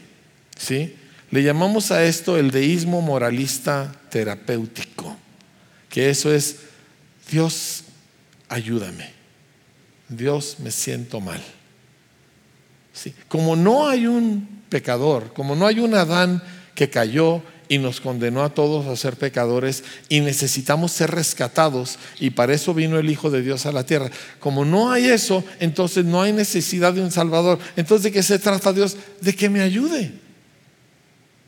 ¿sí? 0.57 0.94
le 1.30 1.42
llamamos 1.42 1.90
a 1.90 2.05
esto 2.05 2.36
el 2.36 2.51
deísmo 2.51 3.01
moralista 3.01 3.92
terapéutico, 4.11 5.16
que 5.90 6.11
eso 6.11 6.32
es, 6.32 6.57
Dios, 7.30 7.84
ayúdame, 8.49 9.11
Dios, 10.09 10.57
me 10.61 10.70
siento 10.70 11.20
mal. 11.20 11.42
¿Sí? 12.92 13.14
Como 13.28 13.55
no 13.55 13.88
hay 13.88 14.07
un 14.07 14.57
pecador, 14.69 15.33
como 15.33 15.57
no 15.57 15.66
hay 15.66 15.81
un 15.81 15.95
Adán 15.95 16.43
que 16.75 16.91
cayó 16.91 17.43
y 17.69 17.79
nos 17.79 18.01
condenó 18.01 18.43
a 18.43 18.55
todos 18.55 18.87
a 18.87 18.97
ser 18.97 19.16
pecadores 19.16 19.85
y 20.09 20.21
necesitamos 20.21 20.93
ser 20.93 21.11
rescatados 21.11 21.99
y 22.19 22.31
para 22.31 22.55
eso 22.55 22.73
vino 22.75 22.99
el 22.99 23.11
Hijo 23.11 23.31
de 23.31 23.43
Dios 23.43 23.66
a 23.66 23.73
la 23.73 23.85
tierra. 23.85 24.11
Como 24.41 24.64
no 24.64 24.91
hay 24.91 25.07
eso, 25.07 25.45
entonces 25.61 26.05
no 26.05 26.23
hay 26.23 26.33
necesidad 26.33 26.93
de 26.95 27.03
un 27.03 27.11
Salvador. 27.11 27.59
Entonces, 27.77 28.05
¿de 28.05 28.12
qué 28.12 28.23
se 28.23 28.39
trata 28.39 28.73
Dios? 28.73 28.97
De 29.21 29.35
que 29.35 29.51
me 29.51 29.61
ayude. 29.61 30.12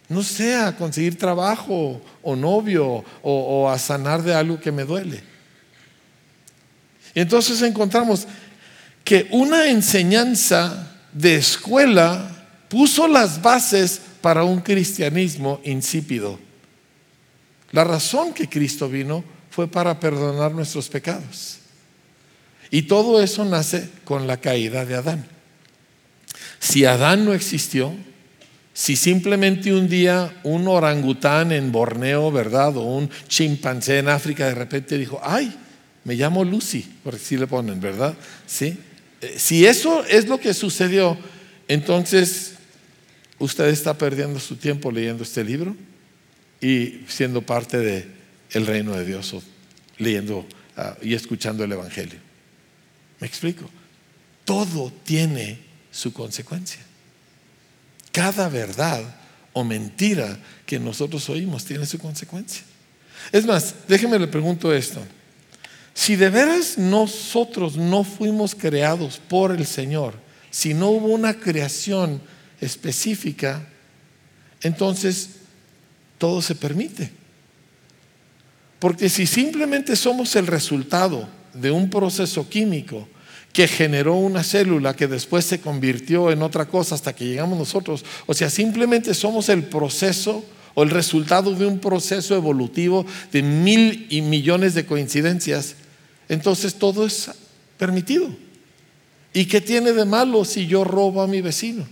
No 0.08 0.22
sea 0.22 0.76
conseguir 0.76 1.16
trabajo 1.16 2.02
o 2.22 2.36
novio 2.36 2.86
o, 2.86 3.04
o 3.22 3.70
a 3.70 3.78
sanar 3.78 4.22
de 4.22 4.34
algo 4.34 4.60
que 4.60 4.72
me 4.72 4.84
duele. 4.84 5.22
Y 7.14 7.20
entonces 7.20 7.62
encontramos 7.62 8.26
que 9.04 9.26
una 9.30 9.68
enseñanza 9.68 10.96
de 11.12 11.36
escuela 11.36 12.39
puso 12.70 13.08
las 13.08 13.42
bases 13.42 14.00
para 14.22 14.44
un 14.44 14.60
cristianismo 14.60 15.60
insípido. 15.64 16.38
La 17.72 17.84
razón 17.84 18.32
que 18.32 18.48
Cristo 18.48 18.88
vino 18.88 19.24
fue 19.50 19.66
para 19.66 19.98
perdonar 19.98 20.52
nuestros 20.52 20.88
pecados. 20.88 21.58
Y 22.70 22.82
todo 22.82 23.20
eso 23.20 23.44
nace 23.44 23.90
con 24.04 24.28
la 24.28 24.36
caída 24.36 24.86
de 24.86 24.94
Adán. 24.94 25.26
Si 26.60 26.84
Adán 26.84 27.24
no 27.24 27.34
existió, 27.34 27.92
si 28.72 28.94
simplemente 28.94 29.74
un 29.74 29.88
día 29.88 30.40
un 30.44 30.68
orangután 30.68 31.50
en 31.50 31.72
Borneo, 31.72 32.30
¿verdad? 32.30 32.76
O 32.76 32.82
un 32.82 33.10
chimpancé 33.26 33.98
en 33.98 34.08
África 34.08 34.46
de 34.46 34.54
repente 34.54 34.96
dijo, 34.96 35.20
ay, 35.24 35.52
me 36.04 36.14
llamo 36.14 36.44
Lucy, 36.44 36.82
por 37.02 37.18
si 37.18 37.36
le 37.36 37.48
ponen, 37.48 37.80
¿verdad? 37.80 38.14
¿Sí? 38.46 38.78
Eh, 39.20 39.34
si 39.38 39.66
eso 39.66 40.04
es 40.04 40.28
lo 40.28 40.38
que 40.38 40.54
sucedió, 40.54 41.18
entonces 41.66 42.54
usted 43.40 43.68
está 43.68 43.98
perdiendo 43.98 44.38
su 44.38 44.54
tiempo 44.56 44.92
leyendo 44.92 45.24
este 45.24 45.42
libro 45.42 45.74
y 46.60 47.00
siendo 47.08 47.42
parte 47.42 47.78
del 47.78 48.14
el 48.52 48.66
reino 48.66 48.94
de 48.96 49.04
Dios 49.04 49.32
o 49.34 49.42
leyendo 49.98 50.46
ah, 50.76 50.96
y 51.02 51.14
escuchando 51.14 51.64
el 51.64 51.72
Evangelio. 51.72 52.20
¿Me 53.18 53.26
explico? 53.26 53.68
Todo 54.44 54.92
tiene 55.04 55.58
su 55.90 56.12
consecuencia. 56.12 56.80
Cada 58.12 58.48
verdad 58.48 59.02
o 59.52 59.64
mentira 59.64 60.38
que 60.66 60.78
nosotros 60.78 61.28
oímos 61.28 61.64
tiene 61.64 61.86
su 61.86 61.98
consecuencia. 61.98 62.62
Es 63.32 63.46
más, 63.46 63.74
déjeme 63.88 64.18
le 64.18 64.26
pregunto 64.26 64.72
esto. 64.72 65.00
Si 65.94 66.16
de 66.16 66.30
veras 66.30 66.78
nosotros 66.78 67.76
no 67.76 68.04
fuimos 68.04 68.54
creados 68.54 69.20
por 69.28 69.52
el 69.52 69.66
Señor, 69.66 70.14
si 70.50 70.74
no 70.74 70.88
hubo 70.88 71.08
una 71.08 71.34
creación 71.34 72.20
específica, 72.60 73.66
entonces 74.62 75.30
todo 76.18 76.42
se 76.42 76.54
permite. 76.54 77.10
Porque 78.78 79.08
si 79.08 79.26
simplemente 79.26 79.96
somos 79.96 80.34
el 80.36 80.46
resultado 80.46 81.28
de 81.54 81.70
un 81.70 81.90
proceso 81.90 82.48
químico 82.48 83.08
que 83.52 83.66
generó 83.66 84.14
una 84.14 84.44
célula 84.44 84.94
que 84.94 85.06
después 85.06 85.44
se 85.44 85.60
convirtió 85.60 86.30
en 86.30 86.42
otra 86.42 86.66
cosa 86.66 86.94
hasta 86.94 87.14
que 87.14 87.26
llegamos 87.26 87.58
nosotros, 87.58 88.04
o 88.26 88.34
sea, 88.34 88.48
simplemente 88.48 89.12
somos 89.12 89.48
el 89.48 89.64
proceso 89.64 90.44
o 90.74 90.82
el 90.82 90.90
resultado 90.90 91.54
de 91.54 91.66
un 91.66 91.80
proceso 91.80 92.36
evolutivo 92.36 93.04
de 93.32 93.42
mil 93.42 94.06
y 94.08 94.22
millones 94.22 94.74
de 94.74 94.86
coincidencias, 94.86 95.74
entonces 96.28 96.74
todo 96.74 97.04
es 97.06 97.30
permitido. 97.76 98.30
¿Y 99.32 99.46
qué 99.46 99.60
tiene 99.60 99.92
de 99.92 100.04
malo 100.04 100.44
si 100.44 100.66
yo 100.66 100.84
robo 100.84 101.22
a 101.22 101.26
mi 101.26 101.40
vecino? 101.40 101.86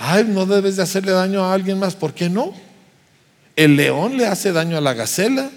Ay, 0.00 0.24
no 0.24 0.46
debes 0.46 0.76
de 0.76 0.82
hacerle 0.82 1.12
daño 1.12 1.44
a 1.44 1.52
alguien 1.52 1.78
más. 1.78 1.94
¿Por 1.94 2.14
qué 2.14 2.30
no? 2.30 2.54
El 3.54 3.76
león 3.76 4.16
le 4.16 4.26
hace 4.26 4.50
daño 4.50 4.78
a 4.78 4.80
la 4.80 4.94
gacela, 4.94 5.50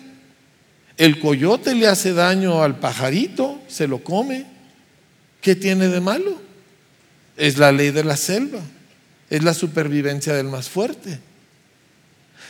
el 0.97 1.19
coyote 1.19 1.73
le 1.73 1.87
hace 1.87 2.13
daño 2.13 2.61
al 2.61 2.77
pajarito, 2.77 3.61
se 3.69 3.87
lo 3.87 4.03
come. 4.03 4.45
¿Qué 5.39 5.55
tiene 5.55 5.87
de 5.87 6.01
malo? 6.01 6.41
Es 7.37 7.57
la 7.57 7.71
ley 7.71 7.91
de 7.91 8.03
la 8.03 8.17
selva, 8.17 8.59
es 9.29 9.43
la 9.43 9.53
supervivencia 9.53 10.33
del 10.33 10.47
más 10.47 10.67
fuerte. 10.67 11.19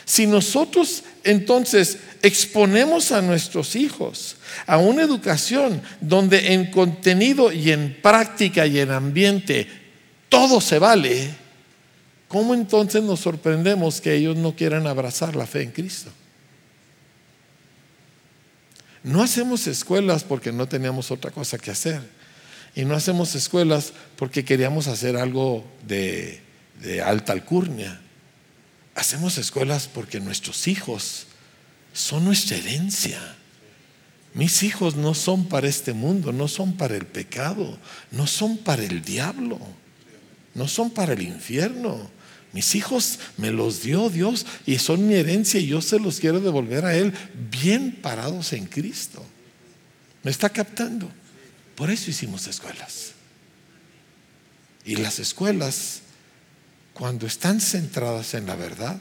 Si 0.04 0.26
nosotros 0.26 1.04
entonces 1.22 1.98
exponemos 2.22 3.12
a 3.12 3.22
nuestros 3.22 3.76
hijos 3.76 4.36
a 4.66 4.78
una 4.78 5.02
educación 5.02 5.80
donde 6.00 6.54
en 6.54 6.70
contenido 6.72 7.52
y 7.52 7.70
en 7.70 7.96
práctica 8.02 8.66
y 8.66 8.80
en 8.80 8.90
ambiente 8.90 9.68
todo 10.28 10.60
se 10.60 10.78
vale, 10.78 11.43
¿cómo 12.34 12.52
entonces 12.52 13.00
nos 13.00 13.20
sorprendemos 13.20 14.00
que 14.00 14.12
ellos 14.12 14.36
no 14.36 14.56
quieran 14.56 14.88
abrazar 14.88 15.36
la 15.36 15.46
fe 15.46 15.62
en 15.62 15.70
Cristo? 15.70 16.10
No 19.04 19.22
hacemos 19.22 19.68
escuelas 19.68 20.24
porque 20.24 20.50
no 20.50 20.66
teníamos 20.66 21.12
otra 21.12 21.30
cosa 21.30 21.58
que 21.58 21.70
hacer. 21.70 22.02
Y 22.74 22.84
no 22.84 22.96
hacemos 22.96 23.36
escuelas 23.36 23.92
porque 24.16 24.44
queríamos 24.44 24.88
hacer 24.88 25.16
algo 25.16 25.64
de, 25.86 26.42
alta 27.04 27.32
alcurnia. 27.32 28.00
Hacemos 28.96 29.38
escuelas 29.38 29.86
porque 29.86 30.18
nuestros 30.18 30.66
hijos 30.66 31.26
son 31.92 32.24
nuestra 32.24 32.56
herencia. 32.56 33.20
Mis 34.32 34.64
hijos 34.64 34.96
no 34.96 35.14
son 35.14 35.44
para 35.44 35.68
este 35.68 35.92
mundo, 35.92 36.32
no 36.32 36.48
son 36.48 36.72
para 36.72 36.96
el 36.96 37.06
pecado, 37.06 37.78
no 38.10 38.26
son 38.26 38.56
para 38.56 38.82
el 38.82 39.02
diablo, 39.02 39.60
no 40.54 40.66
son 40.66 40.90
para 40.90 41.12
el 41.12 41.22
infierno. 41.22 42.12
Mis 42.54 42.76
hijos 42.76 43.18
me 43.36 43.50
los 43.50 43.82
dio 43.82 44.08
Dios 44.08 44.46
y 44.64 44.78
son 44.78 45.08
mi 45.08 45.14
herencia 45.14 45.58
y 45.58 45.66
yo 45.66 45.82
se 45.82 45.98
los 45.98 46.20
quiero 46.20 46.40
devolver 46.40 46.84
a 46.84 46.94
Él 46.94 47.12
bien 47.50 47.98
parados 48.00 48.52
en 48.52 48.66
Cristo. 48.66 49.26
¿Me 50.22 50.30
está 50.30 50.48
captando? 50.48 51.10
Por 51.74 51.90
eso 51.90 52.10
hicimos 52.10 52.46
escuelas. 52.46 53.10
Y 54.84 54.94
las 54.96 55.18
escuelas, 55.18 56.02
cuando 56.92 57.26
están 57.26 57.60
centradas 57.60 58.34
en 58.34 58.46
la 58.46 58.54
verdad, 58.54 59.00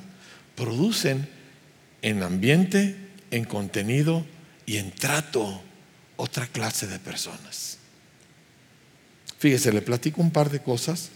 producen 0.56 1.30
en 2.02 2.24
ambiente, 2.24 2.98
en 3.30 3.46
contenido 3.46 4.26
y 4.66 4.78
en 4.78 4.92
trato 4.92 5.62
otra 6.16 6.48
clase 6.48 6.88
de 6.88 6.98
personas. 6.98 7.78
Fíjese, 9.38 9.72
le 9.72 9.84
platico 9.84 10.24
un 10.24 10.32
par 10.32 10.50
de 10.50 10.60
cosas 10.60 11.10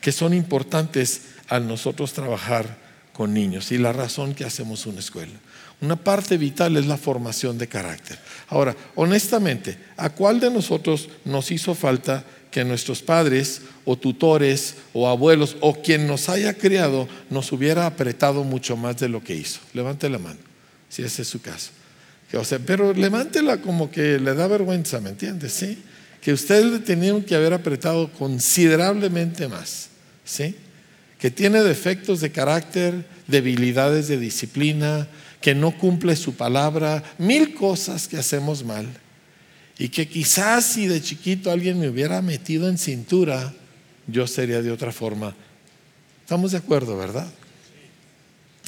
que 0.00 0.12
son 0.12 0.34
importantes 0.34 1.22
al 1.48 1.66
nosotros 1.66 2.12
trabajar 2.12 2.76
con 3.12 3.34
niños 3.34 3.72
y 3.72 3.78
la 3.78 3.92
razón 3.92 4.34
que 4.34 4.44
hacemos 4.44 4.86
una 4.86 5.00
escuela. 5.00 5.32
Una 5.80 5.96
parte 5.96 6.36
vital 6.36 6.76
es 6.76 6.86
la 6.86 6.96
formación 6.96 7.56
de 7.56 7.68
carácter. 7.68 8.18
Ahora, 8.48 8.76
honestamente, 8.96 9.78
¿a 9.96 10.10
cuál 10.10 10.40
de 10.40 10.50
nosotros 10.50 11.08
nos 11.24 11.50
hizo 11.50 11.74
falta 11.74 12.24
que 12.50 12.64
nuestros 12.64 13.02
padres 13.02 13.62
o 13.84 13.96
tutores 13.96 14.74
o 14.92 15.08
abuelos 15.08 15.56
o 15.60 15.80
quien 15.80 16.06
nos 16.06 16.28
haya 16.28 16.54
criado 16.54 17.08
nos 17.30 17.52
hubiera 17.52 17.86
apretado 17.86 18.42
mucho 18.42 18.76
más 18.76 18.98
de 18.98 19.08
lo 19.08 19.22
que 19.22 19.34
hizo? 19.34 19.60
Levante 19.72 20.08
la 20.08 20.18
mano, 20.18 20.40
si 20.88 21.02
ese 21.02 21.22
es 21.22 21.28
su 21.28 21.40
caso. 21.40 21.70
O 22.34 22.44
sea, 22.44 22.58
pero 22.58 22.92
levántela 22.92 23.58
como 23.58 23.90
que 23.90 24.18
le 24.18 24.34
da 24.34 24.46
vergüenza, 24.48 25.00
¿me 25.00 25.10
entiendes? 25.10 25.52
¿Sí? 25.52 25.82
Que 26.28 26.34
ustedes 26.34 26.66
le 26.66 26.78
tenían 26.80 27.22
que 27.22 27.34
haber 27.34 27.54
apretado 27.54 28.12
considerablemente 28.12 29.48
más. 29.48 29.88
¿Sí? 30.26 30.54
Que 31.18 31.30
tiene 31.30 31.62
defectos 31.62 32.20
de 32.20 32.30
carácter, 32.30 33.06
debilidades 33.26 34.08
de 34.08 34.18
disciplina, 34.18 35.08
que 35.40 35.54
no 35.54 35.70
cumple 35.70 36.14
su 36.16 36.34
palabra, 36.34 37.02
mil 37.16 37.54
cosas 37.54 38.06
que 38.06 38.18
hacemos 38.18 38.62
mal. 38.62 38.86
Y 39.78 39.88
que 39.88 40.06
quizás 40.06 40.66
si 40.66 40.86
de 40.86 41.00
chiquito 41.00 41.50
alguien 41.50 41.80
me 41.80 41.88
hubiera 41.88 42.20
metido 42.20 42.68
en 42.68 42.76
cintura, 42.76 43.54
yo 44.06 44.26
sería 44.26 44.60
de 44.60 44.70
otra 44.70 44.92
forma. 44.92 45.34
Estamos 46.24 46.52
de 46.52 46.58
acuerdo, 46.58 46.98
¿verdad? 46.98 47.26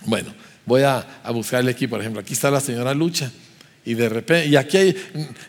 Bueno, 0.06 0.32
voy 0.64 0.80
a, 0.80 1.06
buscarle 1.34 1.72
aquí, 1.72 1.86
por 1.86 2.00
ejemplo, 2.00 2.22
aquí 2.22 2.32
está 2.32 2.50
la 2.50 2.60
señora 2.60 2.94
Lucha. 2.94 3.30
Y 3.90 3.94
de 3.94 4.08
repente, 4.08 4.46
y 4.46 4.54
aquí 4.54 4.76
hay, 4.76 4.96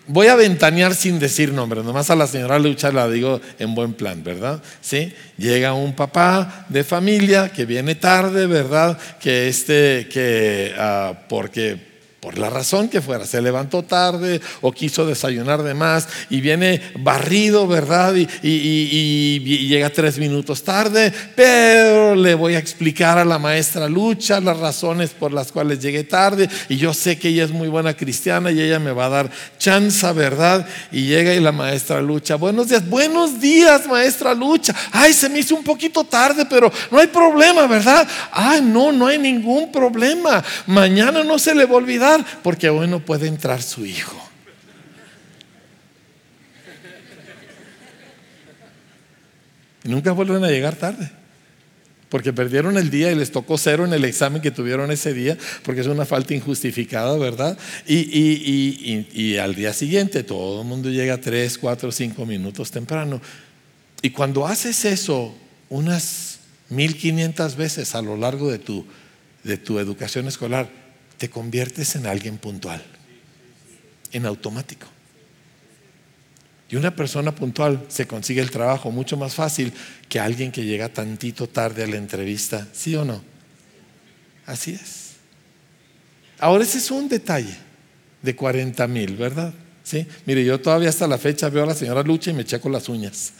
voy 0.07 0.25
a 0.25 0.35
ventanear 0.35 0.95
sin 0.95 1.19
decir 1.19 1.53
nombre, 1.53 1.83
nomás 1.83 2.09
a 2.09 2.15
la 2.15 2.25
señora 2.25 2.57
Lucha 2.57 2.91
la 2.91 3.07
digo 3.07 3.39
en 3.59 3.75
buen 3.75 3.93
plan, 3.93 4.23
¿verdad? 4.23 4.63
¿Sí? 4.81 5.13
Llega 5.37 5.75
un 5.75 5.93
papá 5.93 6.65
de 6.67 6.83
familia 6.83 7.49
que 7.49 7.67
viene 7.67 7.93
tarde, 7.93 8.47
¿verdad? 8.47 8.97
Que 9.19 9.47
este, 9.47 10.07
que, 10.11 10.73
uh, 10.75 11.15
porque 11.29 11.90
por 12.21 12.37
la 12.37 12.51
razón 12.51 12.87
que 12.87 13.01
fuera, 13.01 13.25
se 13.25 13.41
levantó 13.41 13.81
tarde 13.81 14.41
o 14.61 14.71
quiso 14.71 15.07
desayunar 15.07 15.63
de 15.63 15.73
más 15.73 16.07
y 16.29 16.39
viene 16.39 16.79
barrido, 16.99 17.67
¿verdad? 17.67 18.13
Y, 18.15 19.39
llega 19.67 19.89
tres 19.89 20.19
minutos 20.19 20.63
tarde, 20.63 21.11
pero 21.35 22.13
le 22.13 22.35
voy 22.35 22.53
a 22.53 22.59
explicar 22.59 23.17
a 23.17 23.25
la 23.25 23.39
maestra 23.39 23.89
Lucha 23.89 24.39
las 24.39 24.59
razones 24.59 25.11
por 25.11 25.33
las 25.33 25.51
cuales 25.51 25.79
llegué 25.79 26.03
tarde 26.03 26.47
y 26.69 26.77
yo 26.77 26.93
sé 26.93 27.17
que 27.17 27.29
ella 27.29 27.43
es 27.43 27.51
muy 27.51 27.69
buena 27.69 27.95
cristiana 27.95 28.51
y 28.51 28.61
ella 28.61 28.77
me 28.77 28.91
va 28.91 29.05
a 29.05 29.09
dar 29.09 29.31
chance, 29.57 30.11
¿verdad? 30.11 30.67
Y 30.91 31.05
llega 31.05 31.33
y 31.33 31.39
la 31.39 31.51
maestra 31.51 32.01
Lucha, 32.01 32.35
buenos 32.35 32.69
días, 32.69 32.87
buenos 32.87 33.39
días, 33.39 33.87
maestra 33.87 34.35
Lucha. 34.35 34.75
Ay, 34.91 35.13
se 35.13 35.27
me 35.27 35.39
hizo 35.39 35.55
un 35.55 35.63
poquito 35.63 36.03
tarde, 36.03 36.45
pero 36.47 36.71
no 36.91 36.99
hay 36.99 37.07
problema, 37.07 37.65
¿verdad? 37.65 38.07
Ay, 38.31 38.61
no, 38.61 38.91
no 38.91 39.07
hay 39.07 39.17
ningún 39.17 39.71
problema. 39.71 40.43
Mañana 40.67 41.23
no 41.23 41.39
se 41.39 41.55
le 41.55 41.65
va 41.65 41.73
a 41.73 41.77
olvidar 41.77 42.10
porque 42.43 42.69
hoy 42.69 42.87
no 42.87 43.05
puede 43.05 43.27
entrar 43.27 43.61
su 43.61 43.85
hijo. 43.85 44.17
Nunca 49.83 50.11
vuelven 50.11 50.43
a 50.43 50.49
llegar 50.49 50.75
tarde. 50.75 51.11
Porque 52.09 52.33
perdieron 52.33 52.77
el 52.77 52.89
día 52.89 53.09
y 53.11 53.15
les 53.15 53.31
tocó 53.31 53.57
cero 53.57 53.85
en 53.85 53.93
el 53.93 54.03
examen 54.03 54.41
que 54.41 54.51
tuvieron 54.51 54.91
ese 54.91 55.13
día, 55.13 55.37
porque 55.63 55.79
es 55.79 55.87
una 55.87 56.05
falta 56.05 56.33
injustificada, 56.33 57.17
¿verdad? 57.17 57.57
Y, 57.87 59.07
y 59.13 59.37
al 59.37 59.55
día 59.55 59.71
siguiente 59.71 60.23
todo 60.23 60.61
el 60.61 60.67
mundo 60.67 60.89
llega 60.89 61.21
tres, 61.21 61.57
cuatro, 61.57 61.89
cinco 61.89 62.25
minutos 62.25 62.69
temprano. 62.69 63.21
Y 64.01 64.09
cuando 64.09 64.45
haces 64.45 64.83
eso 64.83 65.33
unas 65.69 66.39
1500 66.69 67.55
veces 67.55 67.95
a 67.95 68.01
lo 68.01 68.17
largo 68.17 68.51
de 68.51 68.59
tu, 68.59 68.85
de 69.43 69.57
tu 69.57 69.79
educación 69.79 70.27
escolar, 70.27 70.69
te 71.21 71.29
conviertes 71.29 71.95
en 71.95 72.07
alguien 72.07 72.39
puntual, 72.39 72.81
en 74.11 74.25
automático. 74.25 74.87
Y 76.67 76.77
una 76.77 76.95
persona 76.95 77.35
puntual 77.35 77.85
se 77.89 78.07
consigue 78.07 78.41
el 78.41 78.49
trabajo 78.49 78.89
mucho 78.89 79.17
más 79.17 79.35
fácil 79.35 79.71
que 80.09 80.19
alguien 80.19 80.51
que 80.51 80.65
llega 80.65 80.89
tantito 80.89 81.47
tarde 81.47 81.83
a 81.83 81.87
la 81.87 81.97
entrevista, 81.97 82.67
¿sí 82.73 82.95
o 82.95 83.05
no? 83.05 83.21
Así 84.47 84.71
es. 84.71 85.11
Ahora 86.39 86.63
ese 86.63 86.79
es 86.79 86.89
un 86.89 87.07
detalle 87.07 87.55
de 88.23 88.35
40 88.35 88.87
mil, 88.87 89.15
¿verdad? 89.15 89.53
¿Sí? 89.83 90.07
Mire, 90.25 90.43
yo 90.43 90.59
todavía 90.59 90.89
hasta 90.89 91.05
la 91.05 91.19
fecha 91.19 91.49
veo 91.49 91.65
a 91.65 91.67
la 91.67 91.75
señora 91.75 92.01
Lucha 92.01 92.31
y 92.31 92.33
me 92.33 92.45
checo 92.45 92.67
las 92.67 92.89
uñas. 92.89 93.33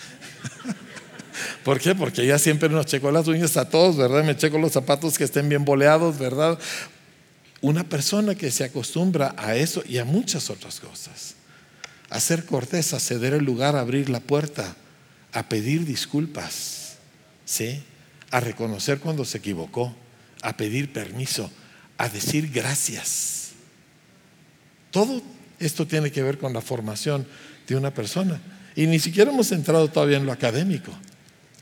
¿Por 1.65 1.79
qué? 1.79 1.95
Porque 1.95 2.21
ella 2.21 2.37
siempre 2.37 2.69
nos 2.69 2.85
checó 2.85 3.09
las 3.09 3.27
uñas 3.27 3.57
a 3.57 3.67
todos, 3.67 3.97
¿verdad? 3.97 4.23
Me 4.23 4.37
checo 4.37 4.59
los 4.59 4.71
zapatos 4.71 5.17
que 5.17 5.23
estén 5.23 5.49
bien 5.49 5.65
boleados, 5.65 6.19
¿verdad? 6.19 6.59
Una 7.61 7.83
persona 7.83 8.33
que 8.33 8.49
se 8.49 8.63
acostumbra 8.63 9.35
a 9.37 9.55
eso 9.55 9.83
y 9.87 9.99
a 9.99 10.05
muchas 10.05 10.49
otras 10.49 10.79
cosas. 10.79 11.35
A 12.09 12.19
ser 12.19 12.45
cortés, 12.45 12.93
a 12.93 12.99
ceder 12.99 13.33
el 13.33 13.45
lugar, 13.45 13.75
a 13.75 13.81
abrir 13.81 14.09
la 14.09 14.19
puerta, 14.19 14.75
a 15.31 15.47
pedir 15.47 15.85
disculpas, 15.85 16.95
¿sí? 17.45 17.83
A 18.31 18.39
reconocer 18.39 18.99
cuando 18.99 19.25
se 19.25 19.37
equivocó, 19.37 19.95
a 20.41 20.57
pedir 20.57 20.91
permiso, 20.91 21.51
a 21.99 22.09
decir 22.09 22.49
gracias. 22.51 23.51
Todo 24.89 25.21
esto 25.59 25.85
tiene 25.85 26.11
que 26.11 26.23
ver 26.23 26.39
con 26.39 26.53
la 26.53 26.61
formación 26.61 27.27
de 27.67 27.75
una 27.75 27.93
persona. 27.93 28.41
Y 28.75 28.87
ni 28.87 28.99
siquiera 28.99 29.31
hemos 29.31 29.51
entrado 29.51 29.87
todavía 29.87 30.17
en 30.17 30.25
lo 30.25 30.31
académico, 30.31 30.91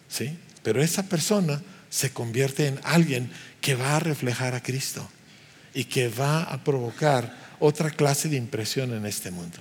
¿sí? 0.08 0.38
Pero 0.64 0.82
esa 0.82 1.04
persona 1.04 1.62
se 1.90 2.12
convierte 2.12 2.68
en 2.68 2.80
alguien 2.84 3.30
que 3.60 3.76
va 3.76 3.98
a 3.98 4.00
reflejar 4.00 4.56
a 4.56 4.64
Cristo 4.64 5.08
y 5.74 5.86
que 5.86 6.10
va 6.10 6.44
a 6.44 6.64
provocar 6.64 7.36
otra 7.60 7.90
clase 7.92 8.30
de 8.30 8.38
impresión 8.38 8.94
en 8.94 9.06
este 9.06 9.32
mundo. 9.32 9.58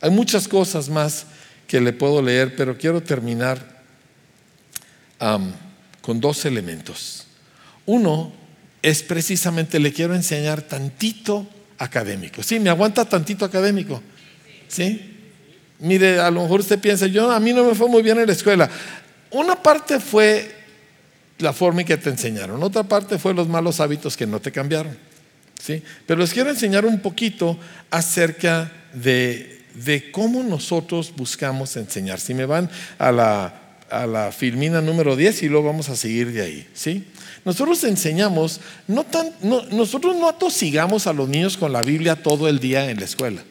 Hay 0.00 0.10
muchas 0.10 0.46
cosas 0.48 0.88
más 0.88 1.26
que 1.66 1.80
le 1.80 1.92
puedo 1.92 2.20
leer, 2.20 2.54
pero 2.56 2.76
quiero 2.76 3.02
terminar 3.02 3.82
con 6.02 6.20
dos 6.20 6.44
elementos. 6.44 7.26
Uno 7.86 8.32
es 8.82 9.02
precisamente, 9.02 9.78
le 9.78 9.92
quiero 9.92 10.14
enseñar 10.14 10.60
tantito 10.60 11.48
académico. 11.78 12.42
Sí, 12.42 12.60
me 12.60 12.68
aguanta 12.68 13.06
tantito 13.06 13.46
académico. 13.46 14.02
¿Sí? 14.68 15.12
Mire, 15.78 16.20
a 16.20 16.30
lo 16.30 16.42
mejor 16.42 16.60
usted 16.60 16.78
piensa, 16.78 17.06
yo 17.06 17.30
a 17.30 17.40
mí 17.40 17.52
no 17.52 17.64
me 17.64 17.74
fue 17.74 17.88
muy 17.88 18.02
bien 18.02 18.18
en 18.18 18.26
la 18.26 18.32
escuela. 18.32 18.68
Una 19.30 19.60
parte 19.60 19.98
fue 19.98 20.53
la 21.44 21.52
forma 21.52 21.82
en 21.82 21.86
que 21.86 21.96
te 21.96 22.10
enseñaron. 22.10 22.60
Otra 22.62 22.82
parte 22.82 23.18
fue 23.18 23.34
los 23.34 23.46
malos 23.46 23.78
hábitos 23.78 24.16
que 24.16 24.26
no 24.26 24.40
te 24.40 24.50
cambiaron. 24.50 24.96
¿sí? 25.62 25.82
Pero 26.06 26.20
les 26.20 26.32
quiero 26.32 26.50
enseñar 26.50 26.84
un 26.84 27.00
poquito 27.00 27.56
acerca 27.90 28.72
de, 28.92 29.60
cómo 30.12 30.42
nosotros 30.42 31.12
buscamos 31.16 31.76
enseñar. 31.76 32.18
Si 32.18 32.34
me 32.34 32.46
van 32.46 32.68
a 32.98 33.12
la 33.12 33.60
a 33.90 34.06
la 34.06 34.32
filmina 34.32 34.80
número 34.80 35.14
10 35.14 35.44
y 35.44 35.48
luego 35.48 35.68
vamos 35.68 35.88
a 35.88 35.94
seguir 35.94 36.32
de 36.32 36.42
ahí. 36.42 36.66
¿sí? 36.74 37.04
Nosotros 37.44 37.84
enseñamos, 37.84 38.60
no 38.88 39.04
tan, 39.04 39.30
nosotros 39.70 40.16
no 40.16 40.28
atosigamos 40.28 41.06
a 41.06 41.12
los 41.12 41.28
niños 41.28 41.56
con 41.56 41.72
la 41.72 41.82
Biblia 41.82 42.16
todo 42.16 42.48
el 42.48 42.58
día 42.58 42.90
en 42.90 42.98
la 42.98 43.04
escuela. 43.04 43.42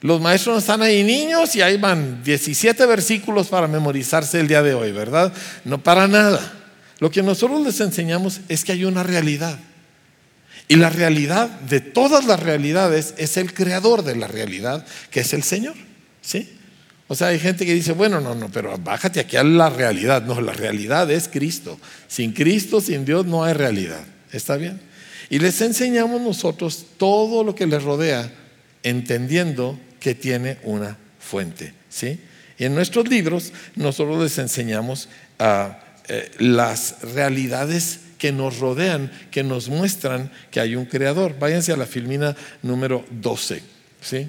Los 0.00 0.20
maestros 0.20 0.58
están 0.58 0.82
ahí 0.82 1.04
niños 1.04 1.54
y 1.54 1.62
ahí 1.62 1.76
van 1.76 2.24
17 2.24 2.86
versículos 2.86 3.46
para 3.46 3.68
memorizarse 3.68 4.40
el 4.40 4.48
día 4.48 4.62
de 4.62 4.74
hoy, 4.74 4.90
¿verdad? 4.90 5.32
No 5.64 5.78
para 5.78 6.08
nada. 6.08 6.61
Lo 7.02 7.10
que 7.10 7.20
nosotros 7.20 7.60
les 7.66 7.80
enseñamos 7.80 8.42
es 8.48 8.64
que 8.64 8.70
hay 8.70 8.84
una 8.84 9.02
realidad. 9.02 9.58
Y 10.68 10.76
la 10.76 10.88
realidad 10.88 11.48
de 11.48 11.80
todas 11.80 12.26
las 12.26 12.38
realidades 12.38 13.14
es 13.16 13.36
el 13.38 13.52
creador 13.52 14.04
de 14.04 14.14
la 14.14 14.28
realidad, 14.28 14.86
que 15.10 15.18
es 15.18 15.32
el 15.32 15.42
Señor. 15.42 15.74
¿Sí? 16.20 16.48
O 17.08 17.16
sea, 17.16 17.26
hay 17.26 17.40
gente 17.40 17.66
que 17.66 17.74
dice, 17.74 17.90
bueno, 17.90 18.20
no, 18.20 18.36
no, 18.36 18.52
pero 18.52 18.78
bájate 18.78 19.18
aquí 19.18 19.36
a 19.36 19.42
la 19.42 19.68
realidad. 19.68 20.22
No, 20.22 20.40
la 20.40 20.52
realidad 20.52 21.10
es 21.10 21.26
Cristo. 21.26 21.76
Sin 22.06 22.30
Cristo, 22.30 22.80
sin 22.80 23.04
Dios, 23.04 23.26
no 23.26 23.42
hay 23.42 23.54
realidad. 23.54 24.04
¿Está 24.30 24.56
bien? 24.56 24.80
Y 25.28 25.40
les 25.40 25.60
enseñamos 25.60 26.20
nosotros 26.20 26.86
todo 26.98 27.42
lo 27.42 27.56
que 27.56 27.66
les 27.66 27.82
rodea, 27.82 28.32
entendiendo 28.84 29.76
que 29.98 30.14
tiene 30.14 30.58
una 30.62 30.96
fuente. 31.18 31.74
¿sí? 31.88 32.20
Y 32.58 32.64
en 32.64 32.76
nuestros 32.76 33.08
libros, 33.08 33.52
nosotros 33.74 34.22
les 34.22 34.38
enseñamos 34.38 35.08
a 35.40 35.81
eh, 36.08 36.30
las 36.38 36.96
realidades 37.14 38.00
que 38.18 38.32
nos 38.32 38.58
rodean, 38.58 39.10
que 39.30 39.42
nos 39.42 39.68
muestran 39.68 40.30
que 40.50 40.60
hay 40.60 40.76
un 40.76 40.84
creador. 40.84 41.38
Váyanse 41.38 41.72
a 41.72 41.76
la 41.76 41.86
filmina 41.86 42.36
número 42.62 43.04
12. 43.10 43.62
¿sí? 44.00 44.28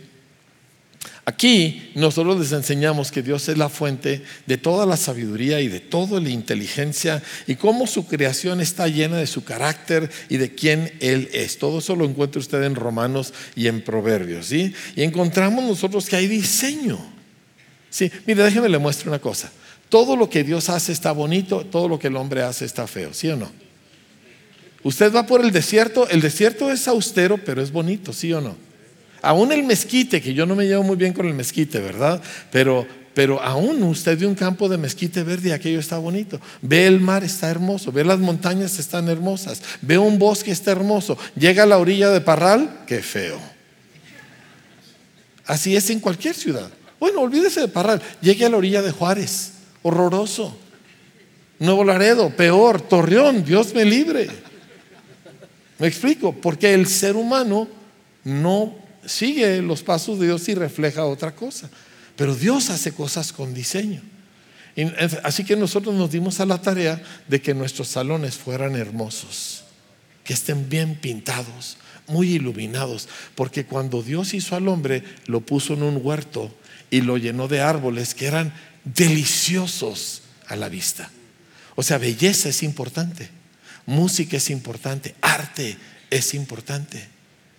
Aquí 1.26 1.92
nosotros 1.96 2.40
les 2.40 2.52
enseñamos 2.52 3.12
que 3.12 3.22
Dios 3.22 3.48
es 3.48 3.58
la 3.58 3.70
fuente 3.70 4.24
de 4.46 4.58
toda 4.58 4.86
la 4.86 4.98
sabiduría 4.98 5.62
y 5.62 5.70
de 5.70 5.80
toda 5.80 6.20
la 6.20 6.30
inteligencia 6.30 7.24
y 7.48 7.56
cómo 7.56 7.88
su 7.88 8.08
creación 8.08 8.60
está 8.60 8.88
llena 8.88 9.18
de 9.18 9.28
su 9.28 9.44
carácter 9.46 10.10
y 10.28 10.38
de 10.38 10.54
quién 10.54 10.92
Él 11.00 11.30
es. 11.32 11.60
Todo 11.60 11.80
eso 11.80 11.96
lo 11.96 12.06
encuentra 12.06 12.42
usted 12.42 12.64
en 12.64 12.76
Romanos 12.76 13.34
y 13.56 13.68
en 13.68 13.84
Proverbios. 13.84 14.48
¿sí? 14.48 14.74
Y 14.96 15.04
encontramos 15.04 15.64
nosotros 15.64 16.08
que 16.08 16.18
hay 16.18 16.28
diseño. 16.28 17.00
Sí, 17.90 18.12
mire, 18.26 18.44
déjeme 18.44 18.68
le 18.70 18.80
muestro 18.80 19.10
una 19.10 19.20
cosa. 19.20 19.52
Todo 19.94 20.16
lo 20.16 20.28
que 20.28 20.44
Dios 20.44 20.70
hace 20.70 20.92
está 20.92 21.12
bonito, 21.12 21.68
todo 21.68 21.88
lo 21.88 22.00
que 22.00 22.08
el 22.08 22.16
hombre 22.16 22.42
hace 22.42 22.66
está 22.66 22.88
feo, 22.88 23.14
¿sí 23.14 23.30
o 23.30 23.36
no? 23.36 23.52
Usted 24.82 25.14
va 25.14 25.28
por 25.28 25.42
el 25.42 25.52
desierto, 25.52 26.10
el 26.10 26.20
desierto 26.20 26.72
es 26.72 26.88
austero, 26.88 27.38
pero 27.38 27.62
es 27.62 27.72
bonito, 27.72 28.12
¿sí 28.12 28.34
o 28.34 28.42
no? 28.42 28.56
Aún 29.22 29.52
el 29.52 29.62
mezquite, 29.62 30.20
que 30.20 30.34
yo 30.34 30.48
no 30.48 30.56
me 30.56 30.66
llevo 30.66 30.82
muy 30.82 30.96
bien 30.96 31.14
con 31.14 31.28
el 31.28 31.36
mezquite, 31.36 31.80
¿verdad? 31.80 32.20
Pero, 32.52 32.88
pero 33.14 33.40
aún 33.40 33.84
usted 33.84 34.18
ve 34.18 34.26
un 34.26 34.34
campo 34.34 34.68
de 34.68 34.80
mezquite 34.80 35.22
verde 35.22 35.54
aquello 35.54 35.80
está 35.80 36.00
bonito. 36.00 36.42
Ve 36.64 36.88
el 36.88 37.00
mar, 37.00 37.24
está 37.24 37.52
hermoso. 37.52 37.92
Ve 37.92 38.04
las 38.04 38.18
montañas, 38.18 38.80
están 38.80 39.10
hermosas. 39.10 39.62
Ve 39.80 40.00
un 40.00 40.18
bosque, 40.18 40.50
está 40.50 40.72
hermoso. 40.72 41.20
Llega 41.36 41.62
a 41.62 41.68
la 41.68 41.78
orilla 41.78 42.10
de 42.10 42.20
Parral, 42.20 42.80
qué 42.88 43.04
feo. 43.04 43.40
Así 45.46 45.76
es 45.76 45.88
en 45.92 46.00
cualquier 46.00 46.34
ciudad. 46.34 46.72
Bueno, 47.00 47.22
olvídese 47.22 47.62
de 47.62 47.68
Parral. 47.68 48.02
Llegue 48.22 48.44
a 48.44 48.50
la 48.50 48.58
orilla 48.58 48.82
de 48.82 48.90
Juárez, 48.90 49.53
horroroso. 49.84 50.58
Nuevo 51.60 51.84
Laredo, 51.84 52.30
peor. 52.36 52.82
Torreón, 52.82 53.46
Dios 53.46 53.74
me 53.74 53.86
libre. 53.86 54.28
Me 55.80 55.88
explico, 55.88 56.34
porque 56.34 56.74
el 56.74 56.88
ser 56.88 57.16
humano 57.16 57.68
no 58.24 58.76
sigue 59.06 59.62
los 59.62 59.84
pasos 59.84 60.20
de 60.20 60.28
Dios 60.28 60.48
y 60.50 60.56
refleja 60.56 61.06
otra 61.06 61.36
cosa. 61.36 61.70
Pero 62.16 62.36
Dios 62.36 62.70
hace 62.70 62.92
cosas 62.92 63.32
con 63.32 63.54
diseño. 63.54 64.02
Así 65.24 65.44
que 65.44 65.56
nosotros 65.56 65.94
nos 65.94 66.12
dimos 66.12 66.40
a 66.40 66.46
la 66.46 66.62
tarea 66.62 67.02
de 67.28 67.42
que 67.42 67.54
nuestros 67.54 67.90
salones 67.90 68.36
fueran 68.36 68.76
hermosos, 68.76 69.64
que 70.24 70.34
estén 70.34 70.68
bien 70.68 70.96
pintados, 70.96 71.78
muy 72.08 72.34
iluminados, 72.34 73.08
porque 73.36 73.66
cuando 73.66 74.02
Dios 74.02 74.34
hizo 74.34 74.56
al 74.56 74.68
hombre, 74.68 75.04
lo 75.28 75.42
puso 75.42 75.74
en 75.74 75.84
un 75.84 76.00
huerto 76.02 76.54
y 76.90 77.02
lo 77.02 77.18
llenó 77.18 77.48
de 77.48 77.62
árboles 77.62 78.16
que 78.16 78.26
eran 78.26 78.54
deliciosos 78.84 80.22
a 80.48 80.56
la 80.56 80.70
vista. 80.70 81.10
O 81.76 81.84
sea, 81.84 81.98
belleza 81.98 82.50
es 82.50 82.64
importante, 82.64 83.30
música 83.86 84.38
es 84.38 84.50
importante, 84.50 85.16
arte 85.22 85.78
es 86.10 86.34
importante. 86.34 87.08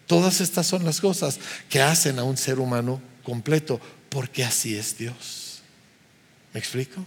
Todas 0.06 0.40
estas 0.40 0.66
son 0.66 0.84
las 0.84 1.00
cosas 1.00 1.38
que 1.68 1.82
hacen 1.82 2.18
a 2.18 2.24
un 2.24 2.36
ser 2.36 2.58
humano 2.58 3.00
completo, 3.22 3.80
porque 4.10 4.44
así 4.44 4.76
es 4.76 4.98
Dios. 4.98 5.62
¿Me 6.52 6.60
explico? 6.60 7.04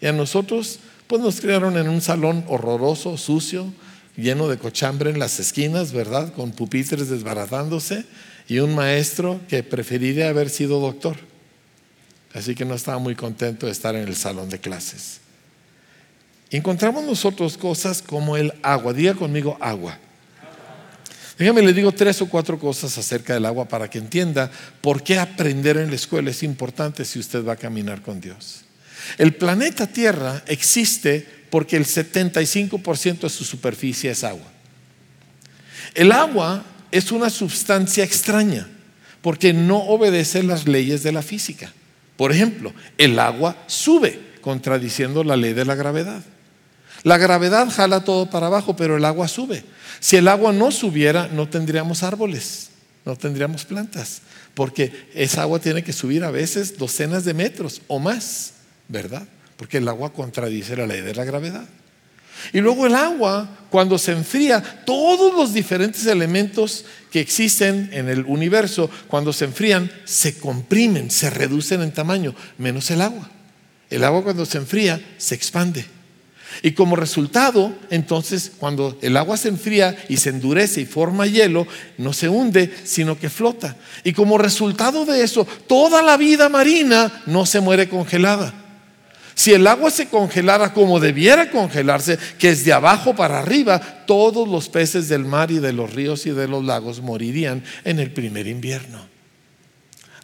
Y 0.00 0.06
a 0.06 0.12
nosotros, 0.12 0.78
pues 1.06 1.22
nos 1.22 1.40
criaron 1.40 1.76
en 1.76 1.88
un 1.88 2.00
salón 2.00 2.44
horroroso, 2.48 3.16
sucio, 3.16 3.72
lleno 4.16 4.48
de 4.48 4.58
cochambre 4.58 5.10
en 5.10 5.18
las 5.18 5.40
esquinas, 5.40 5.92
¿verdad? 5.92 6.32
Con 6.34 6.52
pupitres 6.52 7.08
desbaratándose 7.08 8.04
y 8.46 8.58
un 8.58 8.74
maestro 8.74 9.40
que 9.48 9.62
preferiría 9.62 10.28
haber 10.28 10.50
sido 10.50 10.80
doctor. 10.80 11.16
Así 12.36 12.54
que 12.54 12.66
no 12.66 12.74
estaba 12.74 12.98
muy 12.98 13.14
contento 13.14 13.64
de 13.64 13.72
estar 13.72 13.96
en 13.96 14.06
el 14.06 14.14
salón 14.14 14.50
de 14.50 14.58
clases. 14.58 15.20
Encontramos 16.50 17.02
nosotros 17.02 17.56
cosas 17.56 18.02
como 18.02 18.36
el 18.36 18.52
agua. 18.62 18.92
Diga 18.92 19.14
conmigo 19.14 19.56
agua. 19.58 19.98
Déjame 21.38 21.62
le 21.62 21.72
digo 21.72 21.92
tres 21.92 22.20
o 22.20 22.28
cuatro 22.28 22.58
cosas 22.58 22.98
acerca 22.98 23.32
del 23.32 23.46
agua 23.46 23.66
para 23.66 23.88
que 23.88 23.96
entienda 23.96 24.50
por 24.82 25.02
qué 25.02 25.18
aprender 25.18 25.78
en 25.78 25.88
la 25.88 25.96
escuela 25.96 26.30
es 26.30 26.42
importante 26.42 27.06
si 27.06 27.18
usted 27.18 27.42
va 27.42 27.54
a 27.54 27.56
caminar 27.56 28.02
con 28.02 28.20
Dios. 28.20 28.66
El 29.16 29.34
planeta 29.34 29.86
Tierra 29.86 30.42
existe 30.46 31.26
porque 31.48 31.76
el 31.76 31.86
75% 31.86 33.20
de 33.20 33.30
su 33.30 33.44
superficie 33.44 34.10
es 34.10 34.24
agua. 34.24 34.46
El 35.94 36.12
agua 36.12 36.66
es 36.92 37.12
una 37.12 37.30
sustancia 37.30 38.04
extraña 38.04 38.68
porque 39.22 39.54
no 39.54 39.78
obedece 39.78 40.42
las 40.42 40.68
leyes 40.68 41.02
de 41.02 41.12
la 41.12 41.22
física. 41.22 41.72
Por 42.16 42.32
ejemplo, 42.32 42.72
el 42.98 43.18
agua 43.18 43.56
sube, 43.66 44.18
contradiciendo 44.40 45.24
la 45.24 45.36
ley 45.36 45.52
de 45.52 45.64
la 45.64 45.74
gravedad. 45.74 46.22
La 47.02 47.18
gravedad 47.18 47.68
jala 47.70 48.04
todo 48.04 48.30
para 48.30 48.46
abajo, 48.46 48.74
pero 48.76 48.96
el 48.96 49.04
agua 49.04 49.28
sube. 49.28 49.64
Si 50.00 50.16
el 50.16 50.28
agua 50.28 50.52
no 50.52 50.70
subiera, 50.70 51.28
no 51.28 51.48
tendríamos 51.48 52.02
árboles, 52.02 52.70
no 53.04 53.16
tendríamos 53.16 53.64
plantas, 53.64 54.22
porque 54.54 55.08
esa 55.14 55.42
agua 55.42 55.58
tiene 55.58 55.84
que 55.84 55.92
subir 55.92 56.24
a 56.24 56.30
veces 56.30 56.78
docenas 56.78 57.24
de 57.24 57.34
metros 57.34 57.82
o 57.86 57.98
más, 57.98 58.54
¿verdad? 58.88 59.26
Porque 59.56 59.78
el 59.78 59.88
agua 59.88 60.12
contradice 60.12 60.76
la 60.76 60.86
ley 60.86 61.00
de 61.00 61.14
la 61.14 61.24
gravedad. 61.24 61.64
Y 62.52 62.60
luego 62.60 62.86
el 62.86 62.94
agua, 62.94 63.48
cuando 63.70 63.98
se 63.98 64.12
enfría, 64.12 64.62
todos 64.84 65.34
los 65.34 65.52
diferentes 65.52 66.06
elementos 66.06 66.84
que 67.10 67.20
existen 67.20 67.90
en 67.92 68.08
el 68.08 68.24
universo, 68.24 68.90
cuando 69.08 69.32
se 69.32 69.46
enfrían, 69.46 69.90
se 70.04 70.38
comprimen, 70.38 71.10
se 71.10 71.30
reducen 71.30 71.82
en 71.82 71.92
tamaño, 71.92 72.34
menos 72.58 72.90
el 72.90 73.00
agua. 73.00 73.30
El 73.90 74.04
agua 74.04 74.22
cuando 74.22 74.46
se 74.46 74.58
enfría, 74.58 75.00
se 75.18 75.34
expande. 75.34 75.84
Y 76.62 76.72
como 76.72 76.96
resultado, 76.96 77.74
entonces, 77.90 78.52
cuando 78.58 78.98
el 79.02 79.16
agua 79.16 79.36
se 79.36 79.48
enfría 79.48 79.96
y 80.08 80.16
se 80.16 80.30
endurece 80.30 80.80
y 80.80 80.86
forma 80.86 81.26
hielo, 81.26 81.66
no 81.98 82.12
se 82.12 82.28
hunde, 82.28 82.72
sino 82.84 83.18
que 83.18 83.28
flota. 83.28 83.76
Y 84.04 84.12
como 84.12 84.38
resultado 84.38 85.04
de 85.04 85.22
eso, 85.22 85.46
toda 85.66 86.02
la 86.02 86.16
vida 86.16 86.48
marina 86.48 87.22
no 87.26 87.46
se 87.46 87.60
muere 87.60 87.88
congelada. 87.88 88.65
Si 89.36 89.52
el 89.52 89.66
agua 89.66 89.90
se 89.90 90.08
congelara 90.08 90.72
como 90.72 90.98
debiera 90.98 91.50
congelarse, 91.50 92.18
que 92.38 92.48
es 92.48 92.64
de 92.64 92.72
abajo 92.72 93.14
para 93.14 93.38
arriba, 93.38 93.78
todos 94.06 94.48
los 94.48 94.70
peces 94.70 95.10
del 95.10 95.26
mar 95.26 95.50
y 95.50 95.58
de 95.58 95.74
los 95.74 95.92
ríos 95.92 96.24
y 96.24 96.30
de 96.30 96.48
los 96.48 96.64
lagos 96.64 97.02
morirían 97.02 97.62
en 97.84 98.00
el 98.00 98.10
primer 98.10 98.46
invierno. 98.46 99.06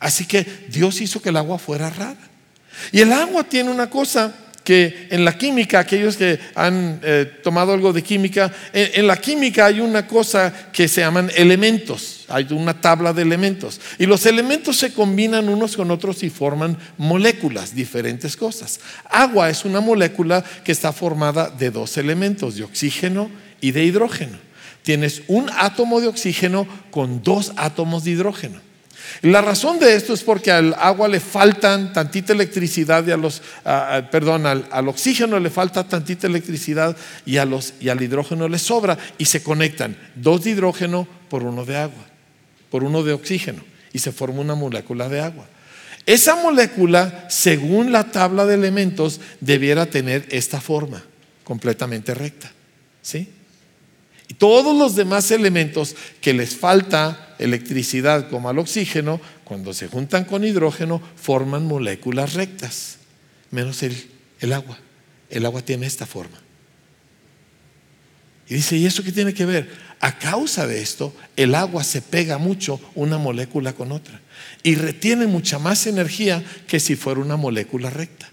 Así 0.00 0.24
que 0.24 0.46
Dios 0.68 1.02
hizo 1.02 1.20
que 1.20 1.28
el 1.28 1.36
agua 1.36 1.58
fuera 1.58 1.90
rara. 1.90 2.16
Y 2.90 3.00
el 3.00 3.12
agua 3.12 3.44
tiene 3.44 3.70
una 3.70 3.90
cosa 3.90 4.34
que 4.64 5.08
en 5.10 5.24
la 5.24 5.36
química, 5.36 5.80
aquellos 5.80 6.16
que 6.16 6.38
han 6.54 7.00
eh, 7.02 7.40
tomado 7.42 7.72
algo 7.72 7.92
de 7.92 8.02
química, 8.02 8.52
en, 8.72 9.06
la 9.06 9.16
química 9.16 9.66
hay 9.66 9.80
una 9.80 10.06
cosa 10.06 10.52
que 10.72 10.88
se 10.88 11.00
llaman 11.00 11.30
elementos, 11.34 12.24
hay 12.28 12.46
una 12.50 12.80
tabla 12.80 13.12
de 13.12 13.22
elementos. 13.22 13.80
Y 13.98 14.06
los 14.06 14.24
elementos 14.26 14.76
se 14.76 14.92
combinan 14.92 15.48
unos 15.48 15.76
con 15.76 15.90
otros 15.90 16.22
y 16.22 16.30
forman 16.30 16.78
moléculas, 16.96 17.74
diferentes 17.74 18.36
cosas. 18.36 18.80
Agua 19.10 19.50
es 19.50 19.64
una 19.64 19.80
molécula 19.80 20.44
que 20.64 20.72
está 20.72 20.92
formada 20.92 21.50
de 21.50 21.70
dos 21.70 21.96
elementos, 21.96 22.56
de 22.56 22.64
oxígeno 22.64 23.30
y 23.60 23.72
de 23.72 23.84
hidrógeno. 23.84 24.38
Tienes 24.82 25.22
un 25.28 25.48
átomo 25.56 26.00
de 26.00 26.08
oxígeno 26.08 26.66
con 26.90 27.22
dos 27.22 27.52
átomos 27.56 28.04
de 28.04 28.12
hidrógeno. 28.12 28.71
La 29.22 29.40
razón 29.40 29.78
de 29.78 29.94
esto 29.94 30.14
es 30.14 30.22
porque 30.22 30.50
al 30.50 30.74
agua 30.78 31.08
le 31.08 31.20
faltan 31.20 31.92
tantita 31.92 32.32
electricidad 32.32 33.06
y 33.06 33.10
a 33.10 33.16
los, 33.16 33.42
perdón, 34.10 34.46
al, 34.46 34.88
oxígeno 34.88 35.38
le 35.38 35.50
falta 35.50 35.86
tantita 35.86 36.26
electricidad 36.26 36.96
y, 37.24 37.36
a 37.36 37.44
los, 37.44 37.74
y 37.80 37.88
al 37.88 38.02
hidrógeno 38.02 38.48
le 38.48 38.58
sobra 38.58 38.98
y 39.18 39.26
se 39.26 39.42
conectan 39.42 39.96
dos 40.14 40.44
de 40.44 40.50
hidrógeno 40.50 41.06
por 41.28 41.42
uno 41.44 41.64
de 41.64 41.76
agua, 41.76 42.04
por 42.70 42.84
uno 42.84 43.02
de 43.02 43.12
oxígeno 43.12 43.62
y 43.92 43.98
se 43.98 44.12
forma 44.12 44.40
una 44.40 44.54
molécula 44.54 45.08
de 45.08 45.20
agua. 45.20 45.46
Esa 46.04 46.34
molécula, 46.34 47.26
según 47.28 47.92
la 47.92 48.10
tabla 48.10 48.44
de 48.44 48.54
elementos, 48.54 49.20
debiera 49.40 49.86
tener 49.86 50.26
esta 50.30 50.60
forma, 50.60 51.04
completamente 51.44 52.12
recta. 52.14 52.50
¿Sí? 53.02 53.28
Y 54.28 54.34
todos 54.34 54.76
los 54.76 54.96
demás 54.96 55.30
elementos 55.30 55.94
que 56.20 56.32
les 56.32 56.56
falta 56.56 57.31
electricidad, 57.42 58.28
como 58.30 58.48
al 58.48 58.58
oxígeno, 58.58 59.20
cuando 59.44 59.74
se 59.74 59.88
juntan 59.88 60.24
con 60.24 60.44
hidrógeno, 60.44 61.02
forman 61.16 61.66
moléculas 61.66 62.34
rectas, 62.34 62.98
menos 63.50 63.82
el, 63.82 63.96
el 64.40 64.52
agua. 64.52 64.78
El 65.30 65.46
agua 65.46 65.62
tiene 65.62 65.86
esta 65.86 66.06
forma. 66.06 66.38
Y 68.48 68.54
dice, 68.54 68.76
¿y 68.76 68.86
eso 68.86 69.02
qué 69.02 69.12
tiene 69.12 69.32
que 69.32 69.46
ver? 69.46 69.70
A 70.00 70.18
causa 70.18 70.66
de 70.66 70.82
esto, 70.82 71.14
el 71.36 71.54
agua 71.54 71.84
se 71.84 72.02
pega 72.02 72.36
mucho 72.38 72.80
una 72.94 73.18
molécula 73.18 73.72
con 73.72 73.92
otra 73.92 74.20
y 74.62 74.74
retiene 74.74 75.26
mucha 75.26 75.58
más 75.58 75.86
energía 75.86 76.42
que 76.66 76.80
si 76.80 76.96
fuera 76.96 77.20
una 77.20 77.36
molécula 77.36 77.88
recta. 77.88 78.28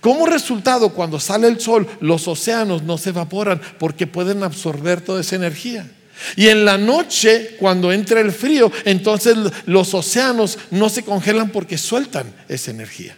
Como 0.00 0.26
resultado, 0.26 0.90
cuando 0.90 1.20
sale 1.20 1.48
el 1.48 1.60
sol, 1.60 1.88
los 2.00 2.28
océanos 2.28 2.82
no 2.82 2.98
se 2.98 3.10
evaporan 3.10 3.60
porque 3.78 4.06
pueden 4.06 4.42
absorber 4.42 5.00
toda 5.00 5.20
esa 5.20 5.36
energía. 5.36 5.90
Y 6.36 6.48
en 6.48 6.64
la 6.64 6.78
noche, 6.78 7.56
cuando 7.58 7.92
entra 7.92 8.20
el 8.20 8.32
frío, 8.32 8.70
entonces 8.84 9.36
los 9.66 9.94
océanos 9.94 10.58
no 10.70 10.88
se 10.88 11.02
congelan 11.02 11.50
porque 11.50 11.78
sueltan 11.78 12.32
esa 12.48 12.70
energía. 12.70 13.16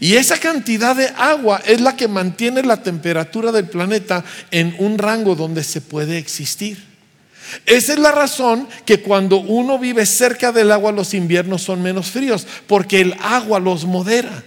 Y 0.00 0.16
esa 0.16 0.38
cantidad 0.38 0.94
de 0.94 1.08
agua 1.16 1.62
es 1.64 1.80
la 1.80 1.96
que 1.96 2.08
mantiene 2.08 2.62
la 2.62 2.82
temperatura 2.82 3.52
del 3.52 3.68
planeta 3.68 4.24
en 4.50 4.74
un 4.78 4.98
rango 4.98 5.34
donde 5.34 5.64
se 5.64 5.80
puede 5.80 6.18
existir. 6.18 6.88
Esa 7.64 7.94
es 7.94 7.98
la 7.98 8.12
razón 8.12 8.68
que 8.84 9.00
cuando 9.00 9.38
uno 9.38 9.78
vive 9.78 10.04
cerca 10.04 10.52
del 10.52 10.70
agua 10.70 10.92
los 10.92 11.14
inviernos 11.14 11.62
son 11.62 11.82
menos 11.82 12.10
fríos, 12.10 12.46
porque 12.66 13.00
el 13.00 13.14
agua 13.20 13.58
los 13.58 13.86
modera. 13.86 14.44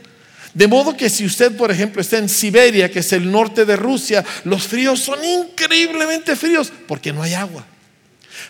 De 0.53 0.67
modo 0.67 0.97
que 0.97 1.09
si 1.09 1.25
usted, 1.25 1.55
por 1.55 1.71
ejemplo, 1.71 2.01
está 2.01 2.17
en 2.17 2.27
Siberia, 2.27 2.91
que 2.91 2.99
es 2.99 3.13
el 3.13 3.31
norte 3.31 3.65
de 3.65 3.75
Rusia, 3.75 4.23
los 4.43 4.67
fríos 4.67 4.99
son 4.99 5.23
increíblemente 5.23 6.35
fríos 6.35 6.71
porque 6.87 7.13
no 7.13 7.23
hay 7.23 7.33
agua. 7.33 7.65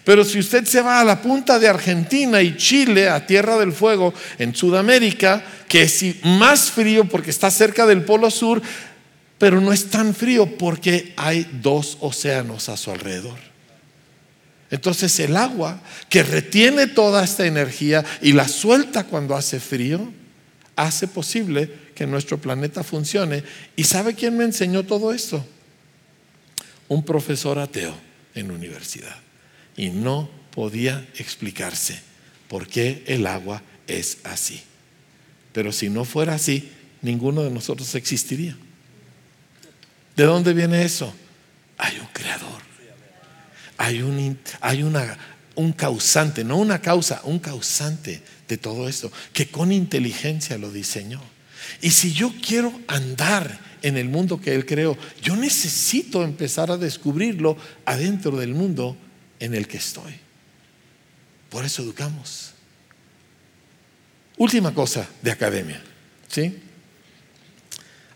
Pero 0.04 0.24
si 0.24 0.40
usted 0.40 0.66
se 0.66 0.82
va 0.82 1.00
a 1.00 1.04
la 1.04 1.22
punta 1.22 1.60
de 1.60 1.68
Argentina 1.68 2.42
y 2.42 2.58
Chile, 2.58 3.10
a 3.10 3.26
Tierra 3.26 3.58
del 3.58 3.72
Fuego, 3.74 4.14
en 4.40 4.56
Sudamérica, 4.56 5.44
que 5.68 5.84
es 5.84 6.04
más 6.24 6.72
frío 6.72 7.06
porque 7.06 7.30
está 7.30 7.52
cerca 7.52 7.86
del 7.86 8.04
Polo 8.04 8.32
Sur, 8.32 8.62
pero 9.38 9.62
no 9.62 9.72
es 9.74 9.90
tan 9.90 10.16
frío 10.16 10.58
porque 10.58 11.14
hay 11.18 11.48
dos 11.62 11.98
océanos 12.00 12.70
a 12.70 12.78
su 12.78 12.92
alrededor. 12.92 13.38
Entonces 14.72 15.20
el 15.20 15.36
agua 15.36 15.82
que 16.10 16.24
retiene 16.24 16.88
toda 16.88 17.24
esta 17.24 17.46
energía 17.46 18.06
y 18.22 18.32
la 18.32 18.48
suelta 18.48 19.04
cuando 19.04 19.36
hace 19.36 19.60
frío, 19.60 20.12
hace 20.76 21.08
posible 21.08 21.81
que 22.02 22.08
nuestro 22.08 22.40
planeta 22.40 22.84
funcione. 22.84 23.44
¿Y 23.76 23.84
sabe 23.84 24.16
quién 24.16 24.36
me 24.36 24.44
enseñó 24.44 24.82
todo 24.82 25.14
esto? 25.14 25.46
Un 26.88 27.06
profesor 27.06 27.60
ateo 27.60 27.94
en 28.34 28.50
universidad. 28.50 29.16
Y 29.78 29.90
no 29.90 30.28
podía 30.50 31.08
explicarse 31.20 32.02
por 32.48 32.66
qué 32.66 33.04
el 33.06 33.28
agua 33.28 33.62
es 33.86 34.18
así. 34.24 34.64
Pero 35.54 35.72
si 35.72 35.92
no 35.92 36.04
fuera 36.04 36.34
así, 36.34 36.72
ninguno 37.04 37.44
de 37.44 37.52
nosotros 37.52 37.94
existiría. 37.94 38.58
¿De 40.16 40.24
dónde 40.24 40.56
viene 40.56 40.84
eso? 40.84 41.14
Hay 41.78 42.00
un 42.00 42.08
creador. 42.08 42.64
Hay 43.78 44.02
un, 44.02 44.40
hay 44.60 44.82
una, 44.82 45.20
un 45.54 45.72
causante, 45.72 46.44
no 46.44 46.58
una 46.58 46.82
causa, 46.82 47.22
un 47.26 47.38
causante 47.38 48.24
de 48.48 48.58
todo 48.58 48.90
esto, 48.90 49.12
que 49.34 49.52
con 49.52 49.72
inteligencia 49.72 50.58
lo 50.58 50.72
diseñó. 50.72 51.22
Y 51.82 51.90
si 51.92 52.14
yo 52.14 52.32
quiero 52.46 52.72
andar 52.88 53.60
en 53.82 53.98
el 53.98 54.08
mundo 54.08 54.40
que 54.40 54.54
Él 54.54 54.66
creó, 54.66 54.98
yo 55.22 55.36
necesito 55.36 56.24
empezar 56.24 56.72
a 56.72 56.78
descubrirlo 56.78 57.58
adentro 57.86 58.38
del 58.38 58.54
mundo 58.54 58.96
en 59.40 59.56
el 59.56 59.68
que 59.68 59.78
estoy. 59.78 60.14
Por 61.50 61.66
eso 61.66 61.82
educamos. 61.82 62.52
Última 64.38 64.74
cosa 64.74 65.08
de 65.22 65.32
academia, 65.32 65.82
¿sí? 66.28 66.58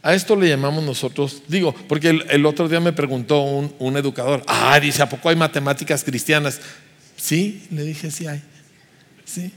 A 0.01 0.13
esto 0.13 0.35
le 0.35 0.47
llamamos 0.47 0.83
nosotros, 0.83 1.41
digo, 1.47 1.73
porque 1.87 2.09
el, 2.09 2.45
otro 2.45 2.69
día 2.69 2.79
me 2.79 2.93
preguntó 2.93 3.41
un, 3.41 3.75
un, 3.79 3.97
educador, 3.97 4.43
ah, 4.45 4.79
dice, 4.79 5.01
¿a 5.01 5.09
poco 5.09 5.29
hay 5.29 5.35
matemáticas 5.35 6.03
cristianas? 6.03 6.61
Sí, 7.17 7.65
le 7.71 7.83
dije, 7.83 8.11
sí 8.11 8.27
hay. 8.27 8.43
Sí. 9.25 9.51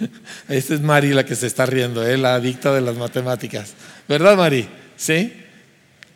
Esta 0.48 0.74
es 0.74 0.80
Mari 0.80 1.12
la 1.12 1.24
que 1.24 1.34
se 1.34 1.46
está 1.46 1.66
riendo, 1.66 2.06
¿eh? 2.06 2.16
la 2.16 2.34
adicta 2.34 2.72
de 2.74 2.80
las 2.80 2.96
matemáticas. 2.96 3.74
¿Verdad, 4.08 4.36
Mari? 4.36 4.68
Sí. 4.96 5.32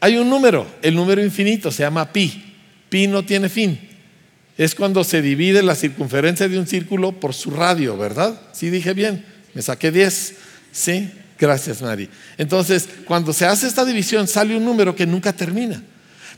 Hay 0.01 0.17
un 0.17 0.29
número, 0.29 0.67
el 0.83 0.95
número 0.95 1.23
infinito, 1.23 1.71
se 1.71 1.83
llama 1.83 2.13
pi. 2.13 2.57
Pi 2.89 3.07
no 3.07 3.25
tiene 3.25 3.49
fin. 3.49 3.79
Es 4.59 4.75
cuando 4.75 5.05
se 5.05 5.23
divide 5.23 5.63
la 5.63 5.75
circunferencia 5.75 6.49
de 6.49 6.59
un 6.59 6.67
círculo 6.67 7.13
por 7.13 7.35
su 7.35 7.51
radio, 7.51 7.97
¿verdad? 7.97 8.41
Sí, 8.53 8.71
dije 8.71 8.93
bien. 8.93 9.25
Me 9.55 9.63
saqué 9.63 9.91
10. 9.91 10.35
Sí. 10.73 11.11
Gracias, 11.39 11.83
Mari. 11.83 12.09
Entonces, 12.39 12.89
cuando 13.05 13.33
se 13.33 13.47
hace 13.47 13.67
esta 13.67 13.85
división, 13.85 14.29
sale 14.29 14.57
un 14.57 14.65
número 14.65 14.95
que 14.95 15.07
nunca 15.07 15.33
termina. 15.33 15.83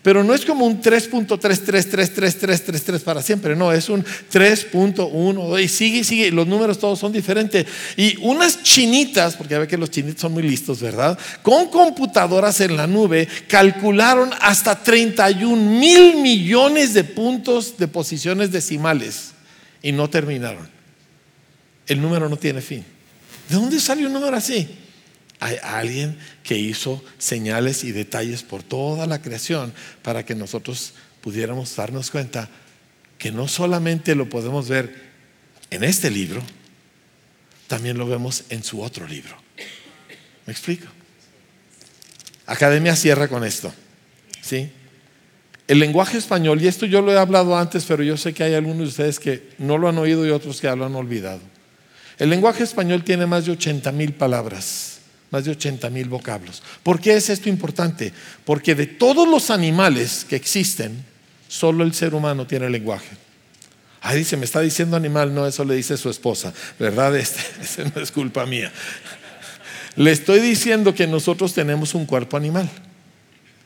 Pero 0.05 0.23
no 0.23 0.33
es 0.35 0.45
como 0.45 0.67
un 0.67 0.81
3.333333 0.83 3.01
para 3.01 3.23
siempre, 3.23 3.57
no, 3.57 3.73
es 3.73 3.89
un 3.89 4.05
3.1 4.05 5.63
y 5.63 5.67
sigue 5.67 6.05
sigue, 6.05 6.31
los 6.31 6.47
números 6.47 6.79
todos 6.79 6.99
son 6.99 7.11
diferentes. 7.11 7.65
Y 7.97 8.19
unas 8.21 8.63
chinitas, 8.63 9.35
porque 9.35 9.53
ya 9.53 9.61
ve 9.61 9.67
que 9.67 9.79
los 9.79 9.91
chinitos 9.91 10.21
son 10.21 10.35
muy 10.35 10.43
listos, 10.43 10.83
¿verdad? 10.83 11.19
Con 11.43 11.71
computadoras 11.71 12.61
en 12.61 12.77
la 12.77 12.87
nube 12.87 13.27
calcularon 13.49 14.31
hasta 14.43 14.83
31 14.83 15.57
mil 15.57 16.17
millones 16.17 16.93
de 16.93 17.05
puntos 17.05 17.79
de 17.79 17.89
posiciones 17.89 18.53
decimales 18.53 19.31
y 19.81 19.93
no 19.93 20.11
terminaron. 20.11 20.69
El 21.87 22.03
número 22.03 22.29
no 22.29 22.37
tiene 22.37 22.61
fin. 22.61 22.85
¿De 23.49 23.55
dónde 23.55 23.81
sale 23.81 24.07
un 24.07 24.13
número 24.13 24.37
así? 24.37 24.69
Hay 25.45 25.59
alguien 25.63 26.17
que 26.43 26.57
hizo 26.57 27.05
señales 27.19 27.85
y 27.85 27.93
detalles 27.93 28.43
por 28.43 28.63
toda 28.63 29.07
la 29.07 29.21
creación 29.21 29.75
para 30.01 30.25
que 30.25 30.35
nosotros 30.35 30.95
pudiéramos 31.21 31.77
darnos 31.77 32.11
cuenta 32.11 32.49
que 33.19 33.31
no 33.31 33.47
solamente 33.47 34.15
lo 34.15 34.27
podemos 34.31 34.71
ver 34.71 35.03
en 35.71 35.85
este 35.85 36.11
libro, 36.11 36.43
también 37.67 37.99
lo 37.99 38.07
vemos 38.07 38.45
en 38.49 38.65
su 38.65 38.81
otro 38.81 39.07
libro. 39.07 39.37
¿Me 40.47 40.53
explico? 40.55 40.87
Academia 42.47 42.97
cierra 42.97 43.29
con 43.29 43.45
esto. 43.45 43.71
¿Sí? 44.41 44.71
El 45.69 45.79
lenguaje 45.79 46.17
español, 46.17 46.63
y 46.63 46.69
esto 46.69 46.87
yo 46.87 47.03
lo 47.03 47.13
he 47.13 47.19
hablado 47.19 47.55
antes, 47.55 47.85
pero 47.85 48.03
yo 48.03 48.17
sé 48.17 48.33
que 48.33 48.45
hay 48.45 48.55
algunos 48.55 48.79
de 48.79 48.89
ustedes 48.89 49.21
que 49.21 49.51
no 49.59 49.77
lo 49.77 49.91
han 49.91 49.99
oído 49.99 50.27
y 50.27 50.31
otros 50.31 50.59
que 50.63 50.75
lo 50.75 50.87
han 50.87 50.95
olvidado. 50.95 51.41
El 52.19 52.31
lenguaje 52.31 52.63
español 52.63 53.05
tiene 53.05 53.27
más 53.27 53.45
de 53.45 53.53
80 53.53 53.93
mil 53.93 54.15
palabras 54.15 54.94
más 55.35 55.45
de 55.45 55.51
80 55.51 55.91
mil 55.91 56.09
vocablos. 56.09 56.63
¿Por 56.85 57.01
qué 57.01 57.17
es 57.17 57.29
esto 57.29 57.49
importante? 57.49 58.13
Porque 58.45 58.77
de 58.77 58.87
todos 58.87 59.27
los 59.29 59.51
animales 59.51 60.25
que 60.25 60.37
existen, 60.37 61.05
solo 61.49 61.83
el 61.83 61.93
ser 61.93 62.15
humano 62.15 62.47
tiene 62.47 62.71
lenguaje. 62.71 63.17
Ahí 64.01 64.19
dice, 64.19 64.37
me 64.37 64.45
está 64.45 64.61
diciendo 64.61 64.97
animal, 64.97 65.35
no, 65.35 65.45
eso 65.45 65.65
le 65.65 65.75
dice 65.75 65.97
su 65.97 66.09
esposa, 66.09 66.55
¿verdad? 66.79 67.17
Este, 67.17 67.43
no 67.85 68.01
es 68.01 68.13
culpa 68.13 68.47
mía. 68.47 68.71
Le 69.97 70.13
estoy 70.13 70.39
diciendo 70.39 70.95
que 70.95 71.09
nosotros 71.09 71.53
tenemos 71.53 71.97
un 71.97 72.07
cuerpo 72.07 72.37
animal. 72.37 72.71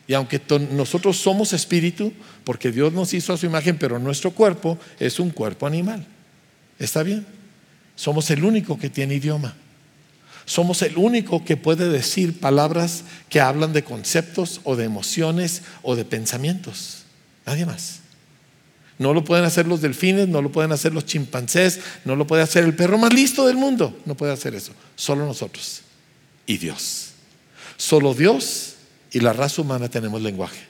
Y 0.06 0.14
aunque 0.14 0.40
nosotros 0.70 1.18
somos 1.18 1.52
espíritu, 1.52 2.14
porque 2.44 2.72
Dios 2.72 2.94
nos 2.94 3.12
hizo 3.12 3.34
a 3.34 3.36
su 3.36 3.44
imagen, 3.44 3.76
pero 3.76 3.98
nuestro 3.98 4.30
cuerpo 4.30 4.78
es 4.98 5.20
un 5.20 5.28
cuerpo 5.28 5.66
animal. 5.66 6.06
¿Está 6.78 7.02
bien? 7.02 7.26
Somos 7.94 8.30
el 8.30 8.42
único 8.42 8.78
que 8.78 8.88
tiene 8.88 9.16
idioma. 9.16 9.54
Somos 10.48 10.80
el 10.80 10.96
único 10.96 11.44
que 11.44 11.58
puede 11.58 11.90
decir 11.90 12.40
palabras 12.40 13.04
que 13.28 13.38
hablan 13.38 13.74
de 13.74 13.84
conceptos 13.84 14.62
o 14.64 14.76
de 14.76 14.86
emociones 14.86 15.60
o 15.82 15.94
de 15.94 16.06
pensamientos. 16.06 17.02
Nadie 17.44 17.66
más. 17.66 18.00
No 18.96 19.12
lo 19.12 19.26
pueden 19.26 19.44
hacer 19.44 19.66
los 19.66 19.82
delfines, 19.82 20.26
no 20.26 20.40
lo 20.40 20.50
pueden 20.50 20.72
hacer 20.72 20.94
los 20.94 21.04
chimpancés, 21.04 21.80
no 22.06 22.16
lo 22.16 22.26
puede 22.26 22.42
hacer 22.42 22.64
el 22.64 22.74
perro 22.74 22.96
más 22.96 23.12
listo 23.12 23.46
del 23.46 23.58
mundo. 23.58 24.00
No 24.06 24.16
puede 24.16 24.32
hacer 24.32 24.54
eso. 24.54 24.72
Solo 24.96 25.26
nosotros 25.26 25.82
y 26.46 26.56
Dios. 26.56 27.10
Solo 27.76 28.14
Dios 28.14 28.76
y 29.12 29.20
la 29.20 29.34
raza 29.34 29.60
humana 29.60 29.90
tenemos 29.90 30.22
lenguaje. 30.22 30.62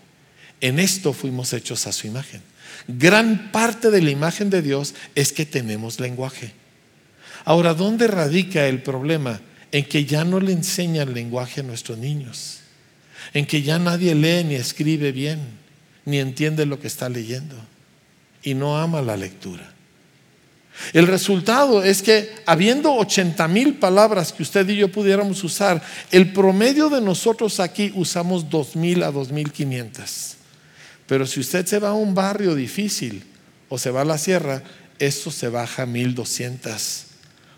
En 0.61 0.81
esto 0.81 1.13
fuimos 1.13 1.53
hechos 1.53 1.87
a 1.87 1.93
su 1.93 2.09
imagen. 2.09 2.43
Gran 2.89 3.53
parte 3.53 3.93
de 3.93 4.03
la 4.03 4.11
imagen 4.11 4.51
de 4.51 4.61
Dios 4.61 4.97
es 5.15 5.33
que 5.33 5.47
tenemos 5.47 6.01
lenguaje. 6.01 6.53
Ahora, 7.45 7.75
¿dónde 7.75 8.09
radica 8.09 8.67
el 8.67 8.83
problema? 8.83 9.41
En 9.73 9.85
que 9.85 10.05
ya 10.05 10.25
no 10.25 10.41
le 10.41 10.53
enseñan 10.53 11.13
lenguaje 11.13 11.61
a 11.61 11.65
nuestros 11.65 11.99
niños, 11.99 12.61
en 13.35 13.47
que 13.47 13.63
ya 13.63 13.79
nadie 13.79 14.15
lee 14.15 14.45
ni 14.45 14.55
escribe 14.55 15.13
bien, 15.13 15.41
ni 16.05 16.19
entiende 16.19 16.65
lo 16.65 16.81
que 16.81 16.87
está 16.87 17.09
leyendo 17.09 17.55
y 18.43 18.55
no 18.55 18.79
ama 18.79 19.03
la 19.03 19.17
lectura. 19.17 19.75
El 20.93 21.07
resultado 21.07 21.83
es 21.83 22.03
que 22.03 22.31
habiendo 22.47 22.95
80 22.95 23.49
mil 23.49 23.75
palabras 23.75 24.33
que 24.33 24.43
usted 24.43 24.69
y 24.69 24.77
yo 24.77 24.91
pudiéramos 24.91 25.43
usar, 25.43 25.83
el 26.11 26.33
promedio 26.33 26.89
de 26.89 27.01
nosotros 27.01 27.61
aquí 27.61 27.93
usamos 27.95 28.49
2 28.49 28.77
mil 28.77 29.03
a 29.03 29.11
2.500. 29.11 30.37
Pero 31.07 31.27
si 31.27 31.41
usted 31.41 31.67
se 31.67 31.79
va 31.79 31.91
a 31.91 31.95
un 31.95 32.15
barrio 32.15 32.55
difícil 32.55 33.25
o 33.69 33.77
se 33.77 33.91
va 33.91 34.03
a 34.03 34.05
la 34.05 34.19
sierra, 34.19 34.63
eso 34.99 35.31
se 35.31 35.49
baja 35.49 35.83
a 35.83 35.87
1200 35.87 37.05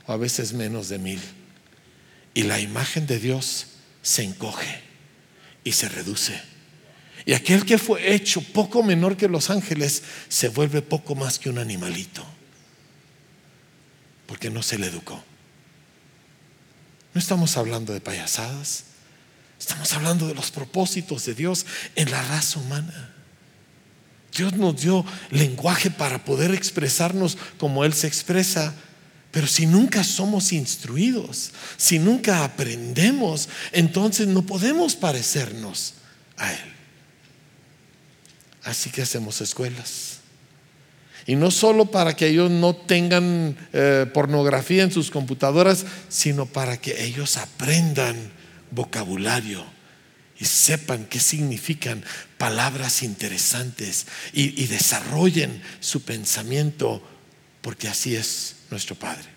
o 0.06 0.12
a 0.12 0.16
veces 0.16 0.52
menos 0.52 0.88
de 0.88 0.98
mil. 0.98 1.20
Y 2.34 2.44
la 2.44 2.60
imagen 2.60 3.06
de 3.06 3.18
Dios 3.18 3.66
se 4.02 4.22
encoge 4.22 4.82
y 5.64 5.72
se 5.72 5.88
reduce. 5.88 6.40
Y 7.26 7.34
aquel 7.34 7.64
que 7.64 7.78
fue 7.78 8.14
hecho 8.14 8.40
poco 8.40 8.82
menor 8.82 9.16
que 9.16 9.28
los 9.28 9.50
ángeles 9.50 10.02
se 10.28 10.48
vuelve 10.48 10.82
poco 10.82 11.14
más 11.14 11.38
que 11.38 11.50
un 11.50 11.58
animalito. 11.58 12.24
Porque 14.26 14.50
no 14.50 14.62
se 14.62 14.78
le 14.78 14.86
educó. 14.86 15.22
No 17.12 17.18
estamos 17.18 17.56
hablando 17.56 17.92
de 17.92 18.00
payasadas. 18.00 18.84
Estamos 19.58 19.92
hablando 19.92 20.26
de 20.26 20.34
los 20.34 20.50
propósitos 20.50 21.26
de 21.26 21.34
Dios 21.34 21.66
en 21.94 22.10
la 22.10 22.22
raza 22.22 22.58
humana. 22.58 23.14
Dios 24.34 24.54
nos 24.54 24.80
dio 24.80 25.04
lenguaje 25.30 25.90
para 25.90 26.24
poder 26.24 26.54
expresarnos 26.54 27.36
como 27.58 27.84
Él 27.84 27.92
se 27.92 28.06
expresa. 28.06 28.74
Pero 29.30 29.46
si 29.46 29.66
nunca 29.66 30.02
somos 30.02 30.52
instruidos, 30.52 31.52
si 31.76 31.98
nunca 31.98 32.44
aprendemos, 32.44 33.48
entonces 33.72 34.26
no 34.26 34.42
podemos 34.42 34.96
parecernos 34.96 35.94
a 36.36 36.52
Él. 36.52 36.58
Así 38.64 38.90
que 38.90 39.02
hacemos 39.02 39.40
escuelas. 39.40 40.18
Y 41.26 41.36
no 41.36 41.50
solo 41.50 41.86
para 41.86 42.16
que 42.16 42.26
ellos 42.26 42.50
no 42.50 42.74
tengan 42.74 43.56
eh, 43.72 44.06
pornografía 44.12 44.82
en 44.82 44.90
sus 44.90 45.10
computadoras, 45.10 45.86
sino 46.08 46.46
para 46.46 46.78
que 46.78 47.04
ellos 47.04 47.36
aprendan 47.36 48.16
vocabulario 48.72 49.64
y 50.40 50.44
sepan 50.46 51.04
qué 51.04 51.20
significan 51.20 52.02
palabras 52.36 53.02
interesantes 53.04 54.06
y, 54.32 54.60
y 54.60 54.66
desarrollen 54.66 55.62
su 55.78 56.02
pensamiento, 56.02 57.02
porque 57.60 57.88
así 57.88 58.16
es 58.16 58.56
nuestro 58.70 58.94
Padre. 58.94 59.28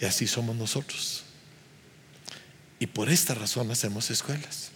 Y 0.00 0.04
así 0.04 0.26
somos 0.26 0.56
nosotros. 0.56 1.24
Y 2.78 2.86
por 2.86 3.10
esta 3.10 3.34
razón 3.34 3.70
hacemos 3.70 4.10
escuelas. 4.10 4.70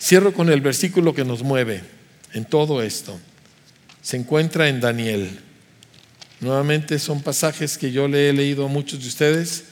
Cierro 0.00 0.32
con 0.32 0.50
el 0.50 0.60
versículo 0.60 1.14
que 1.14 1.24
nos 1.24 1.42
mueve 1.42 1.84
en 2.32 2.44
todo 2.44 2.82
esto. 2.82 3.18
Se 4.00 4.16
encuentra 4.16 4.68
en 4.68 4.80
Daniel. 4.80 5.38
Nuevamente 6.40 6.98
son 6.98 7.22
pasajes 7.22 7.78
que 7.78 7.92
yo 7.92 8.08
le 8.08 8.28
he 8.28 8.32
leído 8.32 8.64
a 8.64 8.68
muchos 8.68 9.00
de 9.00 9.08
ustedes, 9.08 9.64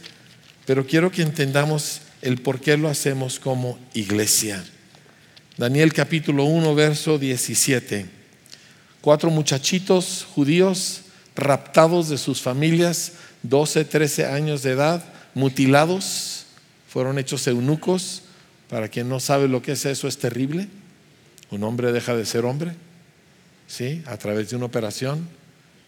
pero 0.67 0.87
quiero 0.87 1.11
que 1.11 1.23
entendamos 1.23 2.03
el 2.23 2.41
por 2.41 2.61
qué 2.61 2.77
lo 2.77 2.89
hacemos 2.89 3.41
como 3.41 3.79
iglesia. 3.95 4.63
Daniel 5.57 5.93
capítulo 5.93 6.45
1, 6.45 6.75
verso 6.75 7.19
17. 7.19 8.07
Cuatro 9.01 9.31
muchachitos 9.31 10.27
judíos 10.35 11.03
raptados 11.41 12.09
de 12.09 12.18
sus 12.18 12.41
familias, 12.41 13.12
12, 13.43 13.84
13 13.84 14.26
años 14.26 14.62
de 14.62 14.72
edad, 14.72 15.05
mutilados, 15.34 16.47
fueron 16.88 17.18
hechos 17.18 17.47
eunucos 17.47 18.22
para 18.68 18.88
quien 18.88 19.09
no 19.09 19.18
sabe 19.18 19.49
lo 19.49 19.62
que 19.62 19.72
es 19.72 19.84
eso, 19.84 20.07
es 20.07 20.18
terrible. 20.18 20.68
Un 21.51 21.64
hombre 21.64 21.91
deja 21.91 22.14
de 22.14 22.24
ser 22.24 22.45
hombre, 22.45 22.72
¿sí? 23.66 24.03
A 24.07 24.16
través 24.16 24.51
de 24.51 24.57
una 24.57 24.66
operación, 24.66 25.28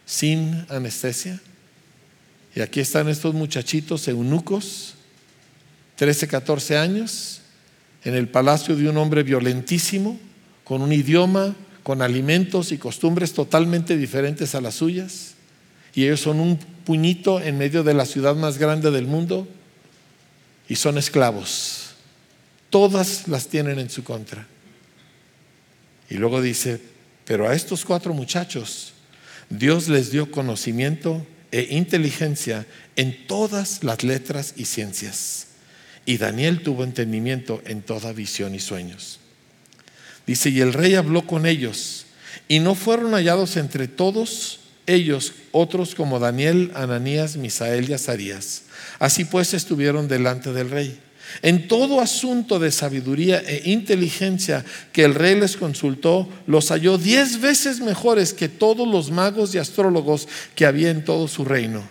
sin 0.05 0.66
anestesia. 0.68 1.40
Y 2.57 2.61
aquí 2.61 2.80
están 2.80 3.09
estos 3.09 3.34
muchachitos 3.34 4.09
eunucos, 4.09 4.94
13, 5.96 6.26
14 6.26 6.76
años, 6.76 7.40
en 8.05 8.14
el 8.14 8.28
palacio 8.28 8.74
de 8.74 8.88
un 8.88 8.96
hombre 8.96 9.22
violentísimo, 9.22 10.18
con 10.64 10.82
un 10.82 10.92
idioma, 10.92 11.55
con 11.82 12.03
alimentos 12.03 12.72
y 12.72 12.78
costumbres 12.78 13.32
totalmente 13.32 13.96
diferentes 13.96 14.55
a 14.55 14.61
las 14.61 14.74
suyas. 14.74 15.32
Y 15.95 16.05
ellos 16.05 16.20
son 16.20 16.40
un 16.40 16.57
puñito 16.57 17.40
en 17.40 17.59
medio 17.59 17.82
de 17.82 17.95
la 17.95 18.07
ciudad 18.07 18.34
más 18.34 18.59
grande 18.59 18.90
del 18.90 19.07
mundo 19.07 19.47
y 20.68 20.76
son 20.76 20.99
esclavos 20.99 21.82
todas 22.72 23.28
las 23.28 23.49
tienen 23.49 23.78
en 23.78 23.90
su 23.90 24.03
contra. 24.03 24.47
Y 26.09 26.14
luego 26.14 26.40
dice, 26.40 26.80
pero 27.26 27.47
a 27.47 27.55
estos 27.55 27.84
cuatro 27.84 28.14
muchachos 28.14 28.95
Dios 29.51 29.88
les 29.88 30.11
dio 30.11 30.32
conocimiento 30.32 31.24
e 31.53 31.68
inteligencia 31.70 32.66
en 32.97 33.26
todas 33.26 33.84
las 33.84 34.03
letras 34.03 34.55
y 34.57 34.64
ciencias. 34.64 35.49
Y 36.07 36.16
Daniel 36.16 36.62
tuvo 36.62 36.82
entendimiento 36.82 37.62
en 37.66 37.82
toda 37.82 38.14
visión 38.14 38.55
y 38.55 38.61
sueños. 38.61 39.20
Dice, 40.26 40.49
y 40.49 40.61
el 40.61 40.72
rey 40.72 40.95
habló 40.95 41.26
con 41.26 41.45
ellos, 41.45 42.07
y 42.49 42.61
no 42.61 42.74
fueron 42.74 43.12
hallados 43.12 43.59
entre 43.59 43.86
todos 43.86 44.61
ellos 44.87 45.33
otros 45.53 45.95
como 45.95 46.18
Daniel, 46.18 46.72
Ananías, 46.74 47.37
Misael 47.37 47.89
y 47.89 47.93
Azarías. 47.93 48.62
Así 48.99 49.24
pues 49.24 49.55
estuvieron 49.55 50.09
delante 50.09 50.53
del 50.53 50.70
rey. 50.70 50.99
En 51.41 51.66
todo 51.66 52.01
asunto 52.01 52.59
de 52.59 52.70
sabiduría 52.70 53.41
e 53.41 53.70
inteligencia 53.70 54.64
que 54.93 55.05
el 55.05 55.14
rey 55.14 55.39
les 55.39 55.57
consultó, 55.57 56.28
los 56.47 56.68
halló 56.68 56.99
diez 56.99 57.41
veces 57.41 57.80
mejores 57.80 58.35
que 58.35 58.49
todos 58.49 58.87
los 58.87 59.11
magos 59.11 59.55
y 59.55 59.59
astrólogos 59.59 60.28
que 60.55 60.66
había 60.66 60.91
en 60.91 61.05
todo 61.05 61.28
su 61.28 61.45
reino. 61.45 61.89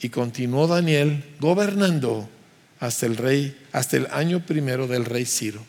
Y 0.00 0.10
continuó 0.10 0.66
Daniel 0.66 1.24
gobernando 1.40 2.28
hasta 2.78 3.06
el 3.06 3.16
rey, 3.16 3.56
hasta 3.72 3.96
el 3.96 4.06
año 4.10 4.44
primero 4.44 4.86
del 4.86 5.04
rey 5.04 5.24
Ciro. 5.24 5.64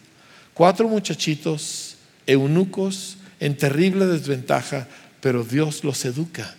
Cuatro 0.54 0.88
muchachitos, 0.89 1.95
eunucos, 2.28 3.18
en 3.39 3.56
terrible 3.56 4.06
desventaja, 4.06 4.88
pero 5.22 5.43
Dios 5.43 5.84
los 5.84 6.03
educa. 6.05 6.55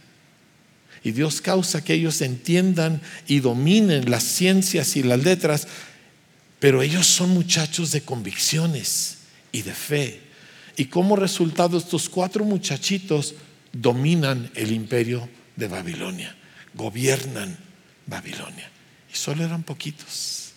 Y 1.03 1.13
Dios 1.13 1.41
causa 1.41 1.83
que 1.83 1.95
ellos 1.95 2.21
entiendan 2.21 3.01
y 3.27 3.41
dominen 3.41 4.11
las 4.11 4.23
ciencias 4.23 4.97
y 4.97 5.03
las 5.03 5.23
letras 5.23 5.67
pero 6.61 6.83
ellos 6.83 7.07
son 7.07 7.31
muchachos 7.31 7.91
de 7.91 8.03
convicciones 8.03 9.17
y 9.51 9.63
de 9.63 9.75
fe. 9.75 10.21
Y 10.77 10.85
como 10.85 11.17
resultado 11.17 11.79
estos 11.79 12.09
cuatro 12.09 12.45
muchachitos 12.45 13.35
dominan 13.73 14.51
el 14.55 14.71
imperio 14.71 15.29
de 15.57 15.69
Babilonia, 15.69 16.37
gobiernan 16.75 17.59
Babilonia. 18.07 18.71
Y 19.13 19.17
solo 19.17 19.45
eran 19.45 19.63
poquitos. 19.63 20.51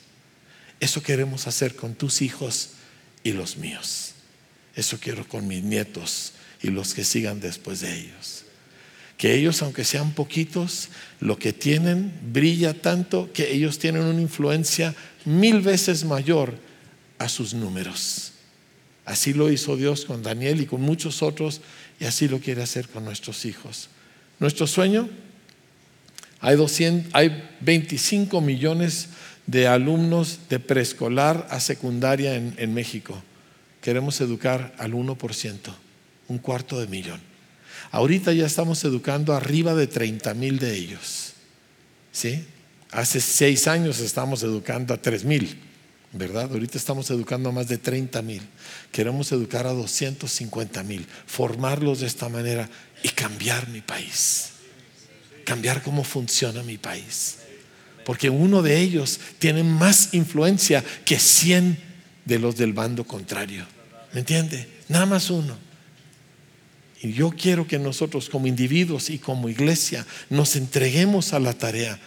Eso 0.79 1.01
queremos 1.01 1.47
hacer 1.47 1.75
con 1.75 1.95
tus 1.95 2.21
hijos 2.21 2.71
y 3.23 3.31
los 3.31 3.55
míos. 3.55 4.13
Eso 4.75 4.99
quiero 4.99 5.27
con 5.27 5.47
mis 5.47 5.63
nietos 5.63 6.33
y 6.63 6.69
los 6.69 6.93
que 6.93 7.03
sigan 7.03 7.39
después 7.39 7.81
de 7.81 7.93
ellos. 7.93 8.45
Que 9.17 9.35
ellos, 9.35 9.61
aunque 9.61 9.83
sean 9.83 10.13
poquitos, 10.13 10.89
lo 11.19 11.37
que 11.37 11.53
tienen 11.53 12.11
brilla 12.31 12.73
tanto 12.73 13.31
que 13.31 13.53
ellos 13.53 13.77
tienen 13.77 14.03
una 14.03 14.21
influencia 14.21 14.95
mil 15.25 15.61
veces 15.61 16.05
mayor 16.05 16.55
a 17.19 17.29
sus 17.29 17.53
números. 17.53 18.31
Así 19.05 19.33
lo 19.33 19.51
hizo 19.51 19.75
Dios 19.75 20.05
con 20.05 20.23
Daniel 20.23 20.61
y 20.61 20.65
con 20.65 20.81
muchos 20.81 21.21
otros 21.21 21.61
y 21.99 22.05
así 22.05 22.27
lo 22.27 22.39
quiere 22.39 22.63
hacer 22.63 22.87
con 22.87 23.03
nuestros 23.03 23.45
hijos. 23.45 23.89
Nuestro 24.39 24.65
sueño, 24.65 25.09
hay, 26.39 26.55
200, 26.55 27.13
hay 27.13 27.49
25 27.61 28.41
millones 28.41 29.09
de 29.45 29.67
alumnos 29.67 30.39
de 30.49 30.59
preescolar 30.59 31.47
a 31.49 31.59
secundaria 31.59 32.35
en, 32.35 32.55
en 32.57 32.73
México. 32.73 33.21
Queremos 33.81 34.19
educar 34.21 34.73
al 34.77 34.93
1%, 34.93 35.73
un 36.33 36.39
cuarto 36.39 36.79
de 36.79 36.87
millón. 36.87 37.21
Ahorita 37.91 38.33
ya 38.33 38.47
estamos 38.47 38.83
educando 38.83 39.33
arriba 39.33 39.75
de 39.75 39.85
30 39.85 40.33
mil 40.33 40.57
de 40.57 40.75
ellos. 40.75 41.33
¿Sí? 42.11 42.45
Hace 42.91 43.21
seis 43.21 43.67
años 43.67 43.99
estamos 43.99 44.43
educando 44.43 44.93
a 44.93 44.97
tres 44.97 45.23
mil, 45.23 45.59
¿verdad? 46.11 46.51
Ahorita 46.51 46.77
estamos 46.77 47.09
educando 47.11 47.49
a 47.49 47.51
más 47.51 47.67
de 47.67 47.77
30 47.77 48.21
mil. 48.21 48.41
Queremos 48.91 49.31
educar 49.31 49.65
a 49.67 49.73
250 49.73 50.83
mil, 50.83 51.05
formarlos 51.25 52.01
de 52.01 52.07
esta 52.07 52.29
manera 52.29 52.69
y 53.03 53.09
cambiar 53.09 53.67
mi 53.69 53.81
país. 53.81 54.49
Cambiar 55.45 55.81
cómo 55.81 56.03
funciona 56.03 56.61
mi 56.63 56.77
país. 56.77 57.37
Porque 58.05 58.29
uno 58.29 58.61
de 58.61 58.79
ellos 58.79 59.19
tiene 59.39 59.63
más 59.63 60.13
influencia 60.13 60.83
que 61.05 61.19
100 61.19 61.77
de 62.25 62.39
los 62.39 62.57
del 62.57 62.73
bando 62.73 63.05
contrario. 63.05 63.65
¿Me 64.13 64.19
entiende? 64.19 64.67
Nada 64.87 65.05
más 65.05 65.29
uno. 65.29 65.57
Y 67.03 67.11
yo 67.11 67.31
quiero 67.31 67.67
que 67.67 67.77
nosotros 67.77 68.29
como 68.29 68.47
individuos 68.47 69.09
y 69.09 69.19
como 69.19 69.49
iglesia 69.49 70.05
nos 70.29 70.55
entreguemos 70.55 71.33
a 71.33 71.39
la 71.39 71.51
tarea 71.51 71.99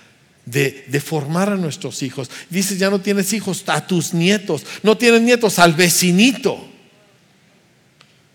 de, 0.47 1.03
formar 1.05 1.51
a 1.51 1.57
nuestros 1.57 2.03
hijos. 2.03 2.30
Dices, 2.49 2.78
ya 2.78 2.88
no 2.88 2.99
tienes 2.99 3.34
hijos, 3.34 3.62
a 3.66 3.86
tus 3.86 4.14
nietos. 4.14 4.64
No 4.82 4.97
tienes 4.97 5.20
nietos, 5.20 5.59
al 5.59 5.74
vecinito. 5.74 6.66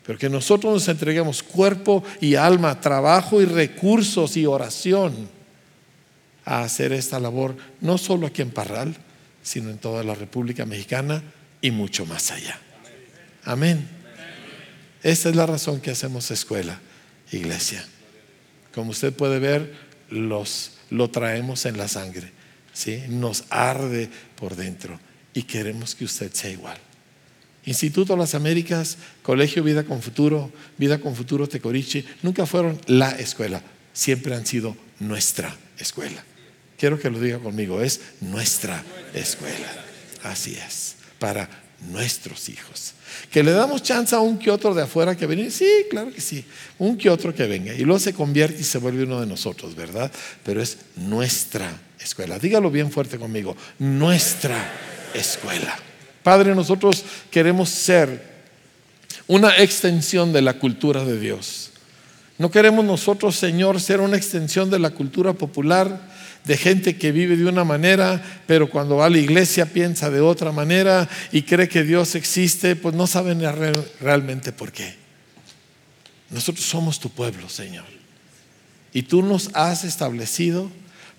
pero 0.06 0.20
que 0.20 0.30
nosotros 0.30 0.72
nos 0.72 0.88
entreguemos 0.88 1.42
cuerpo 1.42 2.04
y 2.22 2.36
alma, 2.36 2.80
trabajo 2.80 3.42
y 3.42 3.46
recursos 3.46 4.38
y 4.38 4.46
oración 4.46 5.30
a 6.46 6.62
hacer 6.62 6.94
esta 6.94 7.20
labor, 7.20 7.58
no 7.82 7.98
solo 7.98 8.28
aquí 8.28 8.44
en 8.44 8.52
Parral, 8.52 8.96
sino 9.42 9.72
en 9.72 9.80
toda 9.80 10.04
la 10.04 10.14
República 10.14 10.68
Mexicana 10.68 11.24
y 11.60 11.72
mucho 11.72 12.06
más 12.06 12.30
allá. 12.30 12.60
Amén. 13.46 14.01
Esta 15.04 15.30
es 15.30 15.36
la 15.36 15.46
razón 15.46 15.82
que 15.82 15.92
hacemos 15.92 16.30
escuela, 16.32 16.80
iglesia. 17.32 17.84
Como 18.74 18.92
usted 18.92 19.14
puede 19.14 19.40
ver, 19.40 19.74
los, 20.10 20.74
lo 20.90 21.10
traemos 21.10 21.66
en 21.66 21.78
la 21.78 21.88
sangre. 21.88 22.32
¿sí? 22.74 23.04
Nos 23.10 23.46
arde 23.50 24.10
por 24.36 24.56
dentro 24.56 25.00
y 25.34 25.44
queremos 25.44 25.96
que 25.96 26.06
usted 26.06 26.32
sea 26.34 26.52
igual. 26.52 26.78
Instituto 27.66 28.16
Las 28.16 28.34
Américas, 28.34 28.98
Colegio 29.22 29.64
Vida 29.64 29.84
con 29.84 30.02
Futuro, 30.02 30.52
Vida 30.78 31.00
con 31.00 31.16
Futuro 31.16 31.48
Tecorichi, 31.48 32.06
nunca 32.24 32.46
fueron 32.46 32.80
la 32.88 33.12
escuela, 33.12 33.62
siempre 33.94 34.34
han 34.34 34.46
sido 34.46 34.76
nuestra 35.00 35.56
escuela. 35.78 36.24
Quiero 36.78 37.00
que 37.00 37.12
lo 37.12 37.20
diga 37.20 37.38
conmigo, 37.38 37.82
es 37.82 38.02
nuestra 38.20 38.84
escuela. 39.14 39.72
Así 40.24 40.56
es, 40.56 40.96
para 41.20 41.48
nuestros 41.82 42.50
hijos. 42.50 42.94
Que 43.32 43.44
le 43.44 43.52
damos 43.52 43.84
chance 43.84 44.16
a 44.16 44.20
un 44.20 44.38
que 44.38 44.52
otro 44.52 44.74
de 44.74 44.84
afuera 44.84 45.16
que 45.16 45.26
venga, 45.26 45.50
sí, 45.50 45.70
claro 45.90 46.12
que 46.14 46.22
sí, 46.22 46.46
un 46.80 46.98
que 46.98 47.10
otro 47.10 47.34
que 47.34 47.46
venga. 47.46 47.74
Y 47.74 47.80
luego 47.80 48.00
se 48.00 48.14
convierte 48.14 48.62
y 48.62 48.64
se 48.64 48.78
vuelve 48.78 49.04
uno 49.04 49.20
de 49.20 49.28
nosotros, 49.28 49.76
¿verdad? 49.76 50.12
Pero 50.44 50.62
es 50.62 50.78
nuestra 50.96 51.72
escuela. 52.00 52.40
Dígalo 52.40 52.72
bien 52.72 52.92
fuerte 52.92 53.18
conmigo, 53.18 53.56
nuestra 53.80 54.58
escuela. 55.14 55.78
Padre, 56.24 56.54
nosotros 56.56 57.04
queremos 57.30 57.70
ser 57.70 58.32
una 59.28 59.58
extensión 59.58 60.34
de 60.34 60.42
la 60.42 60.54
cultura 60.54 61.04
de 61.04 61.20
Dios. 61.20 61.72
No 62.38 62.50
queremos 62.50 62.84
nosotros, 62.86 63.36
Señor, 63.36 63.80
ser 63.80 64.02
una 64.02 64.18
extensión 64.18 64.70
de 64.70 64.80
la 64.80 64.90
cultura 64.90 65.34
popular, 65.34 66.11
de 66.46 66.58
gente 66.58 66.98
que 66.98 67.12
vive 67.12 67.38
de 67.38 67.46
una 67.46 67.64
manera, 67.64 68.42
pero 68.48 68.70
cuando 68.70 68.98
va 68.98 69.06
a 69.06 69.10
la 69.10 69.20
iglesia 69.20 69.66
piensa 69.66 70.10
de 70.10 70.22
otra 70.22 70.52
manera 70.52 71.08
y 71.32 71.44
cree 71.44 71.70
que 71.70 71.84
Dios 71.84 72.16
existe, 72.16 72.76
pues 72.76 72.96
no 72.96 73.08
saben 73.08 73.42
realmente 74.00 74.52
por 74.52 74.72
qué. 74.72 74.96
Nosotros 76.30 76.66
somos 76.66 77.00
tu 77.00 77.10
pueblo, 77.10 77.50
Señor. 77.50 77.86
Y 78.94 79.04
tú 79.04 79.22
nos 79.22 79.50
has 79.54 79.84
establecido 79.84 80.70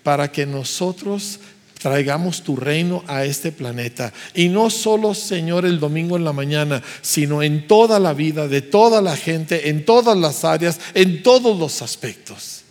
para 0.03 0.31
que 0.31 0.45
nosotros 0.45 1.39
traigamos 1.79 2.43
tu 2.43 2.55
reino 2.55 3.03
a 3.07 3.25
este 3.25 3.51
planeta. 3.51 4.13
Y 4.33 4.49
no 4.49 4.69
solo, 4.69 5.13
Señor, 5.13 5.65
el 5.65 5.79
domingo 5.79 6.17
en 6.17 6.23
la 6.23 6.33
mañana, 6.33 6.81
sino 7.01 7.43
en 7.43 7.67
toda 7.67 7.99
la 7.99 8.13
vida 8.13 8.47
de 8.47 8.61
toda 8.61 9.01
la 9.01 9.15
gente, 9.17 9.69
en 9.69 9.85
todas 9.85 10.17
las 10.17 10.43
áreas, 10.45 10.79
en 10.93 11.23
todos 11.23 11.57
los 11.57 11.81
aspectos. 11.81 12.62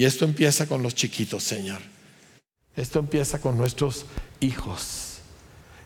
Y 0.00 0.06
esto 0.06 0.24
empieza 0.24 0.66
con 0.66 0.82
los 0.82 0.94
chiquitos, 0.94 1.42
Señor. 1.42 1.78
Esto 2.74 3.00
empieza 3.00 3.38
con 3.38 3.58
nuestros 3.58 4.06
hijos. 4.40 5.18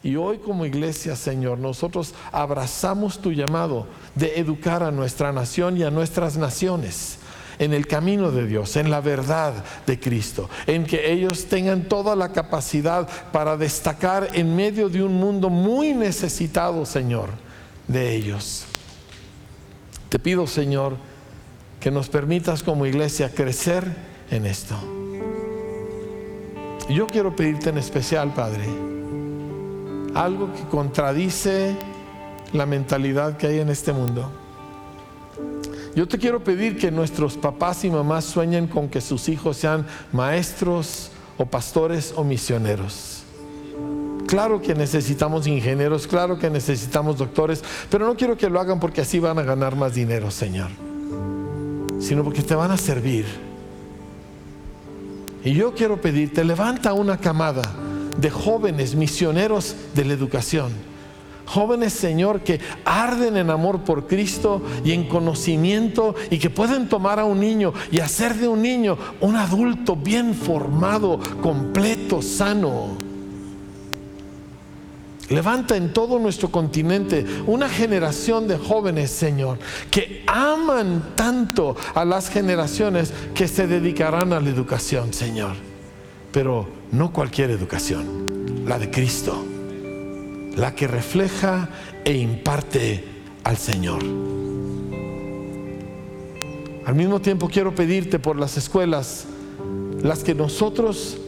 Y 0.04 0.14
hoy 0.14 0.38
como 0.38 0.64
iglesia, 0.64 1.16
Señor, 1.16 1.58
nosotros 1.58 2.14
abrazamos 2.30 3.18
tu 3.20 3.32
llamado 3.32 3.88
de 4.14 4.38
educar 4.38 4.84
a 4.84 4.92
nuestra 4.92 5.32
nación 5.32 5.78
y 5.78 5.82
a 5.82 5.90
nuestras 5.90 6.36
naciones 6.36 7.18
en 7.58 7.74
el 7.74 7.88
camino 7.88 8.30
de 8.30 8.46
Dios, 8.46 8.76
en 8.76 8.88
la 8.88 9.00
verdad 9.00 9.64
de 9.84 9.98
Cristo, 9.98 10.48
en 10.68 10.86
que 10.86 11.10
ellos 11.10 11.46
tengan 11.46 11.88
toda 11.88 12.14
la 12.14 12.30
capacidad 12.30 13.08
para 13.32 13.56
destacar 13.56 14.28
en 14.34 14.54
medio 14.54 14.88
de 14.88 15.02
un 15.02 15.14
mundo 15.14 15.50
muy 15.50 15.92
necesitado, 15.92 16.86
Señor, 16.86 17.30
de 17.88 18.14
ellos. 18.14 18.64
Te 20.08 20.20
pido, 20.20 20.46
Señor, 20.46 20.98
que 21.84 21.92
nos 21.92 22.08
permitas 22.08 22.64
como 22.64 22.84
iglesia 22.84 23.32
crecer 23.32 23.84
en 24.32 24.46
esto. 24.46 24.74
Yo 26.88 27.06
quiero 27.06 27.36
pedirte 27.36 27.68
en 27.68 27.78
especial, 27.78 28.34
Padre, 28.34 28.64
algo 30.14 30.52
que 30.52 30.62
contradice 30.70 31.76
la 32.52 32.66
mentalidad 32.66 33.36
que 33.36 33.46
hay 33.46 33.60
en 33.60 33.68
este 33.68 33.92
mundo 33.92 34.30
yo 35.94 36.08
te 36.08 36.18
quiero 36.18 36.42
pedir 36.42 36.76
que 36.76 36.90
nuestros 36.90 37.36
papás 37.36 37.84
y 37.84 37.90
mamás 37.90 38.24
sueñen 38.24 38.66
con 38.66 38.88
que 38.88 39.00
sus 39.00 39.28
hijos 39.28 39.56
sean 39.56 39.86
maestros 40.12 41.12
o 41.38 41.46
pastores 41.46 42.12
o 42.16 42.24
misioneros. 42.24 43.22
Claro 44.26 44.60
que 44.60 44.74
necesitamos 44.74 45.46
ingenieros, 45.46 46.08
claro 46.08 46.36
que 46.36 46.50
necesitamos 46.50 47.18
doctores, 47.18 47.62
pero 47.90 48.06
no 48.06 48.16
quiero 48.16 48.36
que 48.36 48.50
lo 48.50 48.58
hagan 48.58 48.80
porque 48.80 49.02
así 49.02 49.20
van 49.20 49.38
a 49.38 49.42
ganar 49.42 49.76
más 49.76 49.94
dinero, 49.94 50.32
Señor, 50.32 50.70
sino 52.00 52.24
porque 52.24 52.42
te 52.42 52.54
van 52.54 52.70
a 52.70 52.76
servir. 52.76 53.26
Y 55.44 55.52
yo 55.52 55.74
quiero 55.74 56.00
pedirte, 56.00 56.44
levanta 56.44 56.92
una 56.92 57.18
camada 57.18 57.62
de 58.18 58.30
jóvenes 58.30 58.94
misioneros 58.94 59.76
de 59.94 60.04
la 60.04 60.14
educación 60.14 60.72
Jóvenes, 61.46 61.92
Señor, 61.92 62.40
que 62.40 62.60
arden 62.84 63.36
en 63.36 63.50
amor 63.50 63.80
por 63.80 64.06
Cristo 64.06 64.62
y 64.84 64.92
en 64.92 65.04
conocimiento 65.04 66.14
y 66.30 66.38
que 66.38 66.50
pueden 66.50 66.88
tomar 66.88 67.18
a 67.18 67.24
un 67.24 67.38
niño 67.40 67.72
y 67.90 68.00
hacer 68.00 68.34
de 68.34 68.48
un 68.48 68.62
niño 68.62 68.96
un 69.20 69.36
adulto 69.36 69.94
bien 69.94 70.34
formado, 70.34 71.20
completo, 71.42 72.22
sano. 72.22 73.13
Levanta 75.30 75.76
en 75.76 75.92
todo 75.92 76.18
nuestro 76.18 76.50
continente 76.50 77.24
una 77.46 77.68
generación 77.68 78.46
de 78.46 78.58
jóvenes, 78.58 79.10
Señor, 79.10 79.58
que 79.90 80.22
aman 80.26 81.12
tanto 81.14 81.76
a 81.94 82.04
las 82.04 82.28
generaciones 82.28 83.12
que 83.34 83.48
se 83.48 83.66
dedicarán 83.66 84.32
a 84.32 84.40
la 84.40 84.50
educación, 84.50 85.12
Señor. 85.12 85.56
Pero 86.32 86.68
no 86.92 87.12
cualquier 87.12 87.50
educación, 87.50 88.64
la 88.66 88.78
de 88.78 88.90
Cristo 88.90 89.44
la 90.56 90.74
que 90.74 90.86
refleja 90.86 91.68
e 92.04 92.16
imparte 92.16 93.04
al 93.44 93.56
Señor. 93.56 94.02
Al 96.86 96.94
mismo 96.94 97.20
tiempo 97.20 97.48
quiero 97.48 97.74
pedirte 97.74 98.18
por 98.18 98.38
las 98.38 98.56
escuelas, 98.56 99.26
las 100.02 100.22
que 100.22 100.34
nosotros 100.34 101.18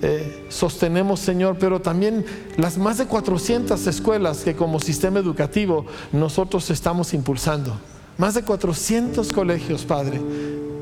eh, 0.00 0.46
sostenemos, 0.48 1.20
Señor, 1.20 1.56
pero 1.58 1.80
también 1.80 2.24
las 2.56 2.78
más 2.78 2.98
de 2.98 3.06
400 3.06 3.86
escuelas 3.86 4.44
que 4.44 4.54
como 4.54 4.78
sistema 4.80 5.18
educativo 5.18 5.86
nosotros 6.12 6.70
estamos 6.70 7.14
impulsando. 7.14 7.76
Más 8.16 8.34
de 8.34 8.42
400 8.42 9.32
colegios, 9.32 9.84
Padre, 9.84 10.20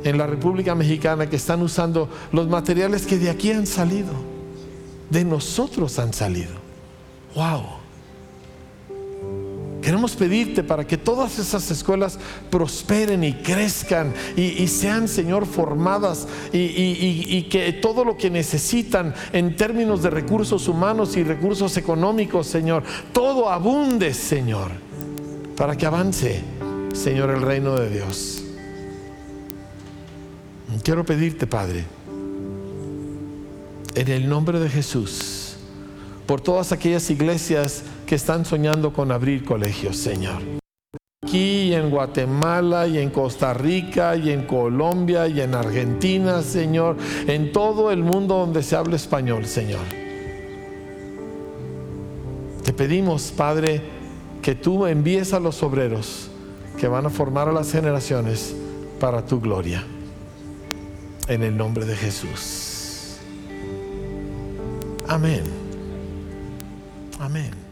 en 0.04 0.18
la 0.18 0.26
República 0.26 0.74
Mexicana 0.74 1.28
que 1.28 1.36
están 1.36 1.62
usando 1.62 2.08
los 2.32 2.48
materiales 2.48 3.06
que 3.06 3.18
de 3.18 3.30
aquí 3.30 3.52
han 3.52 3.66
salido, 3.66 4.12
de 5.10 5.24
nosotros 5.24 5.98
han 5.98 6.12
salido. 6.12 6.52
¡Wow! 7.34 7.85
Queremos 9.82 10.16
pedirte 10.16 10.64
para 10.64 10.86
que 10.86 10.96
todas 10.96 11.38
esas 11.38 11.70
escuelas 11.70 12.18
prosperen 12.50 13.22
y 13.22 13.34
crezcan 13.34 14.12
y, 14.36 14.66
sean, 14.66 15.06
Señor, 15.06 15.46
formadas 15.46 16.26
y, 16.52 16.58
y, 16.58 17.42
que 17.48 17.72
todo 17.74 18.04
lo 18.04 18.16
que 18.16 18.28
necesitan 18.28 19.14
en 19.32 19.56
términos 19.56 20.02
de 20.02 20.10
recursos 20.10 20.66
humanos 20.66 21.16
y 21.16 21.22
recursos 21.22 21.76
económicos, 21.76 22.48
Señor, 22.48 22.82
todo 23.12 23.48
abunde, 23.48 24.12
Señor, 24.12 24.72
para 25.56 25.76
que 25.76 25.86
avance, 25.86 26.42
Señor, 26.92 27.30
el 27.30 27.42
reino 27.42 27.76
de 27.76 27.90
Dios. 27.90 28.42
Quiero 30.82 31.04
pedirte, 31.04 31.46
Padre, 31.46 31.84
en 33.94 34.08
el 34.08 34.28
nombre 34.28 34.60
de 34.60 34.68
Jesús, 34.68 35.56
por 36.26 36.40
todas 36.40 36.70
aquellas 36.72 37.08
iglesias, 37.10 37.82
que 38.06 38.14
están 38.14 38.44
soñando 38.44 38.92
con 38.92 39.10
abrir 39.10 39.44
colegios, 39.44 39.96
Señor. 39.96 40.40
Aquí 41.24 41.74
en 41.74 41.90
Guatemala 41.90 42.86
y 42.86 42.98
en 42.98 43.10
Costa 43.10 43.52
Rica 43.52 44.16
y 44.16 44.30
en 44.30 44.46
Colombia 44.46 45.26
y 45.26 45.40
en 45.40 45.54
Argentina, 45.54 46.40
Señor, 46.42 46.96
en 47.26 47.50
todo 47.52 47.90
el 47.90 48.04
mundo 48.04 48.36
donde 48.38 48.62
se 48.62 48.76
habla 48.76 48.94
español, 48.94 49.44
Señor. 49.46 49.82
Te 52.64 52.72
pedimos, 52.72 53.32
Padre, 53.32 53.82
que 54.40 54.54
tú 54.54 54.86
envíes 54.86 55.32
a 55.32 55.40
los 55.40 55.62
obreros 55.64 56.30
que 56.78 56.86
van 56.86 57.06
a 57.06 57.10
formar 57.10 57.48
a 57.48 57.52
las 57.52 57.72
generaciones 57.72 58.54
para 59.00 59.24
tu 59.26 59.40
gloria. 59.40 59.82
En 61.26 61.42
el 61.42 61.56
nombre 61.56 61.84
de 61.84 61.96
Jesús. 61.96 63.16
Amén. 65.08 65.42
Amén. 67.18 67.65